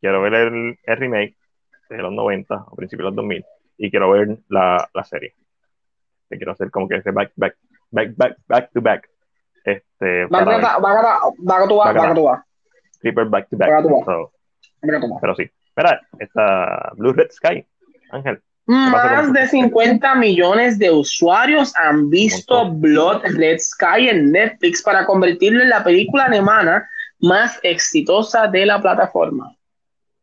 [0.00, 1.36] Quiero ver el, remake
[1.88, 3.44] de los 90 o principios de los 2000
[3.78, 5.34] y quiero ver la, la serie.
[6.28, 7.56] Que quiero hacer como que ese back, back,
[7.90, 9.08] back, back, back to back.
[9.64, 10.82] Este, back, back, back,
[11.38, 12.46] back, to back, back to back
[13.24, 13.70] back to back.
[15.20, 15.50] pero sí.
[15.66, 17.66] Espera, esta Blue Red Sky,
[18.10, 18.40] Ángel.
[18.66, 25.62] Más de 50 millones de usuarios han visto Blood Red Sky en Netflix para convertirlo
[25.62, 26.88] en la película alemana
[27.20, 29.54] más exitosa de la plataforma.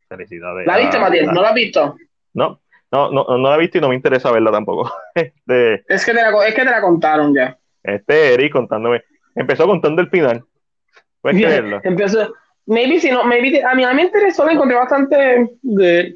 [0.10, 0.68] Felicidades.
[0.68, 1.32] ¿La viste, Matías?
[1.32, 1.96] ¿No la has visto?
[2.34, 2.60] No,
[2.94, 4.92] no, no, no la he visto y no me interesa verla tampoco.
[5.16, 7.58] Este, Es que te la, es que te la contaron ya.
[7.84, 9.02] este Eric contándome,
[9.36, 10.44] empezó contando el final.
[11.22, 11.82] ¿Puedes creerlo?
[11.84, 12.34] Empezó.
[12.66, 16.14] Maybe si no, maybe te- a mí, a mí me interesó, la encontré bastante good.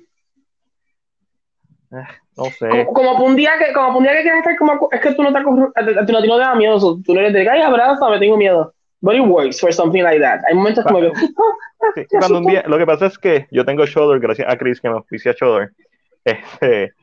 [2.38, 2.70] No sé.
[2.70, 5.24] Como, como un día que, como un día que quieres estar como, es que tú
[5.24, 8.74] no te, ti no, te da miedo, tú no eres de ay, abrázame, tengo miedo.
[9.02, 10.42] But it works for something like that.
[10.48, 11.12] Hay momentos como que,
[11.96, 14.82] Sí, cuando un día, lo que pasa es que yo tengo Shudder, gracias a Chris
[14.82, 15.72] que me auspicia Shudder.
[16.28, 16.94] Este,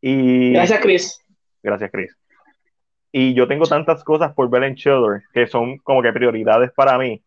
[0.00, 1.24] y gracias, Chris.
[1.62, 2.16] Gracias, Chris.
[3.12, 6.98] Y yo tengo tantas cosas por ver en Shudder que son como que prioridades para
[6.98, 7.22] mí.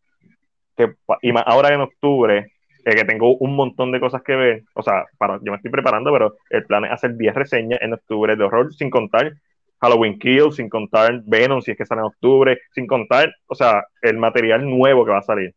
[0.76, 2.52] Que, y más ahora en octubre,
[2.86, 4.64] eh, que tengo un montón de cosas que ver.
[4.76, 7.94] O sea, para, yo me estoy preparando, pero el plan es hacer 10 reseñas en
[7.94, 9.34] octubre de horror, sin contar
[9.82, 13.86] Halloween Kill, sin contar Venom, si es que sale en octubre, sin contar, o sea,
[14.02, 15.56] el material nuevo que va a salir.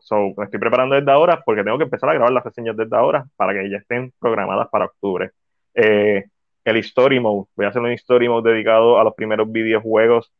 [0.00, 2.96] So, me estoy preparando desde ahora porque tengo que empezar a grabar las reseñas desde
[2.96, 5.30] ahora para que ya estén programadas para octubre.
[5.74, 6.24] Eh,
[6.64, 10.32] el Story Mode, voy a hacer un Story Mode dedicado a los primeros videojuegos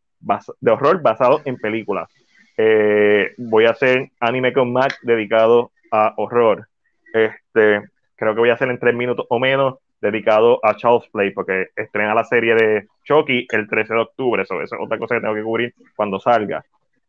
[0.61, 2.09] de horror basados en películas.
[2.57, 6.69] Eh, voy a hacer Anime con Mac dedicado a horror.
[7.13, 7.83] Este,
[8.17, 11.69] creo que voy a hacer en tres minutos o menos dedicado a Child's Play porque
[11.77, 14.43] estrena la serie de Chucky el 13 de octubre.
[14.43, 16.65] Eso, eso es otra cosa que tengo que cubrir cuando salga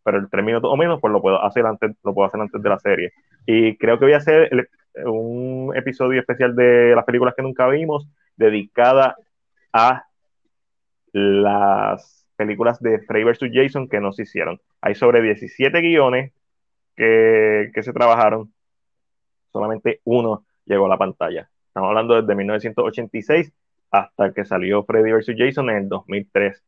[0.06, 2.62] pero el tres minutos o menos, pues lo puedo hacer antes, lo puedo hacer antes
[2.62, 3.14] de la serie.
[3.48, 4.70] Y creo que voy a hacer
[5.04, 9.16] un episodio especial de las películas que nunca vimos, dedicada
[9.74, 10.06] a
[11.12, 13.50] las películas de Freddy vs.
[13.52, 14.62] Jason que no se hicieron.
[14.80, 16.34] Hay sobre 17 guiones
[16.96, 18.54] que, que se trabajaron,
[19.52, 21.50] solamente uno llegó a la pantalla.
[21.70, 23.52] Estamos hablando desde 1986
[23.90, 25.36] hasta que salió Freddy vs.
[25.36, 26.62] Jason en el 2003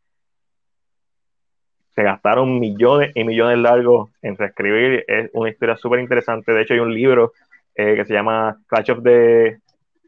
[1.97, 5.03] se gastaron millones y millones largos en reescribir.
[5.07, 6.53] Es una historia súper interesante.
[6.53, 7.33] De hecho, hay un libro
[7.73, 9.57] eh, que se llama Clash of the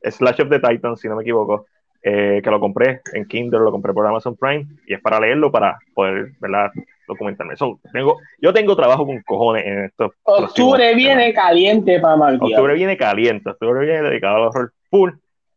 [0.04, 1.66] Slash of the Titans, si no me equivoco,
[2.04, 5.52] eh, que lo compré en Kindle, lo compré por Amazon Prime y es para leerlo
[5.52, 6.70] para poder, ¿verdad?
[7.08, 7.56] documentarme.
[7.56, 10.14] So, tengo, yo tengo trabajo con cojones en esto.
[10.22, 12.54] Octubre viene caliente para Martín.
[12.54, 15.14] Octubre viene caliente, octubre viene dedicado al horror full,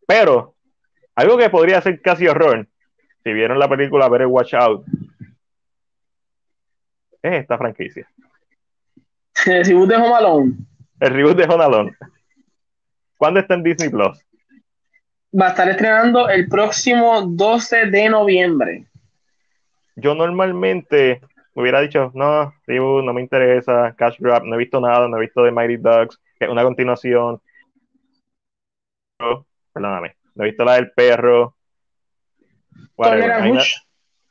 [0.07, 0.55] pero
[1.15, 2.67] algo que podría ser casi horror,
[3.23, 4.87] si vieron la película Better Watch Out,
[7.23, 8.09] es esta franquicia.
[9.47, 10.55] El reboot de Home Alone
[11.01, 11.97] El reboot de Home Alone.
[13.17, 14.23] ¿Cuándo está en Disney Plus?
[15.39, 18.87] va a estar estrenando el próximo 12 de noviembre.
[19.97, 21.21] Yo normalmente
[21.55, 25.17] me hubiera dicho, no, reboot, no me interesa, Cash Grab, no he visto nada, no
[25.17, 27.41] he visto The Mighty Ducks, que es una continuación.
[29.73, 31.57] Perdóname, no he visto la del perro.
[32.97, 33.59] Whatever.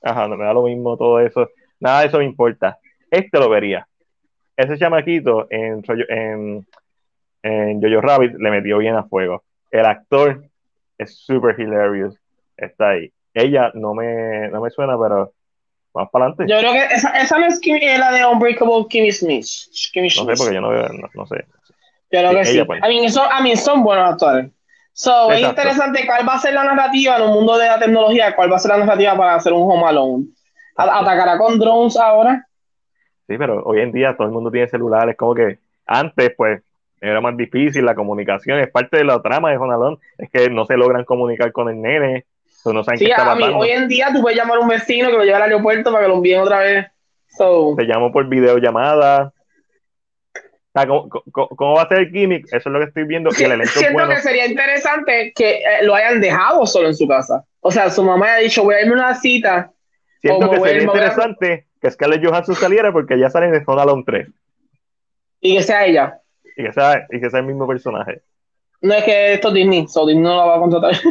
[0.03, 1.47] Ajá, no me da lo mismo todo eso.
[1.81, 2.77] Nada de eso me importa.
[3.09, 3.85] Este lo vería.
[4.55, 6.65] Ese chamaquito en, en,
[7.43, 9.43] en Jojo Rabbit le metió bien a fuego.
[9.69, 10.43] El actor
[10.97, 12.15] es super hilarious.
[12.55, 13.11] Está ahí.
[13.33, 15.33] Ella no me, no me suena, pero
[15.93, 16.53] vamos para adelante.
[16.53, 19.45] Yo creo que esa, esa no es Kim- eh, la de Unbreakable Kimmy Smith.
[19.91, 21.45] Kimmy No sé, porque yo no veo, no, no sé.
[22.11, 22.81] Yo creo que Sí, ella, pues.
[22.83, 24.51] I mean, son, I mean, son buenos actores.
[24.93, 25.61] So, es Exacto.
[25.61, 28.57] interesante cuál va a ser la narrativa en un mundo de la tecnología, cuál va
[28.57, 30.25] a ser la narrativa para hacer un Home Alone.
[30.75, 32.47] ¿Atacará con drones ahora?
[33.27, 36.61] Sí, pero hoy en día todo el mundo tiene celulares, como que antes, pues,
[36.99, 38.59] era más difícil la comunicación.
[38.59, 41.81] Es parte de la trama de Jonalón, es que no se logran comunicar con el
[41.81, 42.25] nene,
[42.63, 44.61] o no saben Sí, qué está a mí, hoy en día tú puedes llamar a
[44.61, 46.87] un vecino que lo lleve al aeropuerto para que lo envíen otra vez.
[47.37, 49.33] So, Te llamo por videollamada.
[50.73, 52.45] O sea, ¿cómo, cómo- cómo va a ser el gimmick?
[52.47, 53.29] Eso es lo que estoy viendo.
[53.37, 54.09] Y el es siento bueno.
[54.09, 57.43] que sería interesante que eh, lo hayan dejado solo en su casa.
[57.61, 59.71] O sea, su mamá ha dicho, voy a irme a una cita.
[60.21, 64.27] Siento que sería interesante que Scarlett Johansson saliera porque ya salen en Zona Alone 3
[65.41, 66.19] Y que sea ella.
[66.55, 68.21] y que, sea, y que sea el mismo personaje.
[68.81, 70.93] No es que esto es Disney, so Disney no la va a contratar.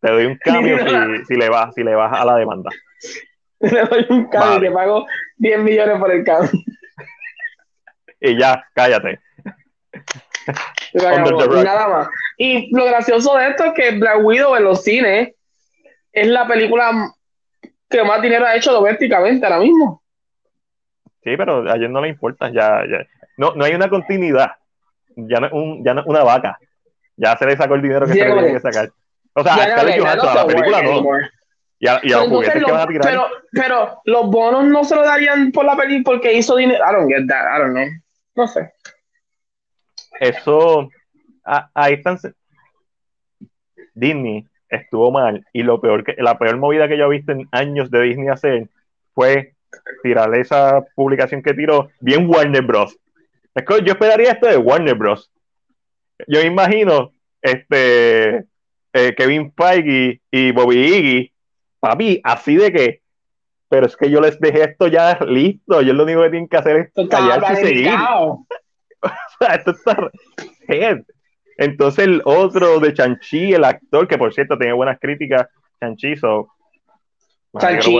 [0.00, 0.78] Te doy un cambio
[1.18, 2.70] si, si le vas si le vas a la demanda.
[3.60, 4.66] Le doy un cambio Vale.
[4.66, 5.06] y te pago
[5.38, 6.50] 10 millones por el cambio.
[8.20, 9.20] Y ya, cállate.
[9.92, 9.92] Se Under acabó.
[9.92, 10.24] the rock.
[11.64, 12.08] Nada más.
[12.38, 15.30] Y lo gracioso de esto es que Black Widow en los cines
[16.12, 17.12] es la película
[17.88, 20.02] que más dinero ha hecho domésticamente ahora mismo.
[21.22, 22.48] Sí, pero a ellos no le importa.
[22.50, 23.06] Ya, ya.
[23.36, 24.52] No, no hay una continuidad.
[25.16, 26.58] Ya no, es un, ya no una vaca.
[27.16, 28.90] Ya se le sacó el dinero que Sí, se le tenía que- sacar.
[29.36, 31.02] O sea, a Scarlett Johansson, a la película no.
[31.80, 33.02] Y a, y a los juguetes que van a tirar.
[33.02, 36.84] pero, pero los bonos no se lo darían por la peli porque hizo dinero.
[36.88, 37.56] I don't get that.
[37.56, 37.86] I don't know.
[38.36, 38.72] No sé.
[40.20, 40.88] Eso,
[41.44, 42.18] a- ahí están.
[43.94, 47.48] Disney estuvo mal y lo peor que, la peor movida que yo he visto en
[47.52, 48.68] años de Disney hacer
[49.14, 49.54] fue
[50.02, 52.96] tirarle esa publicación que tiró, bien Warner Bros.
[53.54, 55.30] Es que yo esperaría esto de Warner Bros.
[56.26, 57.12] Yo me imagino
[57.42, 58.44] este
[58.92, 61.32] eh, Kevin Feige y Bobby Iggy,
[61.80, 63.00] papi, así de que,
[63.68, 66.56] pero es que yo les dejé esto ya listo, ellos lo único que tienen que
[66.56, 67.90] hacer es callarse y seguir.
[69.38, 70.10] Sea, esto está
[71.58, 75.48] Entonces el otro de Chanchi, el actor, que por cierto tenía buenas críticas,
[75.80, 76.48] Chanchi, so,
[77.58, 77.92] Chanchi,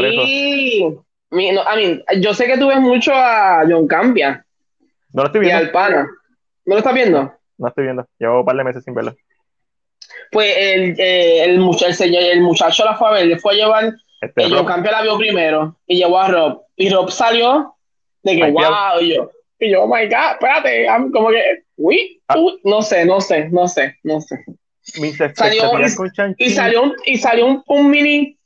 [2.20, 4.44] yo sé que tú ves mucho a John Cambia.
[5.12, 5.62] No lo estoy viendo.
[5.62, 6.08] Y al pana.
[6.64, 7.32] ¿No lo estás viendo?
[7.58, 8.06] No estoy viendo.
[8.18, 9.14] Llevo un par de meses sin verlo.
[10.30, 13.94] Pues el, eh, el, muchacho, el, muchacho la fue a ver, le fue a llevar.
[14.20, 16.62] Este John Cambia la vio primero y llevó a Rob.
[16.76, 17.76] Y Rob salió
[18.22, 19.30] de que, wow, y yo,
[19.64, 22.36] y yo, oh my god, espérate, como que, uy, ah.
[22.64, 24.44] no sé, no sé, no sé, no sé.
[25.34, 28.36] Salió, y, y, salió, un, y salió un, un mini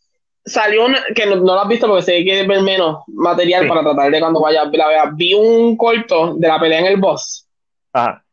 [0.48, 4.10] salió un, que no, lo has visto porque sé que ver menos material para tratar
[4.10, 5.12] de cuando vaya la vea.
[5.14, 7.46] Vi un corto de la pelea en el boss.
[7.92, 8.24] Ajá.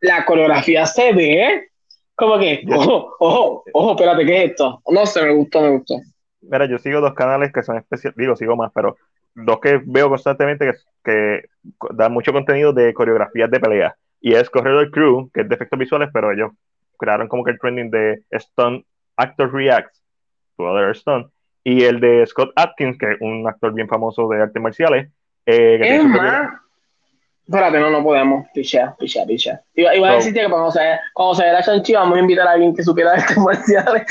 [0.00, 1.68] La coreografía se ve
[2.14, 4.82] como que, ojo, ojo, ojo, espérate, ¿qué es esto?
[4.88, 5.96] No sé, me gustó, me gustó.
[6.42, 8.96] Mira, yo sigo dos canales que son especiales, digo, sigo más, pero
[9.34, 11.48] dos que veo constantemente que, que
[11.94, 13.94] dan mucho contenido de coreografías de pelea.
[14.20, 16.50] Y es Corredor Crew, que es de efectos visuales, pero ellos
[16.98, 18.84] crearon como que el trending de Stunt
[19.16, 20.02] Actor Reacts
[20.56, 21.28] to Other Stunt
[21.64, 25.10] y el de Scott Atkins, que es un actor bien famoso de artes marciales.
[25.46, 26.52] Eh, es más.
[27.50, 28.46] Espérate, no, no podemos.
[28.54, 29.60] Picha, picha, picha.
[29.74, 32.52] Iba, iba a decirte que cuando se, cuando se vea Chanchi vamos a invitar a
[32.52, 34.06] alguien que supiera de artes marciales.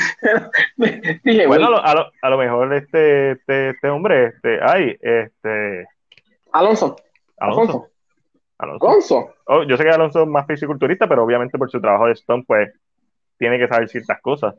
[1.24, 5.86] dije, bueno, a lo, a, lo, mejor este, este, este hombre, este, ay, este.
[6.52, 6.96] Alonso.
[7.38, 7.88] Alonso.
[8.58, 8.86] Alonso.
[8.86, 9.34] Alonso.
[9.46, 12.44] Oh, yo sé que Alonso es más fisiculturista, pero obviamente por su trabajo de Stone,
[12.46, 12.70] pues
[13.38, 14.54] tiene que saber ciertas cosas.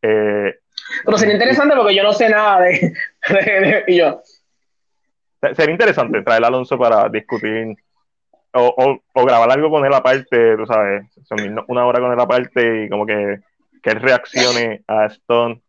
[0.00, 0.54] Eh,
[1.04, 2.94] pero sería interesante porque yo no sé nada de,
[3.88, 4.22] y yo.
[5.54, 7.76] Sería interesante traer a Alonso para discutir
[8.54, 11.06] o, o, grabar algo con él aparte, tú sabes,
[11.68, 13.40] una hora con él aparte y como que,
[13.82, 15.62] que él reaccione a Stone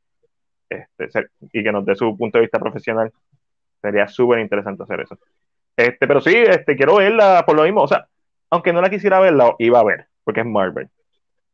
[0.69, 3.11] este, y que nos dé su punto de vista profesional.
[3.81, 5.17] Sería súper interesante hacer eso.
[5.75, 7.81] Este, pero sí, este, quiero verla por lo mismo.
[7.81, 8.07] O sea,
[8.49, 10.89] aunque no la quisiera ver, la iba a ver, porque es Marvel.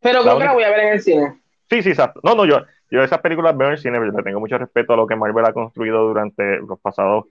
[0.01, 1.41] Pero creo que la voy a ver en el cine.
[1.69, 2.19] Sí, sí, exacto.
[2.23, 4.97] No, no, yo, yo esas películas veo en el cine, le tengo mucho respeto a
[4.97, 7.26] lo que Marvel ha construido durante los pasados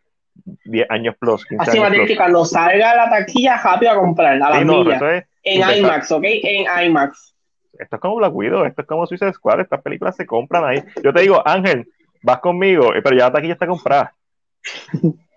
[0.64, 1.44] 10 años plus.
[1.46, 5.78] 15 Así años que cuando salga la taquilla rápido a comprar, a la sí, en
[5.78, 6.24] IMAX, ¿ok?
[6.24, 7.34] En IMAX.
[7.78, 10.82] Esto es como Black Widow, esto es como Suicide Squad, estas películas se compran ahí.
[11.02, 11.86] Yo te digo, Ángel,
[12.22, 14.14] vas conmigo, eh, pero ya la taquilla está comprada.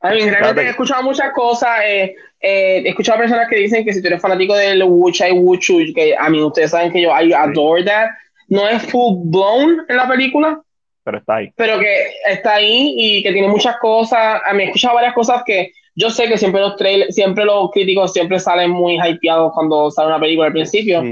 [0.00, 1.80] A mí, realmente he escuchado muchas cosas.
[1.84, 5.78] Eh, eh, he escuchado personas que dicen que si tú eres fanático del Wuchai Wuchu,
[5.94, 8.10] que a mí ustedes saben que yo I adore that,
[8.48, 10.60] no es full blown en la película.
[11.04, 11.52] Pero está ahí.
[11.56, 14.40] Pero que está ahí y que tiene muchas cosas.
[14.44, 17.70] A mí he escuchado varias cosas que yo sé que siempre los trailers, siempre los
[17.70, 21.02] críticos siempre salen muy hypeados cuando sale una película al principio.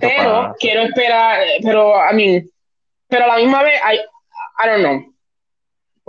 [0.00, 2.42] pero quiero esperar, pero a mí,
[3.08, 3.96] pero a la misma vez, I,
[4.64, 5.12] I don't know.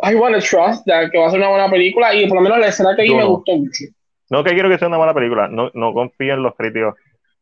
[0.01, 2.41] I want to trust that que va a ser una buena película y por lo
[2.41, 3.85] menos la escena que vi me gustó mucho.
[4.29, 6.95] No que quiero que sea una buena película, no, no confío en los críticos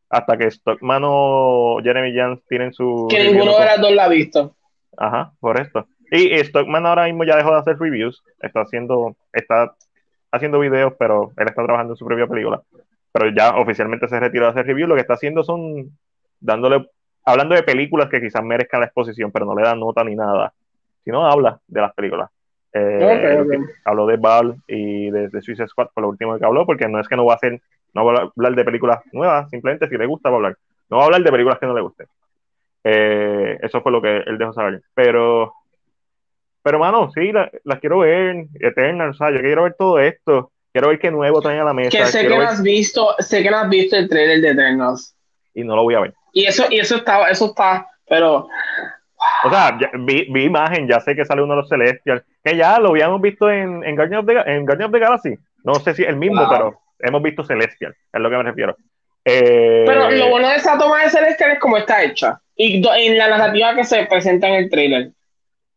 [0.09, 3.07] hasta que Stockman o Jeremy Jans tienen su.
[3.09, 4.55] Que ninguno de las dos la ha visto.
[4.97, 5.85] Ajá, por esto.
[6.11, 9.73] Y Stockman ahora mismo ya dejó de hacer reviews, está haciendo, está
[10.31, 12.61] haciendo videos, pero él está trabajando en su propia película.
[13.13, 14.89] Pero ya oficialmente se retiró de hacer reviews.
[14.89, 15.97] Lo que está haciendo son
[16.39, 16.89] dándole,
[17.25, 20.53] hablando de películas que quizás merezcan la exposición, pero no le dan nota ni nada.
[21.03, 22.29] Sino habla de las películas.
[22.73, 23.45] Eh,
[23.83, 26.99] habló de Val y de, de Suicide Squad, por lo último que habló, porque no
[26.99, 27.61] es que no va a hacer
[27.93, 30.57] no va a hablar de películas nuevas, simplemente si le gusta va a hablar.
[30.89, 32.07] No va a hablar de películas que no le gusten.
[32.83, 34.81] Eh, eso fue lo que él dejó saber.
[34.93, 35.53] Pero,
[36.63, 40.51] pero mano, sí, las quiero ver, Eternal, o sea, yo quiero ver todo esto.
[40.71, 41.89] Quiero ver qué nuevo traen a la mesa.
[41.89, 45.15] Que sé que no has visto, sé que no has visto el trailer de Eternals.
[45.53, 46.13] Y no lo voy a ver.
[46.33, 48.47] Y eso, y eso está, eso está, pero
[49.43, 52.79] o sea, vi, vi, imagen, ya sé que sale uno de los Celestials, que ya
[52.79, 55.35] lo habíamos visto en, en, Guardian, of the, en Guardian of the Galaxy.
[55.63, 58.75] No sé si el mismo, pero hemos visto Celestial, es lo que me refiero.
[59.23, 62.41] Eh, Pero lo bueno de esa toma de Celestial es como está hecha.
[62.63, 65.11] Y en la narrativa que se presenta en el trailer.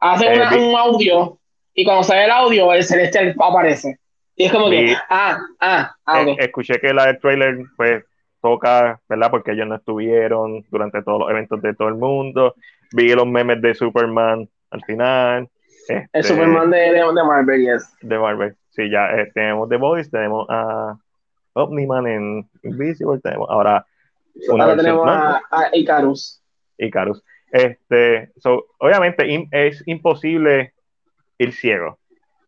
[0.01, 1.39] Hace eh, un audio
[1.73, 3.98] y cuando sale el audio, el Celestial aparece.
[4.36, 8.05] Y es como que, ah, ah, ah eh, Escuché que la del trailer, pues,
[8.43, 9.31] toca, ¿verdad?
[9.31, 12.55] Porque ellos no estuvieron durante todos los eventos de todo el mundo.
[12.93, 15.48] Vi los memes de Superman al final.
[15.89, 17.97] el este, Superman de, de, Marvel, yes.
[18.02, 20.98] De Marvel, sí, ya tenemos The Voice, tenemos a
[21.55, 23.86] Omniman en Invisible, tenemos ahora
[24.51, 26.44] ahora tenemos a, Icarus.
[26.79, 27.23] Icarus.
[27.51, 30.73] Este, so, obviamente es imposible
[31.39, 31.99] ir ciego.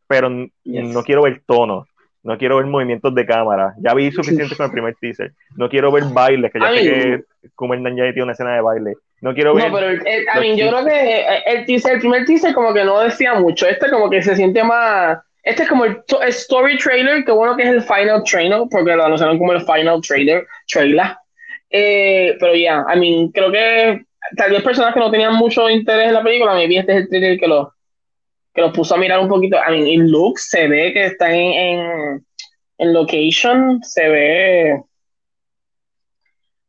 [0.09, 1.87] pero no quiero ver tono,
[2.27, 3.75] no quiero ver movimientos de cámara.
[3.79, 5.33] Ya vi suficiente con el primer teaser.
[5.57, 8.95] No quiero ver bailes, que ya sé que Kumail Nanjiani tiene una escena de baile.
[9.21, 9.71] No quiero ver.
[9.71, 13.69] No, pero yo creo que el, teaser, el primer teaser como que no decía mucho.
[13.69, 15.19] Este como que se siente más.
[15.45, 19.05] Este es como el, story trailer, que bueno que es el final trailer, porque lo
[19.05, 21.07] anunciaron como el final trailer, trailer.
[21.71, 24.05] Eh, pero ya, I mean, creo que
[24.37, 26.99] tal vez personas que no tenían mucho interés en la película, me vi este es
[26.99, 27.73] el trailer que lo
[28.57, 29.57] que los puso a mirar un poquito.
[29.57, 32.25] I mean, en look se ve que está en,
[32.79, 34.83] en, location, se ve.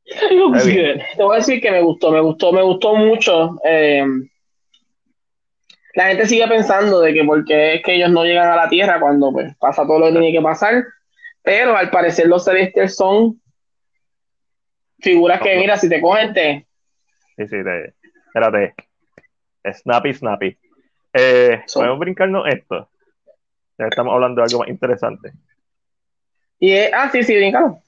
[0.05, 3.57] Te voy a decir que me gustó, me gustó, me gustó mucho.
[3.63, 4.05] Eh,
[5.95, 8.99] la gente sigue pensando de que porque es que ellos no llegan a la Tierra
[8.99, 10.83] cuando pues, pasa todo lo que tiene que pasar,
[11.41, 13.41] pero al parecer los celestiales son
[14.99, 16.66] figuras que, mira, si te cogen, te...
[17.37, 17.93] Sí, sí, te...
[18.27, 18.73] Espérate.
[19.63, 20.57] Snappy, snappy.
[21.13, 22.89] Eh, Podemos brincarnos esto.
[23.77, 25.31] Ya estamos hablando de algo más interesante.
[26.59, 27.83] Y, ah, sí, sí, brincamos.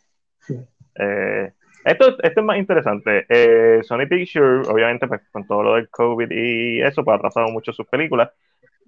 [0.96, 1.52] Eh,
[1.86, 3.26] esto, esto es más interesante.
[3.30, 7.48] Eh, Sony Pictures, obviamente, pues con todo lo del COVID y eso, pues ha atrasado
[7.48, 8.30] mucho sus películas.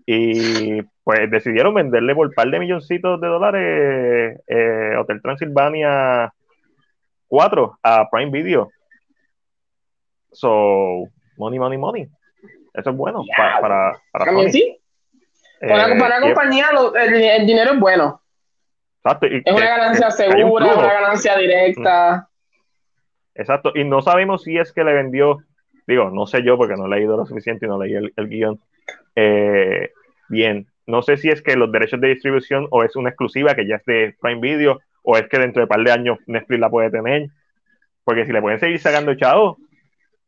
[0.05, 6.33] Y pues decidieron venderle por un par de milloncitos de dólares eh, Hotel Transilvania
[7.27, 8.69] 4 a Prime Video.
[10.31, 12.09] So, money, money, money.
[12.73, 14.77] Eso es bueno para, para, para sí.
[15.59, 18.21] Para, la eh, compañía el, dinero es bueno.
[19.03, 19.27] Exacto.
[19.27, 22.29] es una ganancia segura, una ganancia directa.
[23.35, 23.71] Exacto.
[23.75, 25.39] Y no sabemos si es que le vendió,
[25.85, 28.59] digo, no sé yo porque no he leído lo suficiente y no leí el, guion.
[29.15, 29.91] Eh,
[30.29, 33.67] bien, no sé si es que los derechos de distribución o es una exclusiva que
[33.67, 36.59] ya es de Prime Video o es que dentro de un par de años Netflix
[36.59, 37.27] la puede tener.
[38.03, 39.57] Porque si le pueden seguir sacando chao,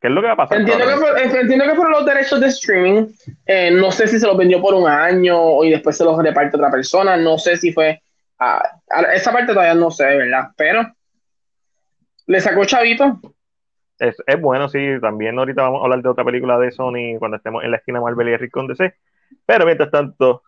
[0.04, 0.60] ¿Qué es lo que va a pasar?
[0.60, 3.08] Entiendo, que, entiendo que, fueron los derechos de streaming.
[3.46, 6.58] Eh, no sé si se los vendió por un año y después se los reparte
[6.58, 7.16] otra persona.
[7.16, 8.02] No sé si fue.
[9.14, 10.50] esa parte todavía no sé, ¿verdad?
[10.58, 10.94] Pero.
[12.28, 13.18] ¿Le sacó chavito?
[13.98, 14.86] Es, es, bueno, sí.
[15.00, 18.02] También ahorita vamos a hablar de otra película de Sony cuando estemos en la esquina
[18.02, 18.94] Marvel y Rick con DC.
[19.46, 20.44] Pero mientras tanto,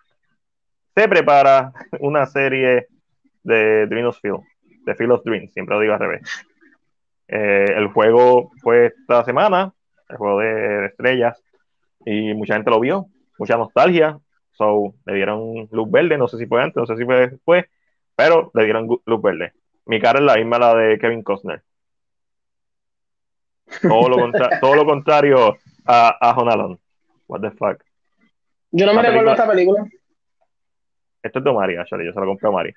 [0.93, 1.71] se prepara
[2.01, 2.87] una serie
[3.41, 4.41] de Dream of Field,
[4.85, 6.45] de Field of Dreams, siempre lo digo al revés.
[7.27, 9.73] Eh, el juego fue esta semana,
[10.09, 11.41] el juego de, estrellas,
[12.05, 13.07] y mucha gente lo vio,
[13.37, 14.19] mucha nostalgia.
[14.51, 17.65] So, le dieron luz verde, no sé si fue antes, no sé si fue después,
[18.15, 19.53] pero le dieron luz verde.
[19.85, 21.61] Mi cara es la misma la de Kevin Costner.
[23.81, 24.31] Todo lo,
[24.61, 26.79] todo lo contrario a, a Honalon.
[27.27, 27.83] What the fuck.
[28.71, 29.87] Yo no me recuerdo esta película.
[31.23, 31.75] Esto es de Mari.
[31.75, 32.73] Yo se lo compré a Mari.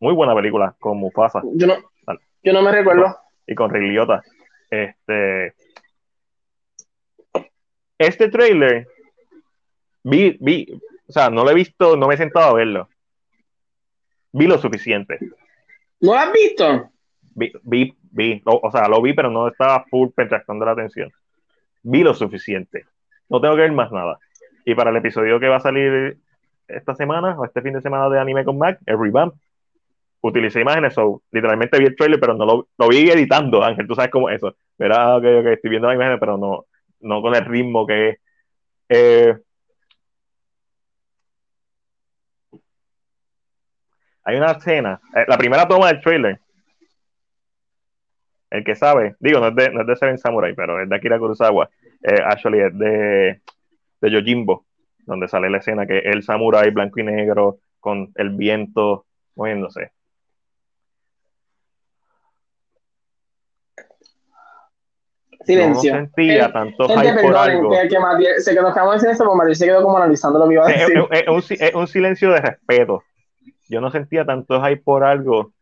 [0.00, 1.42] muy buena película, con Mufasa.
[1.54, 1.74] Yo no,
[2.42, 3.16] yo no me recuerdo.
[3.46, 3.96] Y con Ray
[4.70, 5.54] Este.
[7.98, 8.86] Este trailer.
[10.04, 12.88] Vi, vi, o sea, no lo he visto, no me he sentado a verlo.
[14.32, 15.18] Vi lo suficiente.
[16.00, 16.90] ¿No lo has visto?
[17.34, 21.10] Vi, vi, vi o, sea, lo vi, pero no estaba full penetrando la atención.
[21.82, 22.84] Vi lo suficiente.
[23.28, 24.18] No tengo que ver más nada.
[24.64, 26.18] Y para el episodio que va a salir
[26.68, 29.34] esta semana, o este fin de semana de Anime con Mac, el revamp,
[30.20, 33.94] utilicé imágenes, so, literalmente vi el trailer, pero no lo, lo vi editando, Ángel, tú
[33.94, 34.56] sabes cómo es eso.
[34.78, 36.66] Verá, que okay, estoy viendo la imagen, pero no,
[37.00, 38.18] no con el ritmo que es.
[38.90, 39.36] Eh,
[44.24, 46.40] hay una escena, eh, la primera toma del trailer,
[48.50, 50.96] el que sabe, digo, no es de, no es de Seven Samurai, pero es de
[50.96, 51.68] Akira Kurosawa,
[52.02, 53.40] eh, actually es de,
[54.00, 54.64] de Yojimbo,
[55.06, 59.92] donde sale la escena que el samurai blanco y negro con el viento moviéndose.
[65.48, 65.94] Silencio.
[65.94, 67.70] No sentía tanto hype por algo.
[67.70, 70.68] Que, que se quedó en eso, porque se quedó como analizando lo que iba a
[70.68, 71.08] decir.
[71.10, 73.02] Es, un, silencio de respeto.
[73.66, 75.52] Yo no sentía tanto hype por algo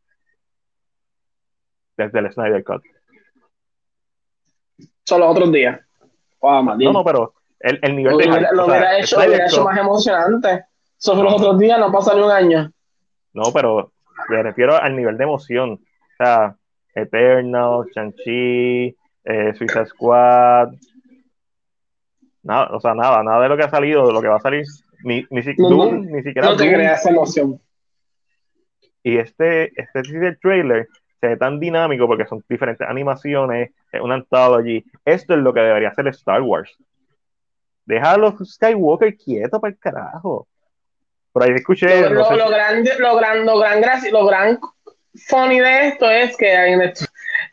[1.96, 2.82] desde el Snyder Cut.
[5.04, 5.80] Son los otros días.
[6.42, 10.64] no, no, pero el, el nivel de hype, Lo hubiera hecho, hecho más emocionante.
[10.96, 12.72] Son los otros días, no pasa ni un año.
[13.34, 13.92] No, pero
[14.30, 15.74] me refiero al nivel de emoción.
[15.74, 16.56] O sea,
[16.92, 18.96] Eternal, Chanchi,
[19.26, 20.72] eh, Suicide Squad.
[22.42, 24.40] Nada, o sea, nada, nada de lo que ha salido, de lo que va a
[24.40, 24.64] salir,
[25.02, 26.48] ni, ni, ni siquiera.
[26.48, 27.60] No te creas emoción.
[29.02, 30.88] Y este, este trailer
[31.20, 33.70] se ve tan dinámico porque son diferentes animaciones,
[34.00, 34.84] un allí.
[35.04, 36.76] Esto es lo que debería hacer Star Wars.
[37.84, 40.48] Deja a los Skywalker quietos para el carajo.
[41.32, 42.08] Por ahí escuché.
[42.10, 44.58] Lo, lo, grande, lo gran, lo gran, lo gran
[45.28, 46.76] funny de esto es que hay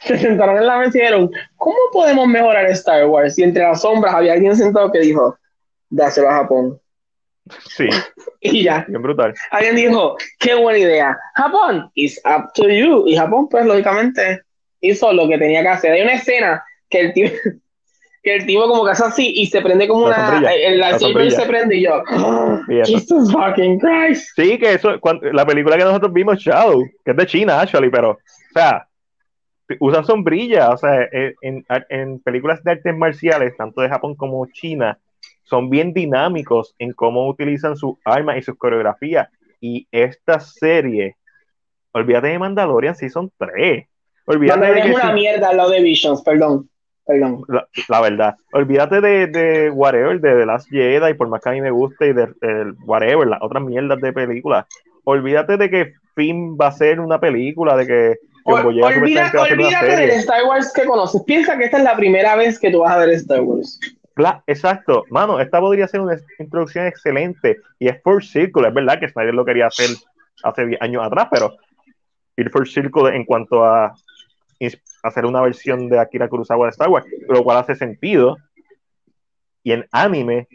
[0.06, 3.38] se sentaron en la mesa y dijeron, ¿cómo podemos mejorar Star Wars?
[3.40, 5.38] Y entre las sombras había alguien sentado que dijo,
[5.90, 6.80] dáselo a Japón.
[7.76, 7.88] Sí.
[8.42, 8.86] y ya.
[8.88, 9.34] Bien brutal.
[9.52, 11.18] Alguien dijo, qué buena idea.
[11.36, 13.06] Japón, it's up to you.
[13.08, 14.42] Y Japón, pues, lógicamente,
[14.82, 15.92] hizo lo que tenía que hacer.
[15.94, 17.30] Hay una escena que el tío,
[18.24, 20.54] que el tipo como que hace así y se prende como La una...
[20.54, 22.60] El la lightsaber se prende y yo, "Oh.
[22.86, 24.30] Jesus fucking Christ.
[24.36, 27.90] Sí, que eso, cuan- la película que nosotros vimos, Shadow, que es de China, actually,
[27.90, 28.20] pero, o
[28.54, 28.88] sea,
[29.80, 34.46] usan sombrilla, o sea, eh, en, en películas de artes marciales, tanto de Japón como
[34.48, 35.00] China,
[35.44, 39.30] son bien dinámicos en cómo utilizan sus armas y sus coreografías.
[39.60, 41.16] Y esta serie,
[41.92, 43.86] olvídate de Mandalorian Season 3.
[44.26, 46.70] Olvídate de Mandalorian es una mierda lado de Visions, perdón.
[47.06, 47.44] Perdón.
[47.50, 51.52] la, la verdad, olvídate de, de whatever, de The Last Jedi, por más que a
[51.52, 54.66] mí me guste, y de el whatever, las otras mierdas de películas.
[55.04, 60.10] Olvídate de que Finn va a ser una película, de que John Boyega olvídate del.
[60.12, 61.22] Star Wars que conoces.
[61.24, 63.80] Piensa que esta es la primera vez que tú vas a ver Star Wars.
[64.16, 69.00] Bla- exacto, mano, esta podría ser una introducción excelente y es Full Circle, es verdad
[69.00, 69.90] que Snyder lo quería hacer
[70.44, 71.56] hace 10 años atrás, pero
[72.38, 73.96] ir Full Circle en cuanto a
[75.04, 78.38] hacer una versión de Akira Kurosawa de Star Wars, lo cual hace sentido.
[79.64, 80.48] Y en anime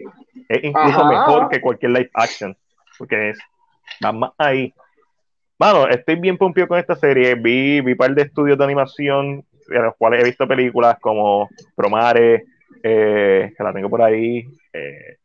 [0.49, 1.09] es incluso Ajá.
[1.09, 2.57] mejor que cualquier live action,
[2.97, 3.39] porque es
[4.05, 4.73] va más ahí.
[5.59, 7.35] Mano, estoy bien pompido con esta serie.
[7.35, 11.49] Vi, vi un par de estudios de animación, de los cuales he visto películas como
[11.75, 12.45] Promare,
[12.83, 14.47] eh, que la tengo por ahí.
[14.73, 15.17] Eh,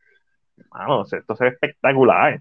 [0.71, 2.39] mano, esto se ve espectacular.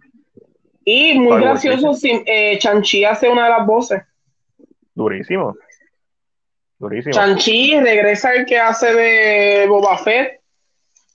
[0.85, 4.03] Y muy Star gracioso, si, eh, Chanchi hace una de las voces.
[4.95, 5.55] Durísimo.
[6.79, 7.13] Durísimo.
[7.13, 10.41] Chanchi regresa el que hace de Boba Fett,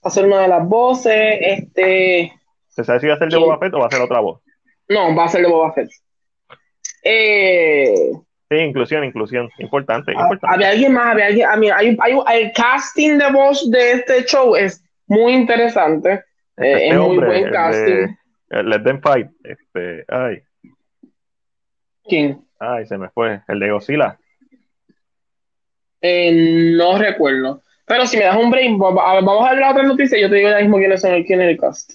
[0.04, 1.38] hacer una de las voces.
[1.40, 2.32] Este,
[2.68, 3.46] ¿Se sabe si va a ser de ¿Quién?
[3.46, 4.40] Boba Fett o va a ser otra voz?
[4.88, 5.90] no, va a ser de Boba Fett.
[7.04, 8.12] Eh,
[8.50, 9.50] Sí, inclusión, inclusión.
[9.58, 10.46] Importante, importante.
[10.54, 14.24] Había alguien más, había alguien, a mí, hay, hay, el casting de voz de este
[14.24, 16.12] show es muy interesante.
[16.56, 17.84] Eh, Este es muy hombre, buen el casting.
[17.94, 18.16] de-
[18.50, 19.28] el Let Them Fight.
[19.44, 20.38] Este, ay,
[22.04, 22.42] ¿Quién?
[22.58, 23.42] ay, se me fue.
[23.48, 24.18] El de Godzilla.
[26.00, 27.60] Eh, no recuerdo.
[27.84, 28.50] Pero si me das un
[28.80, 31.40] va- vamos a ver la otra noticia yo te digo ya mismo quién es, quién
[31.42, 31.92] es el cast.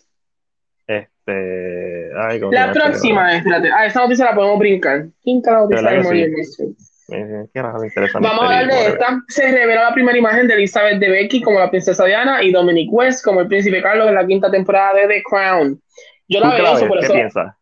[0.86, 5.06] Este, ay, ¿cómo se La próxima es, espérate, ah, esa noticia la podemos brincar.
[5.24, 6.76] ¿Quién carajo De dice sí.
[7.08, 9.22] Vamos a hablar de esta.
[9.28, 12.90] Se revela la primera imagen de Elizabeth de Becky como la princesa Diana y Dominic
[12.92, 15.82] West como el príncipe Carlos en la quinta temporada de The Crown.
[16.28, 17.14] Yo ¿Tú la veo eso por ¿Qué eso.
[17.14, 17.56] piensas?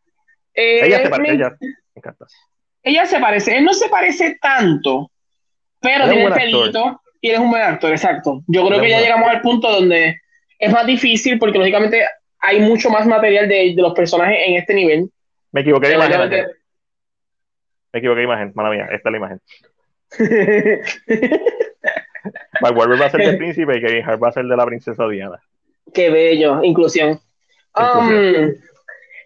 [0.53, 1.57] Eh, Ella se parece, ella.
[2.83, 5.11] Ella se parece, él no se parece tanto,
[5.79, 6.61] pero tiene el buen actor.
[6.61, 8.43] pelito y él es un buen actor, exacto.
[8.47, 10.17] Yo creo es que ya buen llegamos al punto donde
[10.59, 12.05] es más difícil porque lógicamente
[12.41, 15.09] hay mucho más material de, de los personajes en este nivel.
[15.51, 16.29] Me equivoqué de imagen.
[17.93, 18.87] Me equivoqué de imagen, mala mía.
[18.91, 19.41] Esta es la imagen.
[22.61, 24.65] Mark Wahlberg va a ser del príncipe y Kevin Hart va a ser de la
[24.65, 25.39] princesa Diana.
[25.93, 27.19] Qué bello, inclusión.
[27.77, 28.45] Inclusión.
[28.45, 28.55] Um,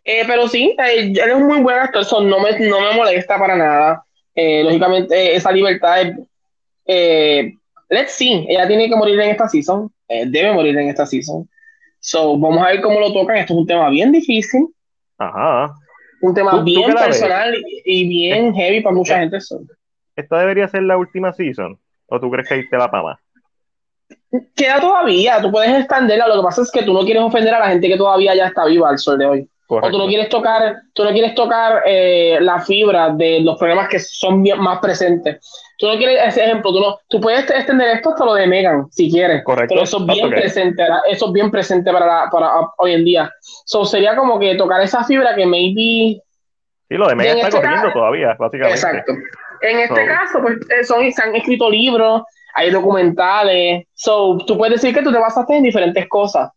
[0.05, 2.93] eh, pero sí, eh, él es un muy buen actor, so no, me, no me
[2.95, 4.03] molesta para nada.
[4.35, 6.15] Eh, lógicamente, esa libertad es.
[6.85, 7.53] eh,
[7.89, 11.49] let's see, ella tiene que morir en esta season, eh, debe morir en esta season.
[12.07, 13.37] So, vamos a ver cómo lo tocan.
[13.37, 14.67] Esto es un tema bien difícil,
[15.17, 15.73] Ajá.
[16.21, 19.41] un tema ¿Tú- tú bien personal y, y bien heavy para mucha gente.
[19.41, 19.59] so.
[20.15, 21.79] ¿Esta debería ser la última season?
[22.07, 23.19] ¿O tú crees que ahí te la pama?
[24.55, 26.27] Queda todavía, tú puedes extenderla.
[26.27, 28.45] Lo que pasa es que tú no quieres ofender a la gente que todavía ya
[28.47, 29.49] está viva al sol de hoy.
[29.67, 29.97] O tú Correcto.
[29.97, 34.43] no quieres tocar, tú no quieres tocar eh, la fibra de los problemas que son
[34.43, 35.39] bien- más presentes.
[35.79, 38.85] Tú no quieres, ese ejemplo, tú no, tú puedes extender esto hasta lo de Megan,
[38.91, 39.43] si quieres.
[39.43, 39.73] Correcto.
[39.73, 40.33] Pero eso es bien Ok.
[40.33, 43.31] presente, eso es bien presente para, la- para uh, hoy en día.
[43.65, 46.21] So, sería como que tocar esa fibra que maybe.
[46.87, 48.75] Sí, lo de Mega en está este corriendo caso- todavía, básicamente.
[48.79, 49.13] Exacto.
[49.61, 52.21] En este So- caso, pues eh, son, se han escrito libros,
[52.53, 53.85] hay documentales.
[53.95, 56.51] So, tú puedes decir que tú te basaste en diferentes cosas.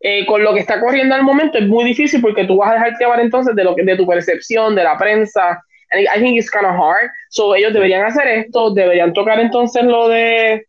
[0.00, 2.74] Eh, con lo que está corriendo al momento es muy difícil porque tú vas a
[2.74, 5.62] dejarte llevar entonces de lo que, de tu percepción, de la prensa.
[5.92, 7.10] And I think it's kind of hard.
[7.30, 10.64] So, ellos deberían hacer esto, deberían tocar entonces lo de eh,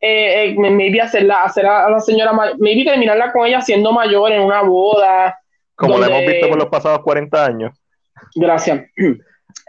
[0.00, 4.42] eh, maybe hacerla, hacer a, la señora, ma- maybe terminarla con ella siendo mayor en
[4.42, 5.38] una boda.
[5.74, 7.72] Como lo donde- hemos visto por los pasados 40 años.
[8.34, 8.80] Gracias.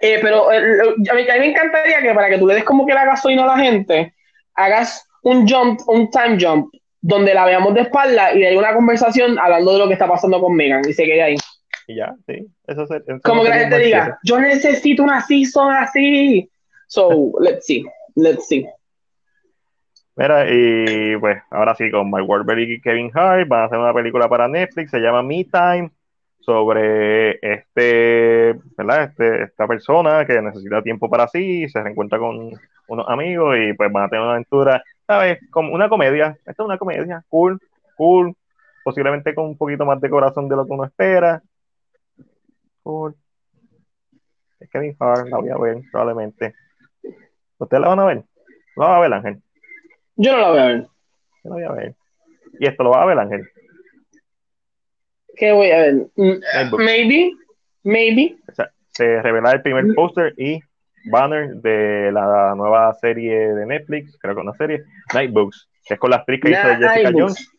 [0.02, 2.54] Eh, pero eh, lo- a, mí, a mí me encantaría que para que tú le
[2.56, 4.14] des como que la gasolina a la gente,
[4.54, 6.72] hagas un jump, un time jump,
[7.08, 10.42] donde la veamos de espalda y hay una conversación hablando de lo que está pasando
[10.42, 11.36] con Megan y se quede ahí.
[11.88, 12.46] Y ya, sí.
[12.68, 16.50] Eso, se- eso Como que la gente diga, yo necesito una season así.
[16.88, 17.86] So, let's see,
[18.16, 18.68] let's see.
[20.18, 23.94] Mira, y pues ahora sí, con Mark Wahlberg y Kevin Hart van a hacer una
[23.94, 25.92] película para Netflix, se llama Me Time,
[26.40, 29.04] sobre este, ¿verdad?
[29.04, 32.52] Este, esta persona que necesita tiempo para sí, se reencuentra con
[32.88, 35.40] unos amigos y pues van a tener una aventura, ¿sabes?
[35.50, 37.60] Como una comedia, esta es una comedia, cool,
[37.96, 38.36] cool,
[38.84, 41.42] posiblemente con un poquito más de corazón de lo que uno espera.
[42.84, 43.16] Cool.
[44.60, 46.54] Es Kevin Hart, la voy a ver, probablemente.
[47.58, 48.24] ¿Ustedes la van a ver?
[48.76, 49.42] ¿La va a ver, Ángel?
[50.16, 50.82] Yo no la voy a ver.
[51.44, 51.96] Yo la voy a ver.
[52.60, 53.50] ¿Y esto lo va a ver, Ángel?
[55.36, 55.94] ¿Qué voy a ver?
[56.16, 56.76] Mm.
[56.78, 57.32] Maybe,
[57.84, 58.38] maybe.
[58.50, 60.60] O sea, se revela el primer póster y
[61.06, 64.84] banner de la nueva serie de Netflix, creo que una serie,
[65.14, 67.12] Nightbooks, que es con la actriz que hizo Jessica.
[67.14, 67.52] Jones.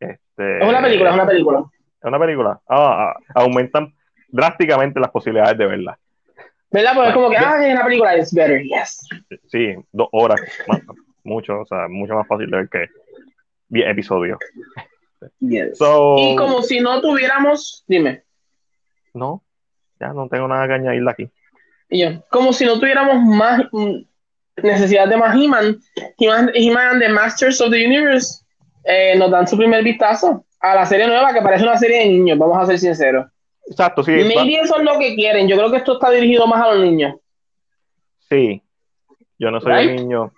[0.00, 1.64] Este, Es una película, es una película.
[2.00, 2.60] ¿Es una película?
[2.68, 3.94] Ah, ah, aumentan
[4.28, 5.98] drásticamente las posibilidades de verla.
[6.72, 6.92] ¿Verdad?
[6.94, 9.06] Porque es como que, ah, es una película, it's better, yes.
[9.48, 10.82] Sí, dos horas, más-
[11.24, 12.86] mucho, o sea, mucho más fácil de ver que
[13.68, 14.38] 10 episodios.
[15.40, 15.76] yes.
[15.76, 18.22] So, Y como si no tuviéramos, dime,
[19.12, 19.42] no,
[19.98, 21.30] ya no tengo nada que añadirle aquí.
[21.90, 23.62] Y yo, como si no tuviéramos más
[24.62, 25.78] necesidad de más He-Man,
[26.18, 28.44] He-Man The Masters of the Universe
[28.84, 32.06] eh, nos dan su primer vistazo a la serie nueva que parece una serie de
[32.08, 33.26] niños, vamos a ser sinceros.
[33.68, 36.62] Exacto, sí, Maybe eso es lo que quieren, yo creo que esto está dirigido más
[36.66, 37.14] a los niños.
[38.28, 38.62] sí.
[39.38, 39.90] Yo no soy Right?
[39.92, 40.32] un niño,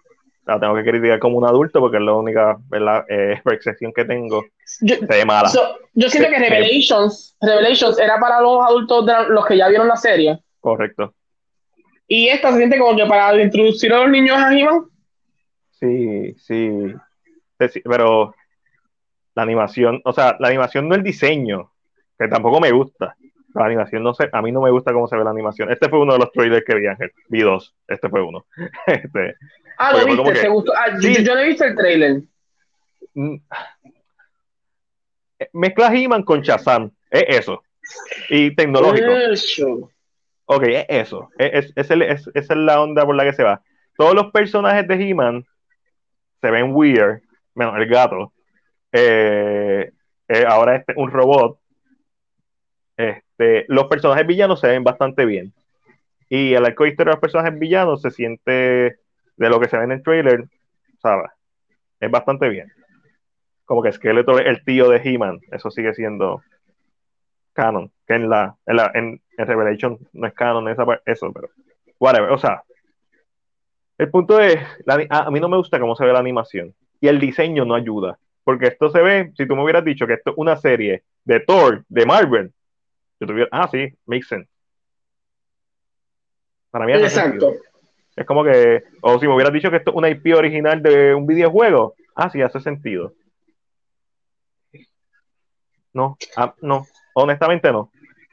[0.46, 3.04] la tengo que criticar como un adulto porque es la única ¿verdad?
[3.08, 4.44] Eh, percepción que tengo.
[4.80, 5.48] Yo, Se ve mala.
[5.48, 5.60] so,
[5.94, 6.38] yo siento que.
[6.38, 10.38] Revelations, Revelations era para los adultos, de los que ya vieron la serie.
[10.60, 11.12] Correcto.
[12.06, 14.84] Y esta se siente como que para introducir a los niños a He-Man.
[15.70, 16.94] Sí, sí.
[17.84, 18.34] Pero
[19.34, 21.72] la animación, o sea, la animación no el diseño,
[22.18, 23.16] que tampoco me gusta.
[23.54, 25.70] La animación no sé, a mí no me gusta cómo se ve la animación.
[25.70, 27.12] Este fue uno de los trailers que vi, Ángel.
[27.28, 27.74] Vi dos.
[27.86, 28.46] Este fue uno.
[28.86, 29.34] Este,
[29.78, 30.72] Ah, lo viste, te gustó.
[30.76, 31.24] Ah, yo- Sí.
[31.24, 32.22] yo, no he visto el trailer.
[33.14, 33.36] mm,
[35.52, 36.90] mezcla He-Man con Shazam.
[37.10, 37.62] Es eso.
[38.30, 39.10] Y tecnológico.
[39.10, 39.90] Eso.
[40.54, 41.30] Ok, es eso.
[41.38, 43.62] Es, es- es es- esa es la onda por la que se va.
[43.96, 45.44] Todos los personajes de He-Man
[46.40, 47.22] se ven weird,
[47.54, 48.32] menos el gato.
[48.92, 49.90] Eh,
[50.28, 51.58] eh, ahora este un robot.
[52.96, 55.52] Este, los personajes villanos se ven bastante bien.
[56.28, 59.92] Y el arco de los personajes villanos se siente de lo que se ve en
[59.92, 60.44] el trailer,
[61.00, 61.30] ¿sabes?
[62.00, 62.72] Es bastante bien.
[63.64, 65.40] Como que Skeletor es el tío de He-Man.
[65.52, 66.42] Eso sigue siendo
[67.52, 67.90] canon.
[68.06, 71.48] Que en la, en la en, en Revelation no es canon esa, eso, pero
[71.98, 72.30] whatever.
[72.30, 72.62] O sea,
[73.98, 76.74] el punto es, la a, a mí no me gusta cómo se ve la animación.
[77.00, 78.18] Y el diseño no ayuda.
[78.44, 81.40] Porque esto se ve, si tú me hubieras dicho que esto es una serie de
[81.40, 82.52] Thor, de Marvel,
[83.20, 84.48] yo tuviera, ah, sí, makes sense.
[86.70, 87.54] Para mí Exacto.
[88.16, 91.14] Es como que, o si me hubieras dicho que esto es una IP original de
[91.14, 93.14] un videojuego, ah, sí, hace sentido.
[95.94, 97.90] No, ah, no, honestamente no.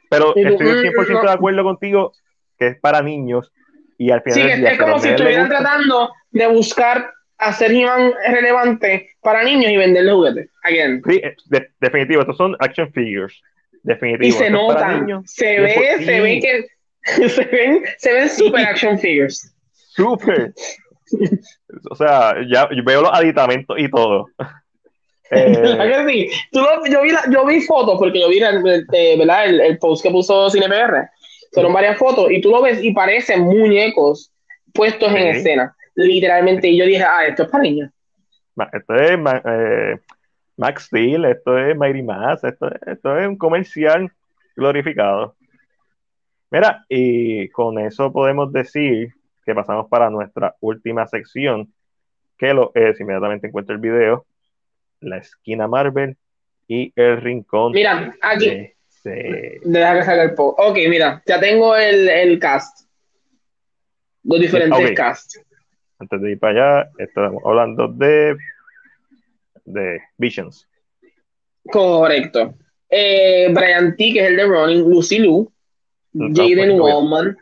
[0.08, 1.22] Pero estoy mm, 100% no.
[1.22, 2.12] de acuerdo contigo
[2.58, 3.52] que es para niños
[3.96, 7.12] y al final Sí, del es, día, es pero como si estuvieran tratando de buscar
[7.38, 10.50] hacer He-Man relevante para niños y venderle juguetes.
[10.62, 11.02] Again.
[11.06, 13.40] Sí, eh, de- definitivo, estos son action figures.
[13.82, 14.28] Definitivo.
[14.28, 15.22] Y se niños.
[15.26, 16.66] Se ve, sí, se ve que
[17.28, 19.54] se ven, se ven super action figures.
[19.72, 20.52] Súper.
[21.90, 24.26] O sea, ya yo veo los aditamentos y todo.
[25.30, 26.30] ¿Verdad Eh?
[26.50, 29.46] Tú lo- yo, vi la- yo vi fotos porque yo vi el, el- eh, ¿verdad?
[29.46, 31.08] el, el post que puso CinePR.
[31.52, 34.32] Fueron varias fotos y tú lo ves y parecen muñecos
[34.72, 35.74] puestos en escena.
[35.94, 36.68] Literalmente.
[36.68, 37.90] Y yo dije, ah, esto es para niños.
[38.72, 39.98] esto es eh,
[40.56, 44.10] Max Steel, esto es Mighty Max, esto, es- esto es un comercial
[44.56, 45.34] glorificado.
[46.50, 49.12] Mira, y con eso podemos decir
[49.46, 51.72] que pasamos para nuestra última sección,
[52.36, 54.26] que lo es, inmediatamente encuentro el video,
[55.00, 56.16] la esquina Marvel
[56.68, 58.46] y el rincón Mira, aquí.
[58.48, 58.76] de.
[59.64, 60.58] Deja que salga el post.
[60.60, 62.86] Ok, mira, ya tengo el, el cast.
[64.24, 64.94] Los diferentes Ok.
[64.94, 65.40] casts.
[65.98, 68.36] Antes de ir para allá, estamos hablando de,
[69.64, 70.68] de Visions.
[71.70, 72.54] Correcto.
[72.88, 75.50] Eh, Brian T, que es el de Running, Lucy Liu,
[76.12, 77.36] Mm, Jaden Wallman,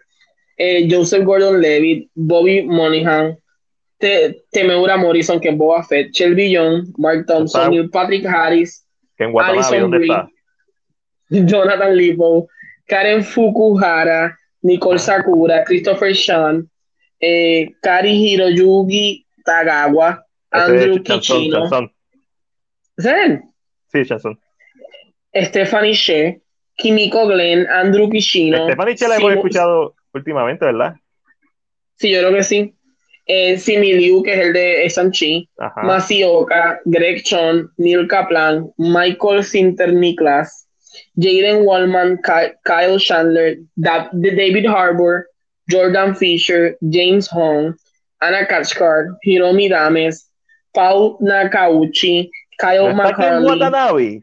[0.59, 3.39] eh, Joseph Gordon Levitt, Bobby Monahan,
[3.99, 9.25] Te- Temeura Morrison, que es Boba Fett, Shelby Young, Mark Thompson, Neil Patrick Harris, Que
[9.25, 10.13] en Watanabe, Alison ¿dónde Brie.
[10.13, 10.29] está?
[11.31, 12.49] Jonathan Lipo,
[12.87, 14.99] Karen Fukuhara, Nicole.
[14.99, 16.71] Sakura, Christopher Sean,
[17.21, 21.59] eh, Kari Hiroyuki Tagawa, Andrew es Chanson, Kichino.
[21.61, 21.93] Chanson.
[22.97, 23.43] ¿Es él?
[23.93, 24.39] Sí, Chanson.
[25.35, 26.37] Stephanie Shea,
[26.77, 28.65] Kimiko Glenn, Andrew Kishino.
[28.67, 30.95] Stephanie Che la hemos escuchado últimamente, ¿verdad?
[31.97, 32.75] Sí, yo creo que sí.
[33.31, 35.49] Eh, Simi Liu, que es el de Shang-Chi.
[35.85, 40.49] Masioka, Greg Chon, Neil Kaplan, Michael Sinter Niklas,
[41.17, 45.27] Jaden Wallman, Ky- Kyle Chandler, Da- David Harbour,
[45.69, 47.75] Jordan Fisher, James Hong,
[48.23, 50.31] Anna Kachkar, Hiromi Dames,
[50.73, 53.03] Paul Nakauchi, Kyle ¿No.
[53.03, 54.23] Watanabe?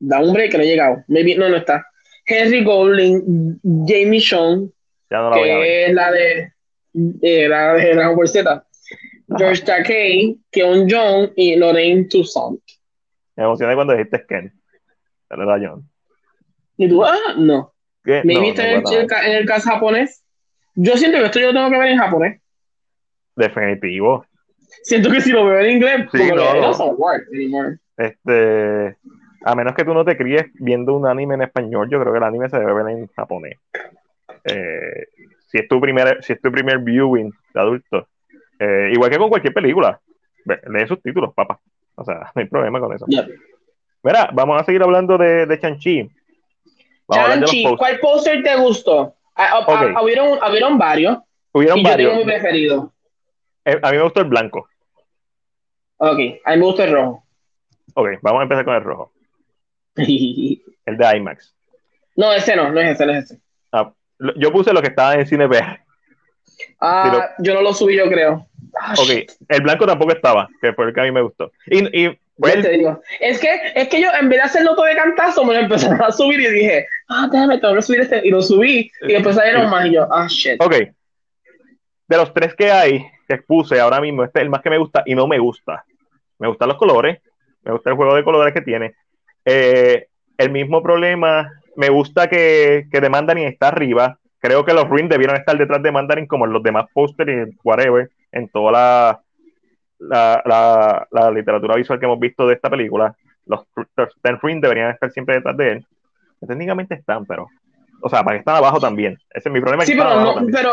[0.00, 1.04] Da un break que no he llegado.
[1.08, 1.84] Maybe, no, no está.
[2.26, 4.72] Henry Golding, Jamie Sean,
[5.10, 6.52] no que es la de,
[6.96, 8.66] de Dragon Ball Z.
[9.38, 12.60] George Takei, Keon Jong y Lorraine Toussaint.
[13.36, 14.52] Me emocioné cuando dijiste Ken.
[15.28, 15.88] Pero era John.
[16.76, 17.04] ¿Y tú?
[17.04, 17.72] Ah, no.
[18.04, 18.22] ¿Qué?
[18.24, 20.24] ¿Me No, viste no, en, el, en el caso japonés?
[20.76, 22.40] Yo siento que esto yo lo tengo que ver en japonés.
[23.34, 24.24] Definitivo.
[24.82, 26.60] Siento que si lo veo en inglés, Sí, no, no.
[26.68, 27.78] doesn't work anymore.
[27.96, 28.96] Este,
[29.44, 32.18] a menos que tú no te críes viendo un anime en español, yo creo que
[32.18, 33.58] el anime se debe ver en japonés.
[34.44, 35.06] Eh,
[35.56, 38.08] si es tu primer, si es tu primer viewing de adulto,
[38.58, 39.98] eh, igual que con cualquier película,
[40.44, 41.58] lee sus títulos, papá.
[41.94, 43.06] O sea, no hay problema con eso.
[44.02, 46.10] Mira, vamos a seguir hablando de, de Chanchi.
[47.08, 47.64] A Chanchi.
[47.76, 49.14] ¿cuál póster te gustó?
[49.34, 49.68] Ah, ah, Ok.
[49.96, 51.18] ah, hubieron, hubieron varios.
[51.52, 52.10] Hubieron y yo varios.
[52.12, 52.92] tengo mi preferido.
[53.64, 54.68] Eh, a mí me gustó el blanco.
[55.98, 57.24] Ok, a mí me gusta el rojo.
[57.94, 59.12] Ok, vamos a empezar con el rojo.
[59.96, 61.56] El de IMAX.
[62.14, 63.40] no, ese no, no es ese, no es ese.
[63.72, 63.92] Ah,
[64.36, 65.80] yo puse lo que estaba en Cine PR.
[66.80, 68.46] Ah, yo no lo subí, yo creo.
[68.78, 71.50] Ah, Ok, el blanco tampoco estaba, que fue el que a mí me gustó.
[71.66, 73.00] Y, y te digo.
[73.20, 76.00] Es que, es que yo, en vez de hacerlo todo de cantazo, me lo empezaron
[76.02, 78.26] a subir y dije, ah, déjame, tengo que subir este.
[78.26, 78.90] Y lo subí.
[79.02, 80.60] Y después salieron más y yo, ah, shit.
[80.62, 80.74] Ok.
[82.08, 84.78] De los tres que hay, que puse ahora mismo, este es el más que me
[84.78, 85.84] gusta y no me gusta.
[86.38, 87.20] Me gustan los colores,
[87.62, 88.94] me gusta el juego de colores que tiene.
[89.44, 90.06] Eh,
[90.36, 94.18] el mismo problema, me gusta que, que The Mandarin está arriba.
[94.38, 97.56] Creo que los Ruin debieron estar detrás de Mandarin como en los demás pósteres y
[97.64, 99.20] whatever, en toda la,
[99.98, 103.14] la, la- la literatura visual que hemos visto de esta película.
[103.46, 103.60] Los,
[103.96, 105.86] los Ten Ruin deberían estar siempre detrás de él.
[106.46, 107.48] Técnicamente están, pero.
[108.02, 109.16] O sea, para que están abajo también.
[109.30, 109.82] Ese es mi problema.
[109.84, 110.54] que Sí, pero no, también.
[110.54, 110.70] pero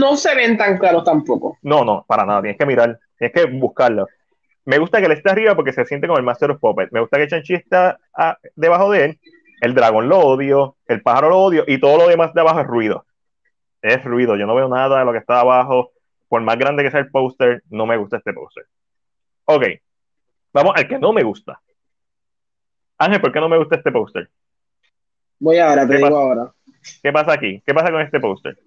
[0.00, 1.56] no se ven tan claros tampoco.
[1.62, 2.42] No, no, para nada.
[2.42, 4.06] Tienes que mirar, tienes que buscarlo.
[4.64, 6.92] Me gusta que él esté arriba porque se siente como el Master of Puppets.
[6.92, 9.18] Me gusta que Chanchi está ah, debajo de él.
[9.60, 12.66] El dragón lo odio, el pájaro lo odio y todo lo demás de abajo es
[12.66, 13.04] ruido.
[13.82, 14.36] Es ruido.
[14.36, 15.92] Yo no veo nada de lo que está abajo.
[16.28, 18.66] Por más grande que sea el póster, no me gusta este póster.
[19.46, 19.64] Ok.
[20.52, 21.60] Vamos al que no me gusta.
[22.98, 24.28] Ángel, ¿por qué no me gusta este póster?
[25.38, 26.20] Voy ahora, te ¿Qué digo pasa?
[26.20, 26.52] ahora.
[27.02, 27.62] ¿Qué pasa aquí?
[27.64, 28.58] ¿Qué pasa con este póster?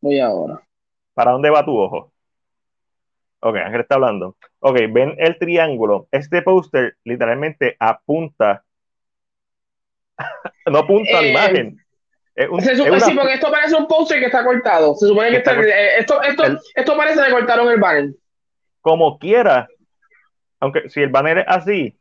[0.00, 0.62] Voy ahora.
[1.14, 2.12] ¿Para dónde va tu ojo?
[3.40, 4.36] Ok, Ángel está hablando.
[4.60, 6.08] Ok, ven el triángulo.
[6.10, 8.64] Este póster literalmente apunta.
[10.66, 11.78] no apunta a la Eh, imagen.
[12.34, 14.94] Es un- Se es supone, una- sí, porque esto parece un póster que está cortado.
[14.94, 18.10] Se supone que Está eh, esto, esto, El- esto parece que cortaron el banner.
[18.80, 19.68] Como quiera,
[20.60, 21.96] aunque si el banner es así,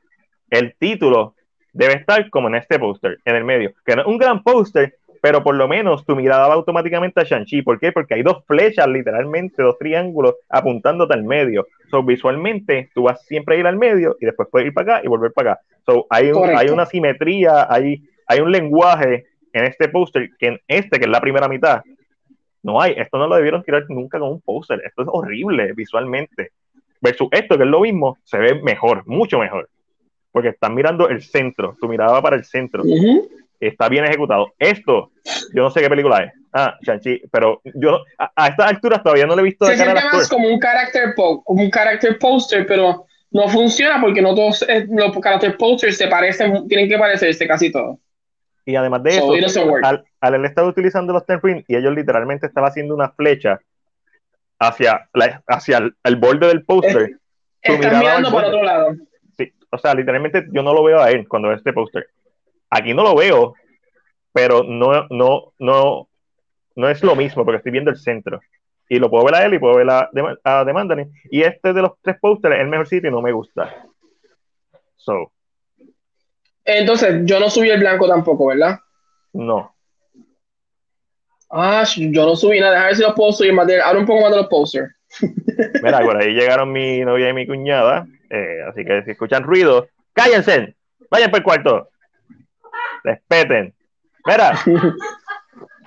[0.49, 1.35] el título
[1.73, 3.73] debe estar como en este póster, en el medio.
[3.85, 7.23] Que no es un gran póster, pero por lo menos tu mirada va automáticamente a
[7.23, 7.61] Shang-Chi.
[7.61, 7.91] ¿Por qué?
[7.91, 11.67] Porque hay dos flechas, literalmente, dos triángulos apuntándote al medio.
[11.91, 15.05] So, visualmente, tú vas siempre a ir al medio y después puedes ir para acá
[15.05, 15.61] y volver para acá.
[15.85, 20.59] So, hay, un- hay una simetría, hay, hay un lenguaje en este póster que en
[20.67, 21.81] este, que es la primera mitad,
[22.63, 22.93] no hay.
[22.97, 24.81] Esto no lo debieron tirar nunca con un póster.
[24.85, 26.51] Esto es horrible visualmente.
[26.99, 29.69] Versus esto, que es lo mismo, se ve mejor, mucho mejor.
[30.31, 33.27] Porque están mirando el centro, tu mirada va para el centro Ujú.
[33.67, 34.53] Está bien ejecutado.
[34.59, 35.11] Esto,
[35.53, 36.33] yo no sé qué película es.
[36.53, 39.77] Ah, Shang-Chi, pero yo a, a estas alturas todavía no le he visto Se de
[39.77, 44.01] cara al siente más como un character po como un character poster, pero no funciona
[44.01, 47.97] porque no todos eh, los character posters se parecen, tienen que parecerse casi todos.
[48.65, 51.95] Y además de So, eso, al, al él estar utilizando los ten pin y ellos
[51.95, 53.59] literalmente estaban haciendo una flecha
[54.59, 57.17] hacia, la- hacia el, el borde del póster.
[57.61, 58.47] Están mirada mirando borde.
[58.47, 58.95] otro lado.
[59.37, 62.07] Sí, o sea, literalmente yo no lo veo a él cuando veo este póster.
[62.71, 63.53] Aquí no lo veo,
[64.33, 66.07] pero no, no, no,
[66.75, 68.39] no es lo mismo porque estoy viendo el centro.
[68.89, 70.09] Y lo puedo ver a él y puedo ver a,
[70.43, 71.11] a The Mandarin.
[71.29, 73.85] Y este de los tres pósteres es el mejor sitio y no me gusta.
[74.97, 75.31] So,
[76.65, 78.79] Entonces, yo no subí el blanco tampoco, ¿verdad?
[79.33, 79.75] no.
[81.53, 82.71] Ah, yo no subí nada.
[82.71, 84.89] Déjame ver si los puedo subir más de, ahora un poco más de los posters.
[85.83, 88.07] Mira, por ahí llegaron mi novia y mi cuñada.
[88.29, 90.75] eh, así que si escuchan ruido, cállense.
[91.09, 91.89] Vayan por el cuarto.
[93.03, 93.73] Respeten.
[94.25, 94.53] Mira,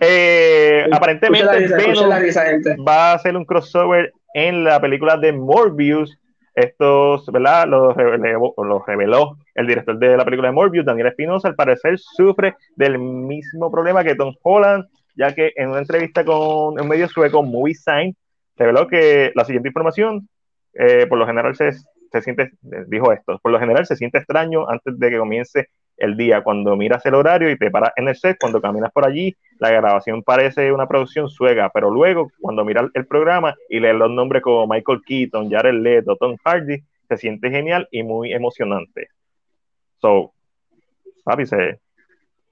[0.00, 2.44] eh, aparentemente la risa, Venom la risa,
[2.86, 6.18] va a hacer un crossover en la película de Morbius.
[6.54, 7.66] Estos, ¿verdad?
[7.66, 11.48] Los reveló, los reveló el director de la película de Morbius, Daniel Espinosa.
[11.48, 14.84] Al parecer sufre del mismo problema que Tom Holland,
[15.16, 18.16] ya que en una entrevista con un medio sueco, Movie Sign,
[18.56, 20.28] reveló que la siguiente información,
[20.74, 22.52] eh, por lo general se, se siente,
[22.86, 26.76] dijo esto, por lo general se siente extraño antes de que comience el día, cuando
[26.76, 30.22] miras el horario y te paras en el set, cuando caminas por allí, la grabación
[30.22, 34.66] parece una producción suega, pero luego cuando miras el programa y lees los nombres como
[34.66, 39.08] Michael Keaton, Jared Leto, Tom Hardy, se siente genial y muy emocionante.
[40.00, 40.32] So,
[41.24, 41.80] papi, se,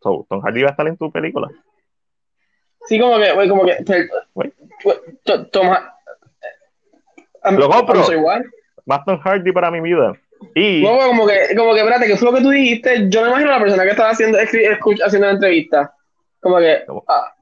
[0.00, 1.48] so, Tom Hardy va a estar en tu película.
[2.84, 3.76] Sí, como que, güey, como que.
[7.52, 8.04] Lo compro.
[8.84, 10.14] Más Tom Hardy para mi vida.
[10.54, 10.82] Y.
[10.82, 13.08] No, como que, como que, espérate, ¿qué fue lo que tú dijiste?
[13.08, 15.94] Yo me imagino a la persona que estaba haciendo, haciendo la entrevista.
[16.40, 16.84] Como que.
[17.08, 17.34] Ah,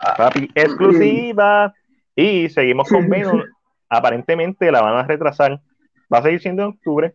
[0.00, 1.74] ah, exclusiva.
[2.14, 3.42] Y seguimos con Venom.
[3.88, 5.60] Aparentemente la van a retrasar.
[6.12, 7.14] Va a seguir siendo en octubre,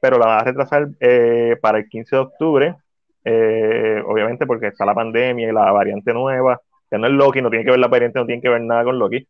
[0.00, 2.76] pero la van a retrasar eh, para el 15 de octubre.
[3.24, 6.60] Eh, obviamente porque está la pandemia y la variante nueva
[6.90, 8.84] que no es Loki, no tiene que ver la variante, no tiene que ver nada
[8.84, 9.26] con Loki,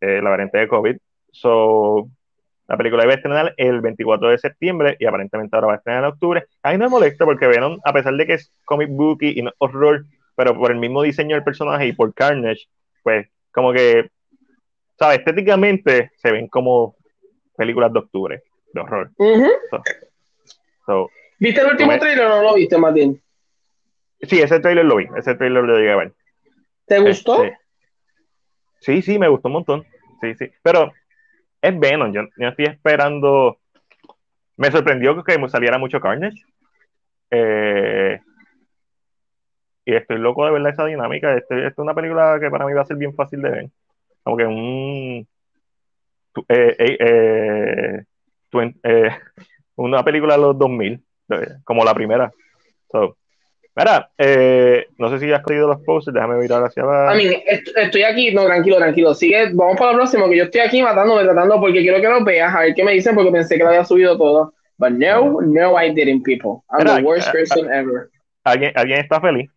[0.00, 0.96] eh, la variante de COVID.
[1.30, 2.08] So,
[2.72, 6.04] la película iba a estrenar el 24 de septiembre y aparentemente ahora va a estrenar
[6.04, 6.46] en octubre.
[6.62, 9.42] A mí no me molesta porque Venom, a pesar de que es comic booky y
[9.42, 12.62] no horror, pero por el mismo diseño del personaje y por Carnage,
[13.02, 14.10] pues como que,
[14.98, 15.18] ¿sabes?
[15.18, 16.96] Estéticamente se ven como
[17.54, 18.42] películas de octubre,
[18.72, 19.10] de horror.
[21.38, 23.20] ¿Viste el último trailer o no lo viste, Martín?
[24.22, 26.12] Sí, ese trailer lo vi, ese trailer lo llegué a ver.
[26.86, 27.44] ¿Te gustó?
[27.44, 27.58] Este,
[28.80, 29.84] sí, sí, me gustó un montón.
[30.22, 30.50] Sí, sí.
[30.62, 30.90] Pero
[31.62, 32.12] es Venom.
[32.12, 33.58] Yo, yo estoy esperando.
[34.56, 36.42] Me sorprendió que saliera mucho Carnage.
[37.30, 38.20] Eh,
[39.84, 41.34] y estoy loco de ver esa dinámica.
[41.34, 43.70] Este, esta es una película que para mí va a ser bien fácil de ver.
[44.22, 45.26] Como que un.
[46.48, 48.04] Eh,
[48.82, 49.10] eh,
[49.76, 51.02] una película de los 2000,
[51.64, 52.32] como la primera.
[52.90, 53.16] So,
[53.74, 57.10] Mira, eh, no sé si has cogido los posts, déjame mirar hacia abajo.
[57.10, 57.24] A mí,
[57.76, 59.14] estoy aquí, no, tranquilo, tranquilo.
[59.14, 62.22] Sigue, vamos para lo próximo, que yo estoy aquí matándome, tratando, porque quiero que lo
[62.22, 64.52] veas, a ver qué me dicen, porque pensé que lo había subido todo.
[64.78, 66.64] But no, no, I didn't, people.
[66.70, 68.10] I'm the worst eh, person ever.
[68.44, 69.50] ¿Alguien, ¿Alguien está feliz?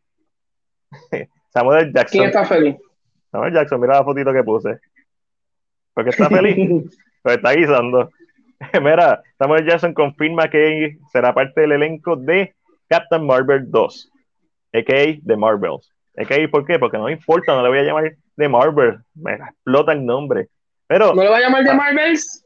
[1.53, 2.19] Samuel Jackson.
[2.19, 2.75] ¿Quién está feliz?
[3.31, 4.79] Samuel Jackson, mira la fotito que puse.
[5.93, 6.95] Porque está feliz.
[7.23, 8.11] pues está guisando.
[8.81, 12.54] mira, Samuel Jackson confirma que será parte del elenco de
[12.87, 14.11] Captain Marvel 2,
[14.73, 15.19] a.k.a.
[15.25, 15.91] The Marvels.
[16.17, 16.47] A.k.a.
[16.49, 16.79] ¿por qué?
[16.79, 20.49] Porque no me importa, no le voy a llamar The Marvel, me explota el nombre.
[20.87, 21.75] Pero, ¿No le voy a llamar The ah.
[21.75, 22.45] Marvels?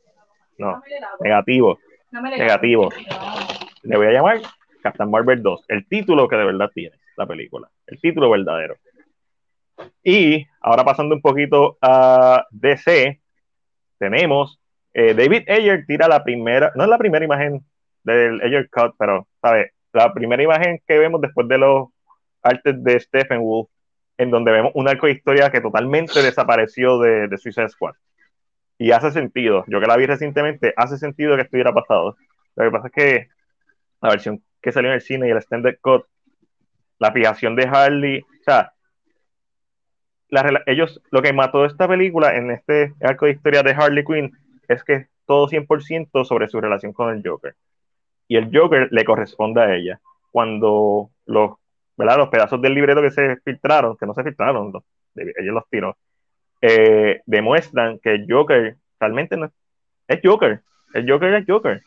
[0.58, 0.82] No,
[1.22, 1.80] negativo.
[2.12, 2.90] negativo.
[3.84, 4.42] Le voy a llamar
[4.82, 8.76] Captain Marvel 2, el título que de verdad tiene la película, el título verdadero.
[10.04, 13.22] Y ahora pasando un poquito a DC,
[13.98, 14.60] tenemos
[14.94, 17.64] eh, David Ayer tira la primera, no es la primera imagen
[18.04, 19.72] del Ayer Cut, pero, ¿sabes?
[19.94, 21.90] La primera imagen que vemos después de los
[22.42, 23.70] artes de Stephen Wolf,
[24.18, 27.96] en donde vemos un arco de historia que totalmente desapareció de, de Suicide Squad.
[28.78, 32.16] Y hace sentido, yo que la vi recientemente, hace sentido que estuviera pasado.
[32.56, 33.28] Lo que pasa es que
[34.02, 36.06] la versión que salió en el cine y el extended cut,
[36.98, 38.74] la fijación de Harley, o sea,
[40.68, 44.32] ellos, lo que mató esta película en este arco de historia de Harley Quinn
[44.68, 47.56] es que todo 100% sobre su relación con el Joker
[48.30, 50.00] y el Joker le corresponde a ella.
[50.32, 51.54] Cuando los,
[51.98, 52.18] ¿verdad?
[52.18, 54.72] los pedazos del libreto que se filtraron, que no se filtraron,
[55.16, 55.98] ellos los tiró,
[56.62, 59.52] eh, demuestran que el Joker realmente no
[60.08, 60.62] es, Joker.
[60.94, 61.82] El Joker es Joker.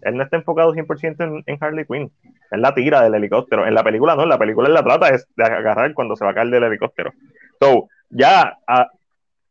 [0.00, 2.10] Él no está enfocado 100% en, Harley Quinn.
[2.50, 3.66] Es la tira del helicóptero.
[3.66, 6.24] En la película no, en la película él la trata es de agarrar cuando se
[6.24, 7.12] va a caer del helicóptero.
[7.60, 8.58] So, ya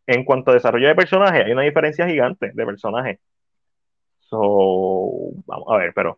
[0.07, 3.19] en cuanto a desarrollo de personaje, hay una diferencia gigante de personaje.
[4.21, 6.17] So, vamos a ver, pero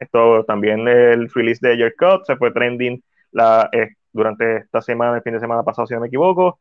[0.00, 3.02] esto también el release de Ayer Cut se fue trending
[3.32, 6.58] la, eh, durante esta semana, el fin de semana pasado, si no me equivoco,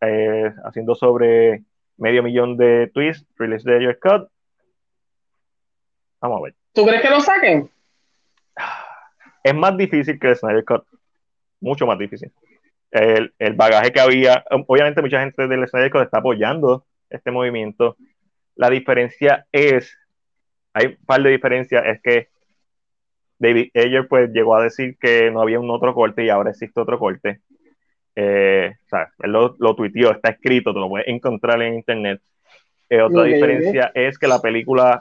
[0.00, 1.62] eh, haciendo sobre
[1.96, 4.28] medio millón de tweets, release de Ayer Cut.
[6.20, 6.54] Vamos a ver.
[6.72, 7.70] ¿Tú crees que lo saquen?
[9.42, 10.84] Es más difícil que el Snyder Cut.
[11.60, 12.32] Mucho más difícil.
[12.90, 17.96] El, el, bagaje que había, obviamente mucha gente del Snyder Cut está apoyando este movimiento.
[18.56, 19.96] La diferencia es,
[20.74, 22.28] hay un par de diferencias, es que
[23.40, 26.78] David Ayer pues llegó a decir que no había un otro corte y ahora existe
[26.78, 27.40] otro corte.
[28.14, 32.20] Eh, o sea, él lo, lo, tuiteó, está escrito, te lo puedes encontrar en internet.
[32.90, 35.00] Eh, otra diferencia es que la película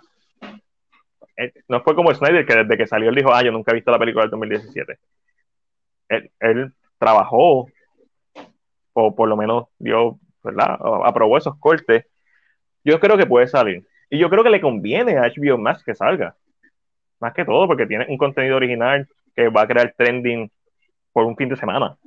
[1.36, 3.76] eh, no fue como Snyder, que desde que salió él dijo, ah, yo nunca he
[3.76, 4.98] visto la película del 2017.
[6.08, 7.68] Él, él trabajó,
[8.94, 10.80] o por lo menos dio, ¿verdad?
[11.04, 12.06] Aprobó esos cortes.
[12.86, 13.86] Yo creo que puede salir.
[14.10, 16.38] Y yo creo que le conviene a HBO Max que salga
[17.20, 20.52] más que todo porque tiene un contenido original que va a crear trending
[21.12, 21.98] por un fin de semana,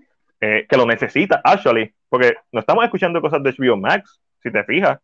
[0.40, 4.64] eh, que lo necesita, actually, porque no estamos escuchando cosas de HBO Max, si te
[4.64, 4.98] fijas.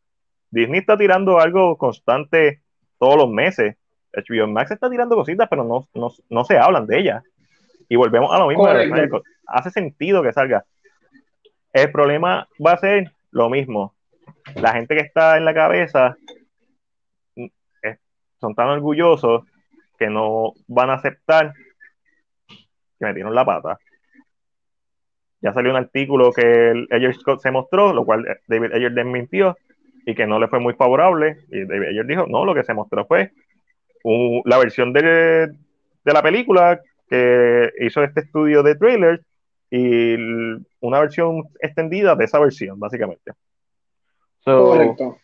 [0.51, 2.63] Disney está tirando algo constante
[2.99, 3.77] todos los meses.
[4.13, 7.23] HBO Max está tirando cositas, pero no, no, no se hablan de ellas.
[7.89, 8.67] Y volvemos a lo mismo.
[9.47, 10.65] Hace sentido que salga.
[11.73, 13.95] El problema va a ser lo mismo.
[14.55, 16.17] La gente que está en la cabeza
[18.41, 19.45] son tan orgullosos
[19.99, 21.53] que no van a aceptar
[22.99, 23.79] que metieron la pata.
[25.41, 29.57] Ya salió un artículo que el Ayer Scott se mostró, lo cual David Ayer desmintió
[30.05, 31.39] y que no le fue muy favorable.
[31.49, 33.33] Y David Ayer dijo, no, lo que se mostró fue
[34.45, 39.23] la versión de, de, la película que hizo este estudio de trailers
[39.71, 40.15] y
[40.81, 43.33] una versión extendida de esa versión, básicamente.
[44.45, 45.19] Correcto.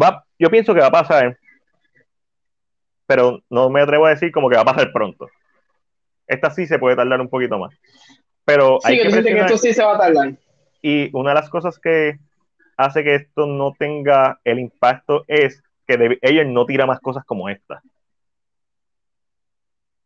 [0.00, 1.38] Va, yo pienso que va a pasar,
[3.06, 5.28] pero no me atrevo a decir como que va a pasar pronto.
[6.26, 7.74] Esta sí se puede tardar un poquito más.
[8.44, 10.34] Pero hay que, que esto sí se va a tardar.
[10.82, 12.18] Y una de las cosas que
[12.76, 17.48] hace que esto no tenga el impacto es que ella no tira más cosas como
[17.48, 17.82] esta.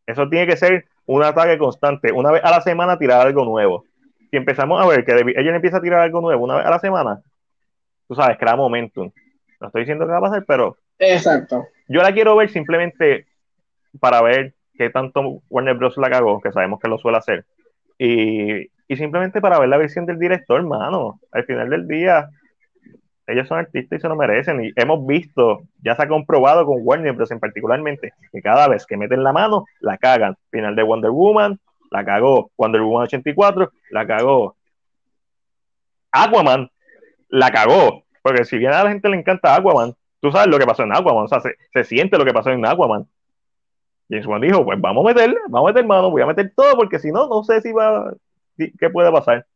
[0.06, 2.12] Eso tiene que ser un ataque constante.
[2.12, 3.84] Una vez a la semana tirar algo nuevo.
[4.30, 6.78] Si empezamos a ver que ella empieza a tirar algo nuevo una vez a la
[6.78, 7.20] semana,
[8.06, 9.10] tú sabes, crea momentum.
[9.60, 10.76] No estoy diciendo que va a pasar, pero.
[11.00, 11.66] Exacto.
[11.88, 13.26] Yo la quiero ver simplemente
[13.98, 15.96] para ver qué tanto Warner Bros.
[15.96, 17.44] la cagó, que sabemos que lo suele hacer.
[17.98, 21.20] Y, y simplemente para ver la versión del director, hermano.
[21.32, 22.28] Al final del día,
[23.26, 24.64] ellos son artistas y se lo merecen.
[24.64, 27.30] Y hemos visto, ya se ha comprobado con Warner Bros.
[27.30, 30.36] en particularmente, que cada vez que meten la mano, la cagan.
[30.50, 31.58] Final de Wonder Woman,
[31.90, 32.50] la cagó.
[32.56, 34.56] Wonder Woman 84, la cagó.
[36.12, 36.70] Aquaman,
[37.28, 38.04] la cagó.
[38.22, 40.92] Porque si bien a la gente le encanta Aquaman, tú sabes lo que pasó en
[40.92, 43.06] Aquaman, o sea, se, siente lo que pasó en Aquaman.
[44.08, 46.76] James Wan dijo, pues vamos a meter, vamos a meter mano, voy a meter todo,
[46.76, 48.12] porque si no, no sé si va,
[48.56, 49.46] qué puede pasar.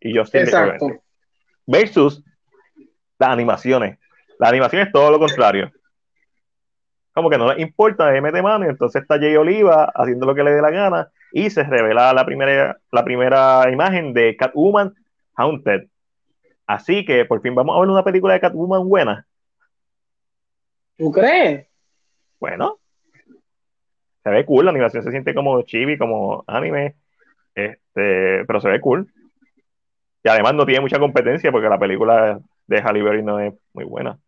[0.00, 0.38] Y yo sí.
[0.38, 0.88] Exacto.
[1.66, 2.24] Versus
[3.18, 3.98] las animaciones.
[4.38, 5.70] La animación es todo lo contrario.
[7.12, 10.34] Como que no le importa, de mete mano, y entonces está Jay Oliva haciendo lo
[10.34, 14.94] que le dé la gana, y se revela la primera, la primera imagen de Catwoman
[15.34, 15.86] Haunted.
[16.66, 19.25] Así que por fin vamos a ver una película de Catwoman buena.
[20.96, 21.66] ¿Tú crees?
[22.40, 22.78] Bueno,
[24.22, 26.96] se ve cool, la animación se siente como chibi, como anime,
[27.54, 29.08] este, pero se ve cool.
[30.24, 33.84] Y además no tiene mucha competencia porque la película de Halle Berry no es muy
[33.84, 34.18] buena.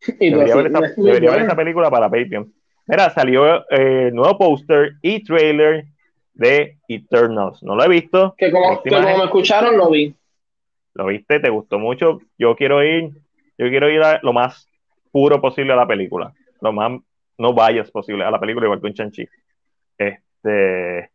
[0.18, 2.52] debería, ver esa, película para Patreon.
[2.86, 5.86] Mira, salió el eh, nuevo póster y trailer
[6.34, 7.62] de Eternals.
[7.62, 8.34] No lo he visto.
[8.36, 10.14] Que como, me escucharon, lo vi.
[10.94, 11.40] ¿Lo viste?
[11.40, 12.20] ¿Te gustó mucho?
[12.38, 13.10] Yo quiero ir,
[13.58, 14.68] yo quiero ir a lo más
[15.12, 16.32] puro posible a la película.
[16.60, 17.00] Lo más
[17.38, 19.28] no vayas posible a la película, igual que un Chanchi.
[19.98, 21.10] Este.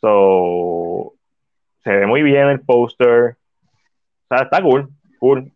[0.00, 1.14] So.
[1.82, 3.36] Se ve muy bien el póster.
[4.30, 4.88] O sea, está cool.
[5.18, 5.50] Cool.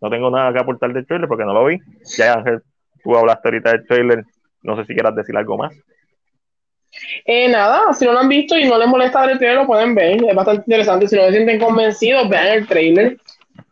[0.00, 1.78] no tengo nada que aportar del trailer porque no lo vi.
[2.16, 2.62] Ya, Ángel,
[3.02, 4.24] tú hablaste ahorita del trailer.
[4.62, 5.74] No sé si quieras decir algo más.
[7.24, 9.66] Eh, nada, si no lo han visto y no les molesta ver el trailer, lo
[9.66, 10.22] pueden ver.
[10.24, 11.08] Es bastante interesante.
[11.08, 13.18] Si no se sienten convencidos, vean el trailer.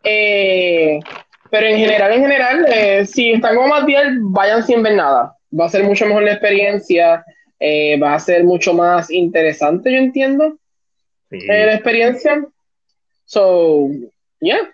[0.03, 0.99] Eh,
[1.51, 5.35] pero en general, en general, eh, si están como más bien, vayan sin ver nada.
[5.57, 7.23] Va a ser mucho mejor la experiencia.
[7.59, 10.57] Eh, va a ser mucho más interesante, yo entiendo.
[11.29, 12.43] la experiencia.
[13.25, 13.89] So,
[14.39, 14.69] yeah.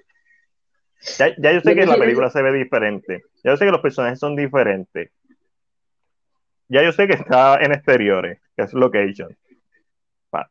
[1.19, 3.23] Ya, ya yo sé que la película se ve diferente.
[3.43, 5.11] Ya yo sé que los personajes son diferentes
[6.69, 9.35] ya yo sé que está en exteriores, que es location.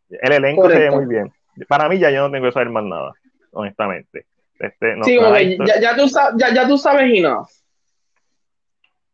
[0.09, 1.31] El elenco se ve muy bien.
[1.69, 3.13] Para mí ya yo no tengo que saber más nada,
[3.53, 4.27] honestamente.
[4.59, 5.19] Este, no, sí,
[5.67, 6.07] ya, ya, tú
[6.37, 7.47] ya, ya, tú sabes y no.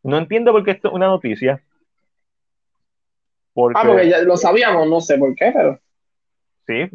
[0.03, 1.61] No entiendo por qué esto es una noticia.
[3.53, 5.79] Porque, ah, porque ya lo sabíamos, no sé por qué, pero.
[6.65, 6.89] Sí,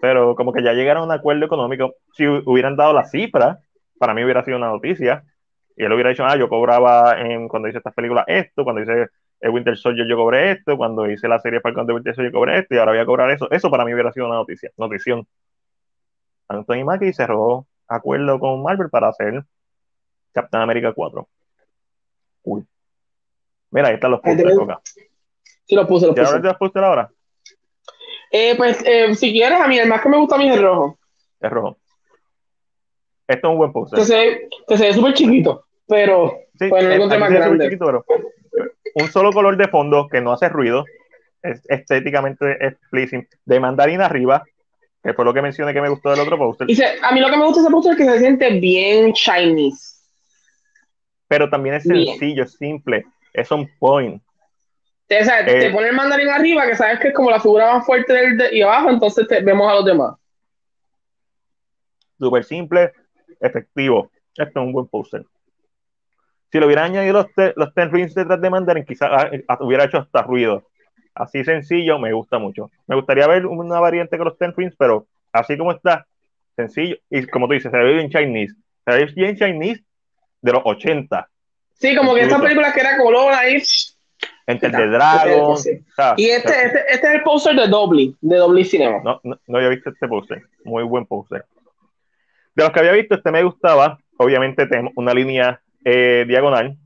[0.00, 1.94] pero como que ya llegaron a un acuerdo económico.
[2.14, 3.60] Si hubieran dado la cifra,
[3.98, 5.24] para mí hubiera sido una noticia.
[5.76, 9.08] Y él hubiera dicho, ah, yo cobraba en, cuando hice estas películas esto, cuando hice
[9.40, 12.38] el Winter Soldier yo cobré esto, cuando hice la serie Falcon de Winter Soldier yo
[12.38, 13.50] cobré esto y ahora voy a cobrar eso.
[13.50, 15.26] Eso para mí hubiera sido una noticia, notición.
[16.48, 19.44] Anthony Mackie cerró acuerdo con Marvel para hacer
[20.32, 21.28] Captain America 4.
[22.44, 22.64] Uy.
[23.70, 24.80] Mira, ahí están los pósteres, acá.
[25.64, 26.40] Sí, los puse, los puse.
[26.40, 27.10] ¿Quieres los ahora?
[28.30, 30.56] Eh, pues, eh, si quieres, a mí el más que me gusta a mí es
[30.56, 30.98] el rojo.
[31.40, 31.78] El rojo.
[33.28, 33.98] Esto es un buen póster.
[33.98, 36.38] Que se, que se ve súper chiquito, pero...
[36.58, 37.64] Sí, bueno, no más grande.
[37.64, 38.04] Chiquito, pero
[38.94, 40.84] un solo color de fondo que no hace ruido,
[41.42, 44.44] es estéticamente es pleasing, de mandarina arriba,
[45.02, 46.68] que fue lo que mencioné que me gustó del otro póster.
[47.02, 49.96] a mí lo que me gusta de ese póster es que se siente bien Chinese.
[51.28, 54.22] Pero también es sencillo, es simple, es un point.
[55.08, 58.12] te eh, pone el mandarín arriba, que sabes que es como la figura más fuerte
[58.12, 60.14] del de, y abajo, entonces vemos a los demás.
[62.18, 62.92] Súper simple,
[63.40, 64.10] efectivo.
[64.36, 65.24] Esto es un buen póster
[66.52, 67.26] si lo hubiera añadido los,
[67.56, 70.68] los ten rings detrás de Mandarin, quizás ah, ah, hubiera hecho hasta ruido.
[71.14, 72.70] Así sencillo, me gusta mucho.
[72.86, 76.06] Me gustaría ver una variante con los ten rings, pero así como está,
[76.56, 76.96] sencillo.
[77.10, 78.54] Y como tú dices, se ve bien Chinese.
[78.86, 79.84] Se ve bien Chinese,
[80.40, 81.28] de los 80.
[81.74, 83.62] Sí, como que estas películas que era color ahí.
[84.46, 85.56] Enter Ya, the Dragon.
[85.56, 85.70] sí.
[86.16, 89.00] Y este, este, este es el póster de Dolby, de Dolby Cinema.
[89.04, 90.42] No, no, no había visto este póster.
[90.64, 91.44] Muy buen póster.
[92.54, 93.98] De los que había visto, este me gustaba.
[94.18, 96.76] Obviamente tenemos una línea eh, diagonal.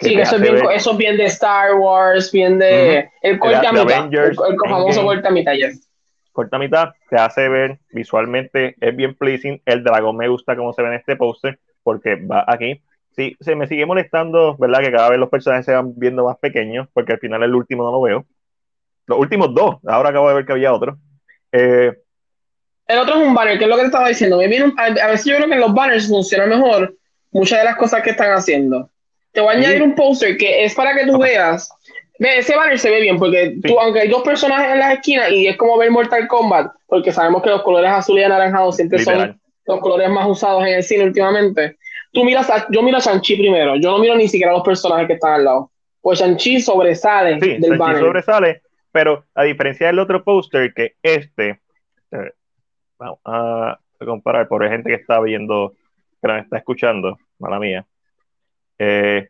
[0.00, 3.38] Sí, que eso es, bien, ver- eso es bien de Star Wars, bien de el
[3.38, 5.06] corte a De mitad, Avengers, el, el famoso Endgame.
[5.06, 5.88] corte a mitad, yes.
[6.32, 9.60] corta mitad, te hace ver visualmente, es bien pleasing.
[9.66, 12.80] El dragón me gusta cómo se ve en este póster, porque va aquí.
[13.16, 14.78] Sí, se me sigue molestando, ¿verdad?
[14.80, 17.82] Que cada vez los personajes se van viendo más pequeños, porque al final el último
[17.82, 18.26] no lo veo.
[19.06, 20.96] Los últimos dos, ahora acabo de ver que había otro.
[21.50, 21.92] Eh,
[22.86, 24.36] El otro es un banner, que es lo que te estaba diciendo.
[24.38, 26.94] Me viene un- a, a veces yo creo que en los banners funciona mejor
[27.32, 28.88] muchas de las cosas que están haciendo.
[29.32, 31.70] Te voy a añadir un póster que es para que tú veas.
[32.18, 33.60] Ve, ese banner se ve bien, porque Sí.
[33.62, 37.12] tú, aunque hay dos personajes en las esquinas y es como ver Mortal Kombat, porque
[37.12, 40.82] sabemos que los colores azul y anaranjado siempre son los colores más usados en el
[40.82, 41.76] cine últimamente.
[42.12, 44.64] Tú miras a, yo miro a Shang-Chi primero, yo no miro ni siquiera a los
[44.64, 45.70] personajes que están al lado.
[46.00, 48.00] Pues Shang-Chi sobresale Sí, del banner.
[48.00, 51.60] sobresale, pero a diferencia del otro póster, que este,
[52.10, 52.32] eh,
[52.98, 55.74] vamos a comparar por gente que está viendo,
[56.20, 57.86] que nos está escuchando, mala mía.
[58.78, 59.28] Eh,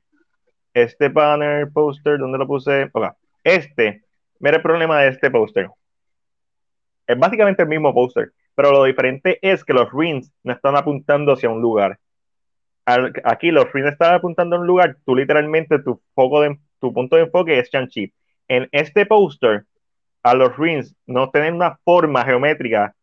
[0.75, 2.91] este banner póster, ¿dónde lo puse?
[2.93, 3.07] Ok,
[3.43, 4.05] Este,
[4.39, 5.69] mira el problema de este póster.
[7.07, 11.33] Es básicamente el mismo póster, pero lo diferente es que los rings no están apuntando
[11.33, 11.99] hacia un lugar.
[13.25, 17.17] Aquí los rings están apuntando a un lugar, tú literalmente tu foco de, tu punto
[17.17, 18.13] de enfoque es Shang-Chi.
[18.49, 19.65] En este póster,
[20.23, 22.95] a los rings no tienen una forma geométrica,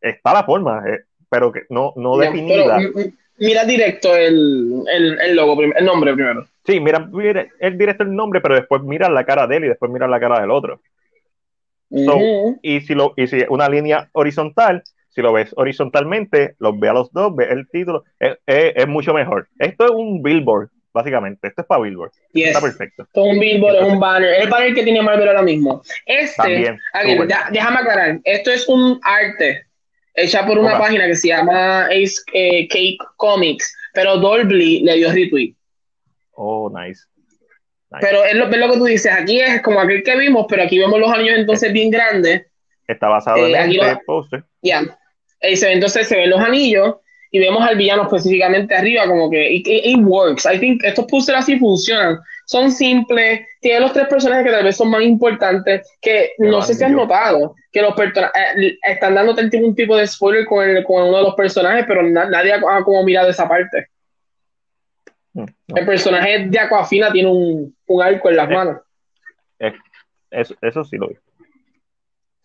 [0.00, 2.78] está la forma, eh, pero que no, no definida.
[2.94, 6.46] pero, mira directo el, el, el logo, el nombre primero.
[6.66, 9.68] Sí, mira, mira el directo el nombre, pero después mira la cara de él y
[9.68, 10.80] después mira la cara del otro.
[11.90, 12.18] So,
[12.62, 16.92] y si lo, y si una línea horizontal, si lo ves horizontalmente, los ve a
[16.92, 19.46] los dos, ve el título, es, es- es mucho mejor.
[19.58, 21.46] Esto es un billboard, básicamente.
[21.46, 22.10] Esto es para billboard.
[22.32, 22.48] Yes.
[22.48, 23.02] Está perfecto.
[23.04, 24.30] Esto es un billboard, es un banner.
[24.34, 25.82] Es el banner que tiene Marvel ahora mismo.
[26.04, 26.80] Este, También.
[27.52, 28.18] déjame aclarar.
[28.24, 29.66] Esto es un arte
[30.14, 35.12] hecha por una página que se llama Ace eh, Cake Comics, pero Dolby le dio
[35.12, 35.54] retweet.
[36.32, 37.02] Oh, nice.
[37.90, 38.00] Nice.
[38.06, 39.12] Pero es lo, es lo que tú dices.
[39.12, 42.46] Aquí es como aquel que vimos, pero aquí vemos los anillos entonces bien grandes.
[42.88, 44.44] Está basado eh, en aquí este lo- póster.
[44.62, 44.82] Ya.
[45.42, 46.96] Y se- entonces se ven los anillos
[47.34, 49.66] y vemos al villano específicamente arriba, como que it,
[50.04, 50.46] works.
[50.46, 52.20] I think estos posters así funcionan.
[52.46, 56.74] Son simples, tienen los tres personajes que tal vez son más importantes, que no sé
[56.74, 60.62] si has notado, que los eh, están dándote el tipo- un tipo de spoiler con,
[60.64, 63.88] el- con uno de los personajes, pero na- nadie ha, ha como mirado esa parte.
[65.32, 65.76] Mm, no.
[65.76, 68.80] El personaje de Aquafina tiene un, un arco en las Eh, manos.
[70.30, 71.16] Eso, eso sí lo vi.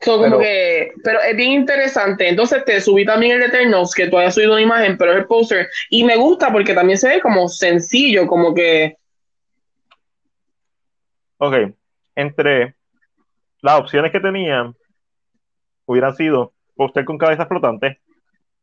[0.02, 2.30] So, como Pero- que, pero es bien interesante.
[2.30, 5.26] Entonces te subí también el Eternals, que tú hayas subido una imagen, pero es el
[5.26, 5.68] poster.
[5.90, 8.96] Y me gusta porque también se ve como sencillo, como que.
[11.38, 11.56] Ok,
[12.16, 12.76] entre
[13.62, 14.74] las opciones que tenían
[15.86, 18.00] hubieran sido póster con cabeza flotante,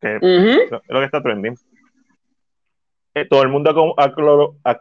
[0.00, 0.22] que es
[0.88, 1.56] lo que está trending.
[3.14, 4.04] Eh, todo el mundo con a
[4.70, 4.78] a-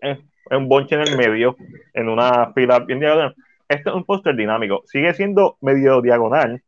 [0.00, 0.20] en,
[0.50, 1.56] en un bonche en el medio,
[1.94, 3.34] en una fila bien diagonal.
[3.68, 4.82] Este es un póster dinámico.
[4.86, 6.62] Sigue siendo medio diagonal.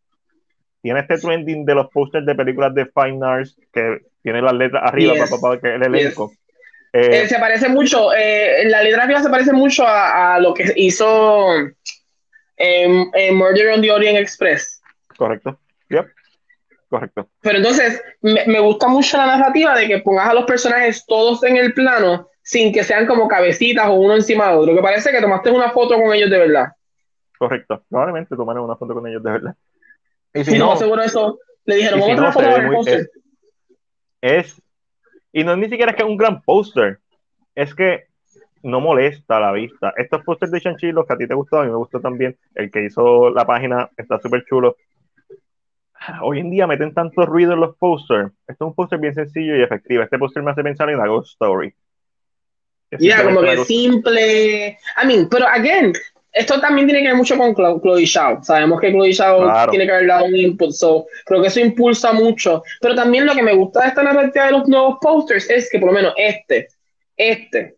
[0.82, 4.82] Tiene este trending de los pósters de películas de Fine Arts que tiene las letras
[4.86, 5.30] arriba Yes.
[5.30, 6.32] para, para, que el elenco.
[6.92, 10.54] Eh, eh, se parece mucho, eh, la letra arriba se parece mucho a, a lo
[10.54, 11.48] que hizo
[12.56, 14.80] en, en Murder on the Orient Express.
[15.16, 15.58] correcto.
[15.90, 16.06] Yep.
[16.88, 17.28] Correcto.
[17.40, 21.42] Pero entonces me, me gusta mucho la narrativa de que pongas a los personajes todos
[21.42, 25.10] en el plano sin que sean como cabecitas o uno encima de otro, que parece
[25.10, 26.66] que tomaste una foto con ellos de verdad.
[27.48, 27.84] Correcto.
[27.88, 29.56] Probablemente tomaron una foto con ellos de verdad.
[30.32, 31.38] Y Si si no, no, seguro eso.
[31.66, 32.90] Le dijeron, y si vamos a no, tomar una foto
[34.20, 34.62] es
[35.32, 36.98] y no es ni siquiera es que es un gran póster
[37.54, 38.04] es que
[38.62, 41.64] no molesta la vista estos pósters de Shang-Chi los que a ti te gustó a
[41.64, 44.76] mí me gustó también el que hizo la página está súper chulo
[46.22, 49.56] hoy en día meten tanto ruido en los pósters esto es un póster bien sencillo
[49.56, 51.74] y efectivo este póster me hace pensar en la Ghost Story
[52.98, 54.78] Ya, como simplemente que simple.
[55.02, 55.92] I mean, pero again,
[56.34, 58.42] esto también tiene que ver mucho con Chlo- Chloe Zhao.
[58.42, 59.70] Sabemos que Chloe Zhao Claro.
[59.70, 62.62] tiene que haber dado un input, so creo que eso impulsa mucho.
[62.80, 65.78] Pero también lo que me gusta de esta narrativa de los nuevos posters es que
[65.78, 66.68] por lo menos este,
[67.16, 67.76] este,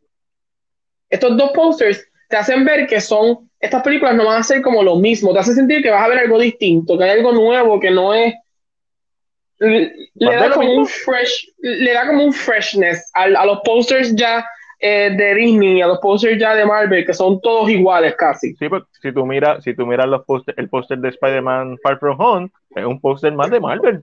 [1.10, 4.82] estos dos posters te hacen ver que son, estas películas no van a ser como
[4.82, 7.78] lo mismo, te hace sentir que vas a ver algo distinto, que hay algo nuevo,
[7.78, 8.34] que no es...
[9.58, 10.80] Le, le ¿Más de da como mismo?
[10.82, 14.44] un fresh, le da como un freshness al- a los posters ya
[14.78, 18.54] eh, de Disney, a los posters ya de Marvel, que son todos iguales casi.
[18.56, 21.98] Sí, pues, si tú miras, si tú miras los póster, el póster de Spider-Man Far
[21.98, 24.02] From Home, es un póster más de Marvel.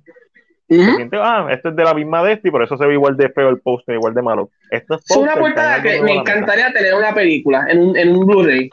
[0.67, 3.15] siente, ah, esto es de la misma de este y por eso se ve igual
[3.15, 4.49] de feo el póster, igual de malo.
[4.71, 8.25] Esto es, Es una portada que me encantaría tener una película en un, en un
[8.25, 8.69] Blu-ray.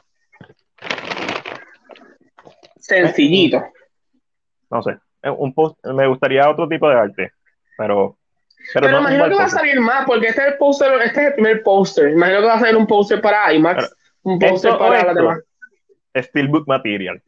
[2.79, 3.63] Sencillito.
[4.71, 7.33] No sé, es un post, me gustaría otro tipo de arte,
[7.77, 8.17] pero...
[8.75, 10.93] Pero, Pero no un imagino que va a salir más, porque este es el póster,
[11.03, 12.11] este es el primer póster.
[12.11, 15.39] Imagino que va a salir un póster para IMAX, un póster para las demás.
[16.17, 17.23] Steelbook material.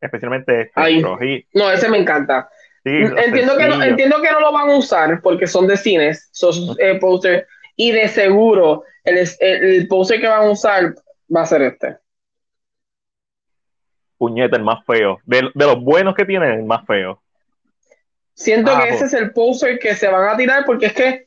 [0.00, 0.84] Especialmente este.
[1.20, 2.48] Sí, No, ese me encanta.
[2.84, 6.28] sí, Entiendo que, no, entiendo que no lo van a usar porque son de cines,
[6.32, 10.94] son eh, póster, y de seguro el, el, el póster que van a usar
[11.34, 11.96] va a ser este.
[14.18, 15.20] Puñeta, el más feo.
[15.24, 17.22] De, de los buenos que tienen, el más feo.
[18.38, 19.12] Siento Ah, que ese pues.
[19.14, 21.26] es el póster que se van a tirar porque es que,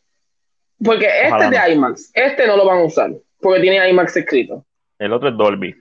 [0.81, 3.11] porque este es de IMAX, este no lo van a usar
[3.41, 4.65] porque tiene IMAX escrito.
[4.97, 5.75] El otro es Dolby.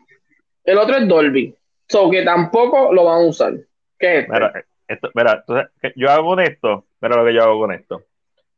[0.65, 1.55] El otro es Dolby,
[1.87, 3.53] so que tampoco lo van a usar.
[3.97, 4.33] ¿Qué es este?
[4.33, 6.85] Mira, esto, mira, entonces, ¿qué yo hago con esto.
[7.01, 8.03] Mira lo que yo hago con esto.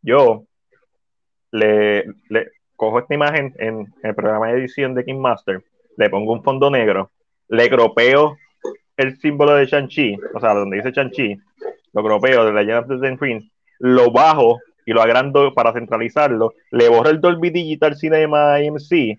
[0.00, 0.44] Yo
[1.50, 5.62] le, le cojo esta imagen en el programa de edición de King Master,
[5.98, 7.10] le pongo un fondo negro,
[7.48, 8.38] le cropeo
[8.96, 11.36] el símbolo de Shang-Chi, o sea, donde dice Shang-Chi,
[11.92, 16.54] lo cropeo de Legend of the Ten Rings, lo bajo y lo agrando para centralizarlo,
[16.70, 19.18] le borro el Dolby Digital Cinema IMC,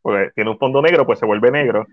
[0.00, 1.86] porque tiene un fondo negro, pues se vuelve negro.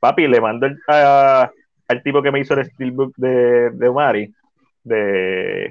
[0.00, 1.50] Papi, le mando el- a-
[1.88, 4.34] al tipo que me hizo el steelbook de, de Omari,
[4.84, 5.66] de,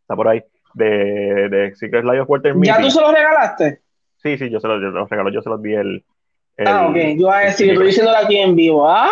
[0.00, 0.42] está por ahí,
[0.74, 3.80] de, de Secret Life of Walter ¿Ya tú se lo regalaste?
[4.16, 6.04] Sí, sí, yo se los, yo los regalo, yo se los di el.
[6.56, 6.96] el- ah, ok.
[7.16, 8.88] Yo a decir, estoy diciéndolo aquí en vivo.
[8.88, 9.08] Ah,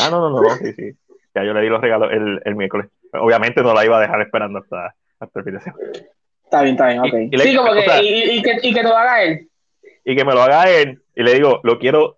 [0.00, 0.90] Ah, no, no, no, no, sí, sí.
[1.38, 2.88] Ya yo le di los regalos el, el miércoles.
[3.12, 5.82] Obviamente no la iba a dejar esperando hasta, hasta el fin de semana.
[6.44, 7.14] está bien, está bien, ok.
[7.14, 8.96] Y- y le- sí, como o que, sea- y, y que, y que te lo
[8.96, 9.48] haga él.
[10.04, 12.16] Y que me lo haga él y le digo, lo quiero.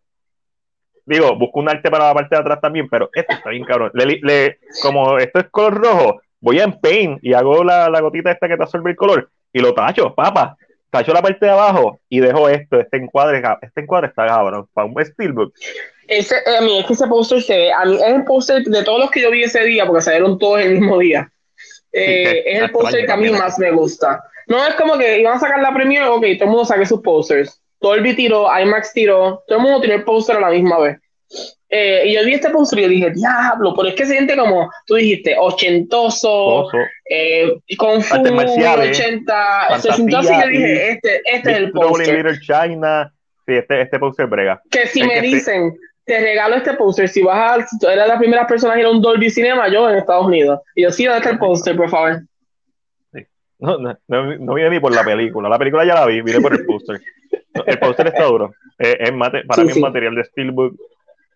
[1.07, 3.91] Digo, busco un arte para la parte de atrás también, pero esto está bien cabrón.
[3.95, 8.01] Le, le- como esto es color rojo, voy a en paint y hago la, la
[8.01, 10.57] gotita esta que te absorbe el color y lo tacho, papa.
[10.91, 14.87] Tacho la parte de abajo y dejo esto, este encuadre, este encuadre está cabrón, para
[14.89, 15.53] un steelbook.
[16.11, 18.65] Ese, eh, a mí es que ese póster se ve, a mí es el póster
[18.65, 21.31] de todos los que yo vi ese día, porque salieron todos el mismo día.
[21.93, 24.21] Eh, es el póster que a mí más me gusta.
[24.49, 27.01] No es como que iban a sacar la premiere, ok, todo el mundo saque sus
[27.01, 27.63] posters.
[27.81, 30.99] Dolby tiró, IMAX tiró, todo el mundo tiró el póster a la misma vez.
[31.69, 34.37] Eh, y yo vi este póster y yo dije, diablo, pero es que se siente
[34.37, 36.77] como, tú dijiste, ochentoso, Oso,
[37.09, 41.71] eh, con Fu, Artes marciales, 80, se sintió así yo dije, este, este es el
[41.71, 42.41] póster.
[42.41, 43.13] China.
[43.47, 44.61] Sí, este, este póster brega.
[44.71, 45.51] Que si Es me que sí.
[46.05, 48.87] Te regalo este póster, si vas a, si tú eres la primera persona a ir
[48.87, 50.61] a un Dolby Cinema, yo en Estados Unidos.
[50.75, 52.23] Y yo, sí, ¿dónde está el póster, por favor?
[53.59, 55.49] No, no, no, no vine ni por la película.
[55.49, 57.01] La película ya la vi, vine por el póster.
[57.67, 58.55] El póster está duro.
[58.79, 59.79] Eh, es mate- para Sí, mí sí.
[59.79, 60.75] es material de Steelbook.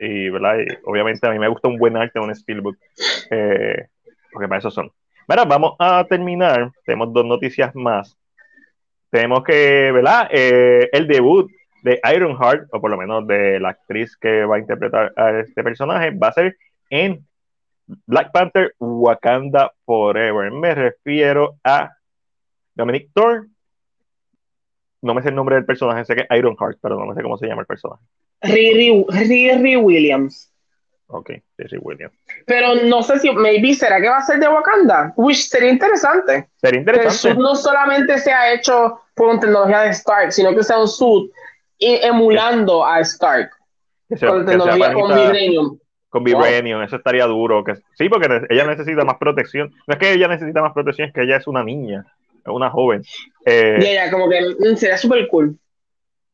[0.01, 0.57] Y, ¿verdad?
[0.59, 2.79] Y obviamente a mí me gusta un buen arte, un Steelbook.
[3.31, 3.87] Eh,
[4.33, 4.91] porque para eso son.
[5.29, 6.71] Mira, vamos a terminar.
[6.87, 8.17] Tenemos dos noticias más.
[9.11, 10.29] Tenemos que, ¿verdad?
[10.31, 11.51] Eh, el debut
[11.85, 15.63] de Ironheart, o por lo menos de la actriz que va a interpretar a este
[15.63, 16.57] personaje, va a ser
[16.89, 17.27] en
[18.07, 20.51] Black Panther Wakanda Forever.
[20.51, 21.91] Me refiero a
[22.75, 23.47] Dominic Thor.
[25.03, 27.23] No me sé el nombre del personaje, sé que es Ironheart, pero no me sé
[27.23, 28.03] cómo se llama el personaje.
[28.41, 30.51] Riri, Riri Williams.
[31.09, 32.15] Ok, Jerry Williams.
[32.47, 35.13] Pero no sé si, maybe, ¿será que va a ser de Wakanda?
[35.17, 36.49] Which sería interesante.
[36.57, 37.43] Sería Que el suit interesante.
[37.43, 41.31] no solamente sea hecho por tecnología de Stark, sino que sea un suit
[41.79, 43.51] emulando a Stark.
[44.09, 45.79] Que sea, Con que sea tecnología con vibranium.
[46.09, 47.65] con Vibranium, eso estaría duro.
[47.65, 49.73] Que, sí, porque ella necesita más protección.
[49.87, 52.05] No es que ella necesita más protección, es que ella es una niña,
[52.47, 53.03] una joven.
[53.45, 55.59] Eh, Y ella, como que sería súper cool.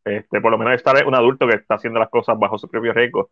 [0.04, 2.92] este, por lo menos estar un adulto que está haciendo las cosas bajo su propio
[2.92, 3.30] riesgo,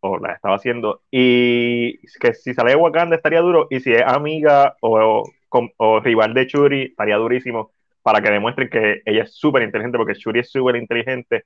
[0.00, 4.02] o las estaba haciendo, y que si sale de Wakanda estaría duro, y si es
[4.06, 7.72] amiga o, o, o rival de Shuri, estaría durísimo,
[8.10, 11.44] para que demuestren que ella es súper inteligente, porque Shuri es súper inteligente,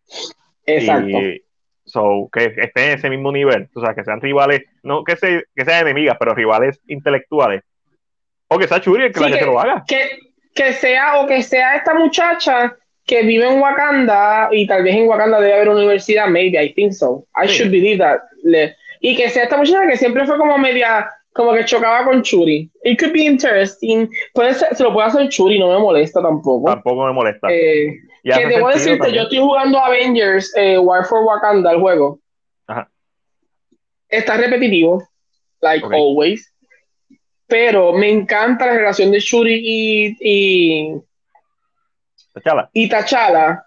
[0.64, 1.09] Exacto.
[1.09, 1.43] y
[1.84, 5.44] so, que estén en ese mismo nivel, o sea, que sean rivales, no que, se,
[5.56, 7.62] que sean enemigas, pero rivales intelectuales,
[8.47, 9.82] o que sea Shuri el que, Sí, la que se lo haga.
[9.89, 10.10] que,
[10.55, 15.09] que sea o que sea esta muchacha que vive en Wakanda y tal vez en
[15.09, 17.26] Wakanda debe haber una universidad, maybe, I think so.
[17.34, 17.55] I Sí.
[17.56, 18.20] should believe that.
[18.44, 22.22] Le- y que sea esta muchacha que siempre fue como media, como que chocaba con
[22.22, 22.70] Churi.
[22.84, 24.09] It could be interesting.
[24.34, 26.70] Puede ser- se lo puede hacer Churi, no me molesta tampoco.
[26.70, 27.48] Tampoco me molesta.
[27.50, 29.14] Eh, que debo decirte, también.
[29.16, 32.20] yo estoy jugando Avengers eh, War for Wakanda, el juego.
[32.66, 32.88] Ajá.
[34.09, 35.02] Está repetitivo,
[35.60, 35.92] like Ok.
[35.94, 36.48] always.
[37.46, 40.94] Pero me encanta la relación de Shuri y, y,
[42.44, 42.70] Chala.
[42.72, 43.62] y T'Challa,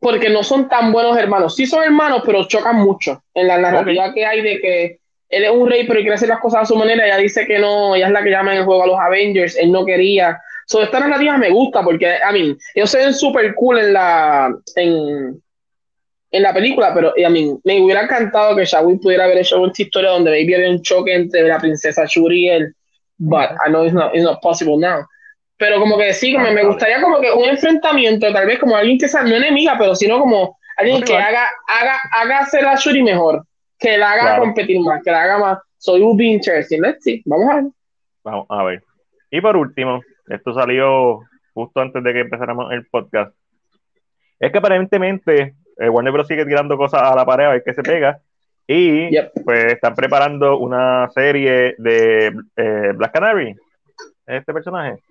[0.00, 1.54] porque no son tan buenos hermanos.
[1.56, 4.99] Sí son hermanos, pero chocan mucho en la narrativa que hay de que
[5.30, 7.06] él es un rey, pero quiere hacer las cosas a su manera.
[7.06, 9.56] Ella dice que no, ella es la que llama en el juego a los Avengers.
[9.56, 10.40] Él no quería.
[10.66, 14.52] So, esta narrativa me gusta porque, a mí, ellos se ven súper cool en la,
[14.74, 15.40] en,
[16.32, 19.72] en la película, pero a mí me hubiera encantado que Shawin pudiera haber hecho una
[19.76, 22.74] historia donde maybe había un choque entre la princesa Shuri y él.
[23.18, 25.06] But I know it's not, it's not possible now.
[25.58, 28.98] Pero como que sí, me, me gustaría como que un enfrentamiento, tal vez como alguien
[28.98, 33.02] que sea no enemiga, pero sino como alguien que haga, haga, haga hacer a Shuri
[33.02, 33.44] mejor
[33.80, 35.58] que la haga competir más, que la haga más.
[35.78, 36.80] Soy un be interesting.
[36.82, 37.22] Let's see.
[37.24, 37.64] Vamos a ver.
[38.22, 38.84] Vamos a ver.
[39.30, 41.20] Y por último, esto salió
[41.54, 43.34] justo antes de que empezáramos el podcast.
[44.38, 46.26] Es que aparentemente eh, Warner Bros.
[46.26, 48.20] sigue tirando cosas a la pared a ver qué se pega.
[48.66, 49.10] Y
[49.44, 53.56] pues están preparando una serie de eh, Black Canary.
[54.26, 55.02] Este personaje.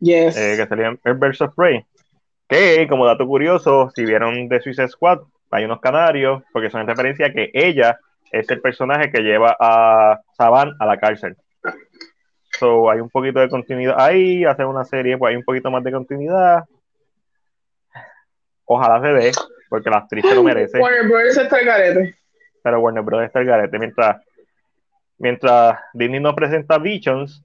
[0.00, 0.36] Yes.
[0.36, 1.84] Eh, que salía en Birds of Prey.
[2.48, 5.20] Que, como dato curioso, si vieron The Suicide Squad,
[5.50, 7.98] hay unos canarios, porque son en referencia a que ella
[8.30, 11.36] es el personaje que lleva a Saban a la cárcel.
[12.58, 15.82] So, hay un poquito de continuidad ahí, hacer una serie, pues hay un poquito más
[15.82, 16.64] de continuidad.
[18.64, 19.32] Ojalá se dé,
[19.68, 20.78] porque la actriz se lo merece.
[20.78, 21.36] Warner Bros.
[21.36, 22.14] está el garete.
[22.62, 23.24] Pero Warner Bros.
[23.24, 23.78] está el garete.
[23.78, 24.22] Mientras,
[25.18, 27.44] mientras Disney no presenta Visions.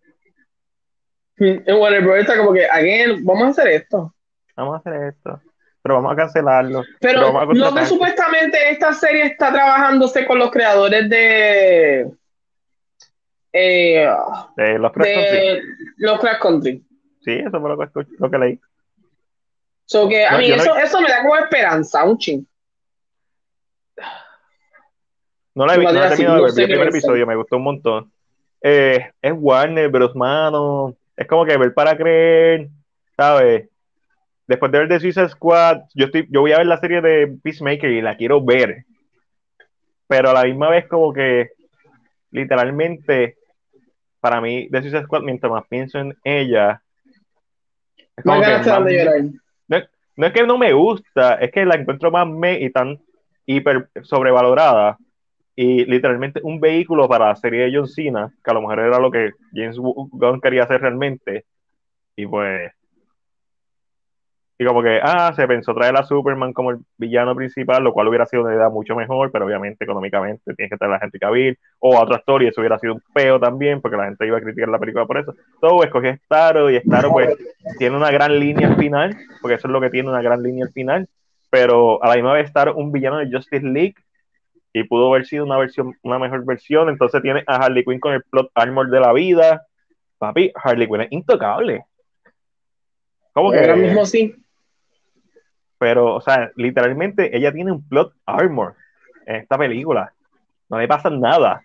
[1.38, 2.20] En Warner Bros.
[2.20, 4.14] está como que, again, vamos a hacer esto.
[4.56, 5.42] Vamos a hacer esto
[5.86, 6.84] pero vamos a cancelarlo.
[7.00, 12.12] Pero, no que supuestamente esta serie está trabajándose con los creadores de.
[13.54, 14.10] Eh,
[14.58, 15.62] de los Crash Country.
[15.98, 16.84] Los Crash Country.
[17.24, 17.88] Sí, eso fue lo que,
[18.18, 18.60] lo que leí.
[19.86, 22.48] So que, a mí eso, eso me da como esperanza, un ching.
[25.54, 27.64] No la he, visto, no he terminado de ver, el primer episodio, me gustó un
[27.64, 28.12] montón.
[28.60, 30.16] Eh, es Warner Bros.
[30.16, 30.96] Mano.
[31.16, 32.70] Es como que ver para creer,
[33.16, 33.70] ¿sabes?
[34.48, 37.36] Después de ver The Suicide Squad, yo, estoy, yo voy a ver la serie de
[37.42, 38.86] Peacemaker y la quiero ver.
[40.08, 41.50] Pero a la misma vez como que
[42.32, 43.38] literalmente
[44.20, 46.82] para mí The Suicide Squad, mientras más pienso en ella,
[48.24, 53.00] no, es que no me gusta, es que la encuentro más me y tan
[53.46, 54.98] hiper sobrevalorada
[55.56, 59.00] y literalmente un vehículo para la serie de John Cena, que a lo mejor era
[59.00, 61.46] lo que James Gunn quería hacer realmente.
[62.16, 62.72] Y pues
[64.58, 68.08] y como que, ah, se pensó traer a Superman como el villano principal, lo cual
[68.08, 71.20] hubiera sido una idea mucho mejor, pero obviamente económicamente tienes que traer a la gente
[71.20, 74.38] Cavill o a otra historia, eso hubiera sido un peo también, porque la gente iba
[74.38, 75.34] a criticar la película por eso.
[75.60, 77.36] Todo escogí Starro y Starro pues
[77.78, 80.66] tiene una gran línea al final, porque eso es lo que tiene una gran línea
[80.66, 81.10] al final,
[81.50, 83.96] pero a la misma vez estar un villano de Justice League
[84.72, 88.14] y pudo haber sido una versión, una mejor versión, entonces tiene a Harley Quinn con
[88.14, 89.66] el plot armor de la vida.
[90.18, 91.84] Papi, Harley Quinn es intocable.
[93.34, 93.60] ¿Cómo que?
[93.60, 94.34] Ahora mismo sí
[95.78, 98.76] pero, o sea, literalmente ella tiene un plot armor
[99.26, 100.14] en esta película.
[100.70, 101.62] No le pasa nada.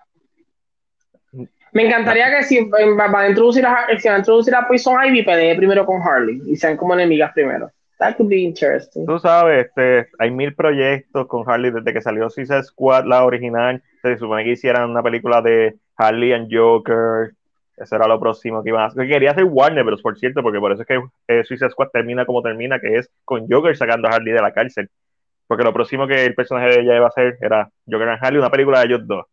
[1.73, 5.23] Me encantaría que si va a introducir a, si va a, introducir a Poison Ivy,
[5.23, 7.71] pelee primero con Harley y sean como enemigas primero.
[7.99, 9.07] That could be interesting.
[9.07, 13.83] Tú sabes, este, hay mil proyectos con Harley desde que salió Suicide Squad, la original.
[14.03, 17.35] Se supone que hicieran una película de Harley and Joker.
[17.81, 19.09] Eso era lo próximo que iban a hacer.
[19.09, 22.27] Quería hacer Warner Bros., por cierto, porque por eso es que eh, Suicide Squad termina
[22.27, 24.91] como termina, que es con Joker sacando a Harley de la cárcel.
[25.47, 28.39] Porque lo próximo que el personaje de ella iba a hacer era Joker and Harley,
[28.39, 29.25] una película de ellos dos.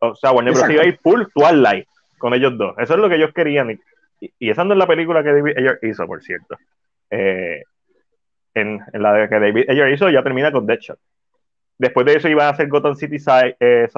[0.00, 0.68] O sea, Warner Bros.
[0.68, 1.88] iba a ir full Twilight
[2.18, 2.74] con ellos dos.
[2.78, 3.80] Eso es lo que ellos querían.
[4.20, 6.58] Y, esa no es la película que David Ayer hizo, por cierto.
[7.08, 7.62] Eh,
[8.52, 10.98] en, la que David Ayer hizo, ya termina con Deadshot.
[11.78, 13.16] Después de eso iban a hacer Gotham City,
[13.58, 13.88] eh,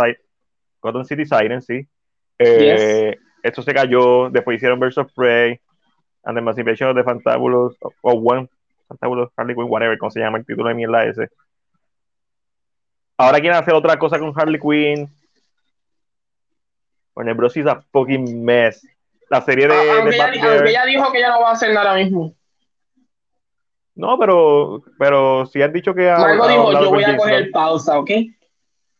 [0.81, 1.85] Gotham City Siren, sí.
[2.39, 5.61] Eh, esto se cayó, después hicieron Birds of Prey,
[6.25, 8.49] and the Emancipation of the Fantabulous, o One,
[8.89, 11.29] Fantabulous Harley Quinn, whatever, como se llama el título de mierda ese.
[13.17, 15.11] Ahora quieren hacer otra cosa con Harley Quinn.
[17.15, 17.57] Warner Bros.
[17.57, 18.87] is a fucking mess.
[19.29, 19.75] La serie de.
[19.75, 20.17] Ah, aunque,
[20.71, 22.35] ella, dijo que ya no va a hacer nada mismo.
[23.95, 26.11] No, pero, pero si han dicho que.
[26.11, 28.11] Marco dijo: Yo voy a coger pausa, ¿ok?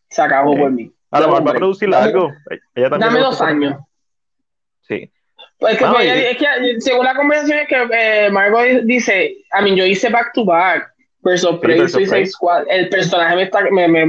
[0.09, 0.91] Se acabó por mí.
[1.11, 2.31] A lo mejor va a producir algo.
[2.75, 3.77] Dame dos años.
[4.87, 5.09] Sí.
[5.59, 9.85] Pues que, es que según la conversación es que eh, Margot dice, a mí yo
[9.85, 10.93] hice back to back,
[11.23, 14.05] versus Prey Suicide Squad, el personaje me está, me, me,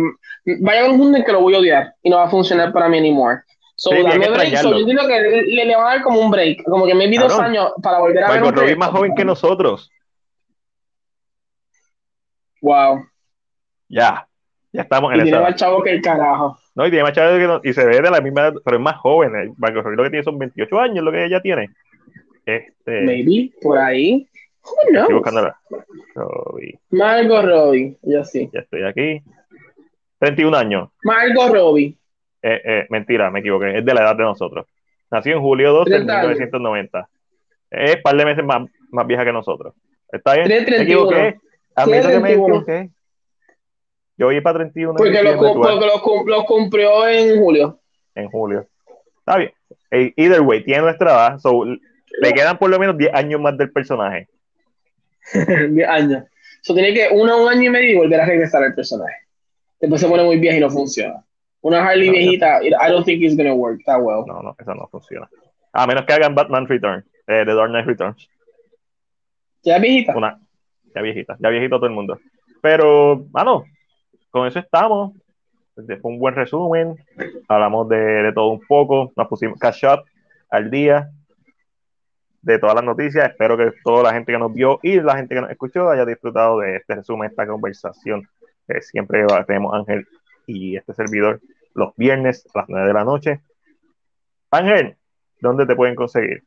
[0.61, 2.73] vaya a un mundo en que lo voy a odiar y no va a funcionar
[2.73, 3.43] para mí anymore.
[3.77, 6.31] So, sí, dame break, so, yo digo que le, le, va a dar como un
[6.31, 8.55] break, como que me vi dos años para volver a Michael ver.
[8.55, 9.91] Robbie es más joven que nosotros.
[12.61, 13.05] Wow.
[13.89, 14.27] Ya,
[14.73, 16.59] ya estamos en y tiene más chavo que el carajo.
[16.75, 18.77] No, y tiene más chavo que no, y se ve de la misma edad, pero
[18.77, 19.55] es más joven.
[19.59, 21.71] Marco Robbie lo que tiene son 28 años, lo que ella tiene.
[22.45, 24.27] Este, Maybe, por ahí.
[24.65, 25.03] Who knows?
[25.03, 25.57] Estoy buscándola.
[26.15, 26.79] Robbie.
[26.91, 28.51] Margot Robbie, yo sí.
[28.53, 29.23] Ya estoy aquí.
[30.19, 30.89] 31 años.
[31.03, 31.97] Margot Robbie.
[32.43, 34.67] eh, eh, mentira, me equivoqué, es de la edad de nosotros.
[35.11, 37.09] Nació en julio 12 de 1990.
[37.71, 39.75] Es un par de meses más, más vieja que nosotros.
[40.11, 40.49] ¿Está bien?
[40.49, 41.37] Me equivoqué.
[41.77, 42.91] A mí que me equivoqué.
[44.17, 44.95] Yo voy para 31.
[44.95, 47.81] Porque, lo, porque lo, cumplió en julio.
[48.15, 48.67] En julio.
[49.19, 49.53] Está bien.
[49.91, 51.41] Either way, tiene nuestra edad.
[52.21, 54.29] le quedan por lo menos 10 años más del personaje.
[55.33, 56.25] 10 años.
[56.63, 59.17] Eso tiene que uno, un año y medio y volver a regresar al personaje.
[59.81, 61.25] Después se pone muy vieja y no funciona.
[61.61, 64.25] Una Harley viejita, I don't think it's gonna work that well.
[64.27, 65.29] No, no, eso no funciona.
[65.73, 68.29] A menos que hagan Batman Return, eh, The Dark Knight Returns.
[69.63, 70.15] ¿Ya viejita?
[70.17, 70.39] Una,
[70.95, 72.19] ya viejita, ya viejito todo el mundo.
[72.61, 73.65] Pero, mano,
[74.35, 75.13] con eso estamos.
[75.77, 76.97] Fue un buen resumen.
[77.49, 79.13] Hablamos de, de todo un poco.
[79.15, 80.03] Nos pusimos cash up
[80.51, 81.09] al día
[82.43, 83.31] de todas las noticias.
[83.31, 86.05] Espero que toda la gente que nos vio y la gente que nos escuchó haya
[86.05, 88.29] disfrutado de este resumen, esta conversación.
[88.67, 90.05] que siempre tenemos Ángel
[90.49, 91.41] y este servidor
[91.75, 93.41] los viernes a las 9 de la noche.
[94.51, 94.97] Ángel,
[95.41, 96.43] ¿dónde te pueden conseguir?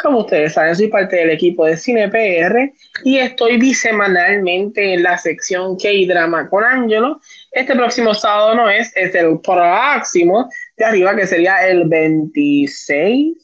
[0.00, 2.72] Como ustedes saben, soy parte del equipo de CinePR
[3.02, 7.20] y estoy bisemanalmente en la sección K-Drama con Angelo.
[7.50, 13.38] Este próximo sábado no es, es el próximo de arriba, que sería el 26.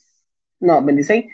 [0.61, 1.25] No, 26.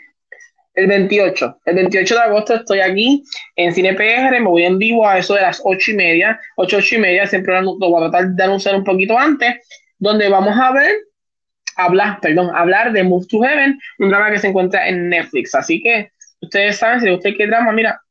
[0.73, 1.59] El 28.
[1.65, 3.23] El 28 de agosto estoy aquí
[3.55, 4.31] en CinePR.
[4.31, 6.39] Me voy en vivo a eso de las 8 y media.
[6.55, 7.27] 8, 8 y media.
[7.27, 9.53] Siempre lo voy a tratar de anunciar un poquito antes.
[9.99, 10.95] Donde vamos a ver
[11.85, 15.55] hablar, perdón, hablar de Move to Heaven, un drama que se encuentra en Netflix.
[15.55, 18.01] Así que ustedes saben, si usted quiere drama, mira,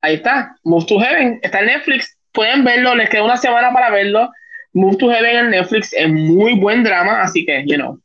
[0.00, 3.90] ahí está, Move to Heaven, está en Netflix, pueden verlo, les queda una semana para
[3.90, 4.30] verlo.
[4.74, 7.98] Move to Heaven en Netflix es muy buen drama, así que, you know.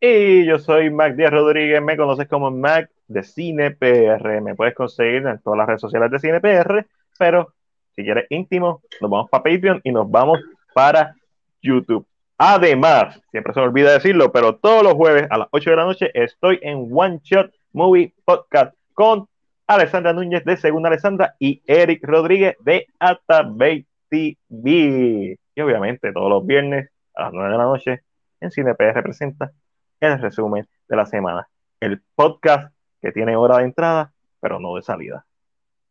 [0.00, 4.40] Y yo soy Mac Díaz Rodríguez, me conoces como Mac de CinePR.
[4.40, 6.86] Me puedes conseguir en todas las redes sociales de CinePR,
[7.18, 7.52] pero
[7.96, 10.38] si quieres íntimo, nos vamos para Patreon y nos vamos
[10.72, 11.16] para
[11.60, 12.06] YouTube.
[12.40, 15.84] Además, siempre se me olvida decirlo, pero todos los jueves a las 8 de la
[15.84, 19.28] noche estoy en One Shot Movie Podcast con
[19.66, 25.36] Alessandra Núñez de Segunda Alessandra y Eric Rodríguez de Atabay TV.
[25.52, 28.02] Y obviamente todos los viernes a las 9 de la noche
[28.40, 29.50] en CinePR representa
[29.98, 31.48] el resumen de la semana.
[31.80, 35.26] El podcast que tiene hora de entrada, pero no de salida.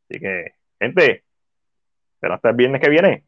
[0.10, 1.26] Así que, gente,
[2.22, 3.26] pero hasta el viernes que viene.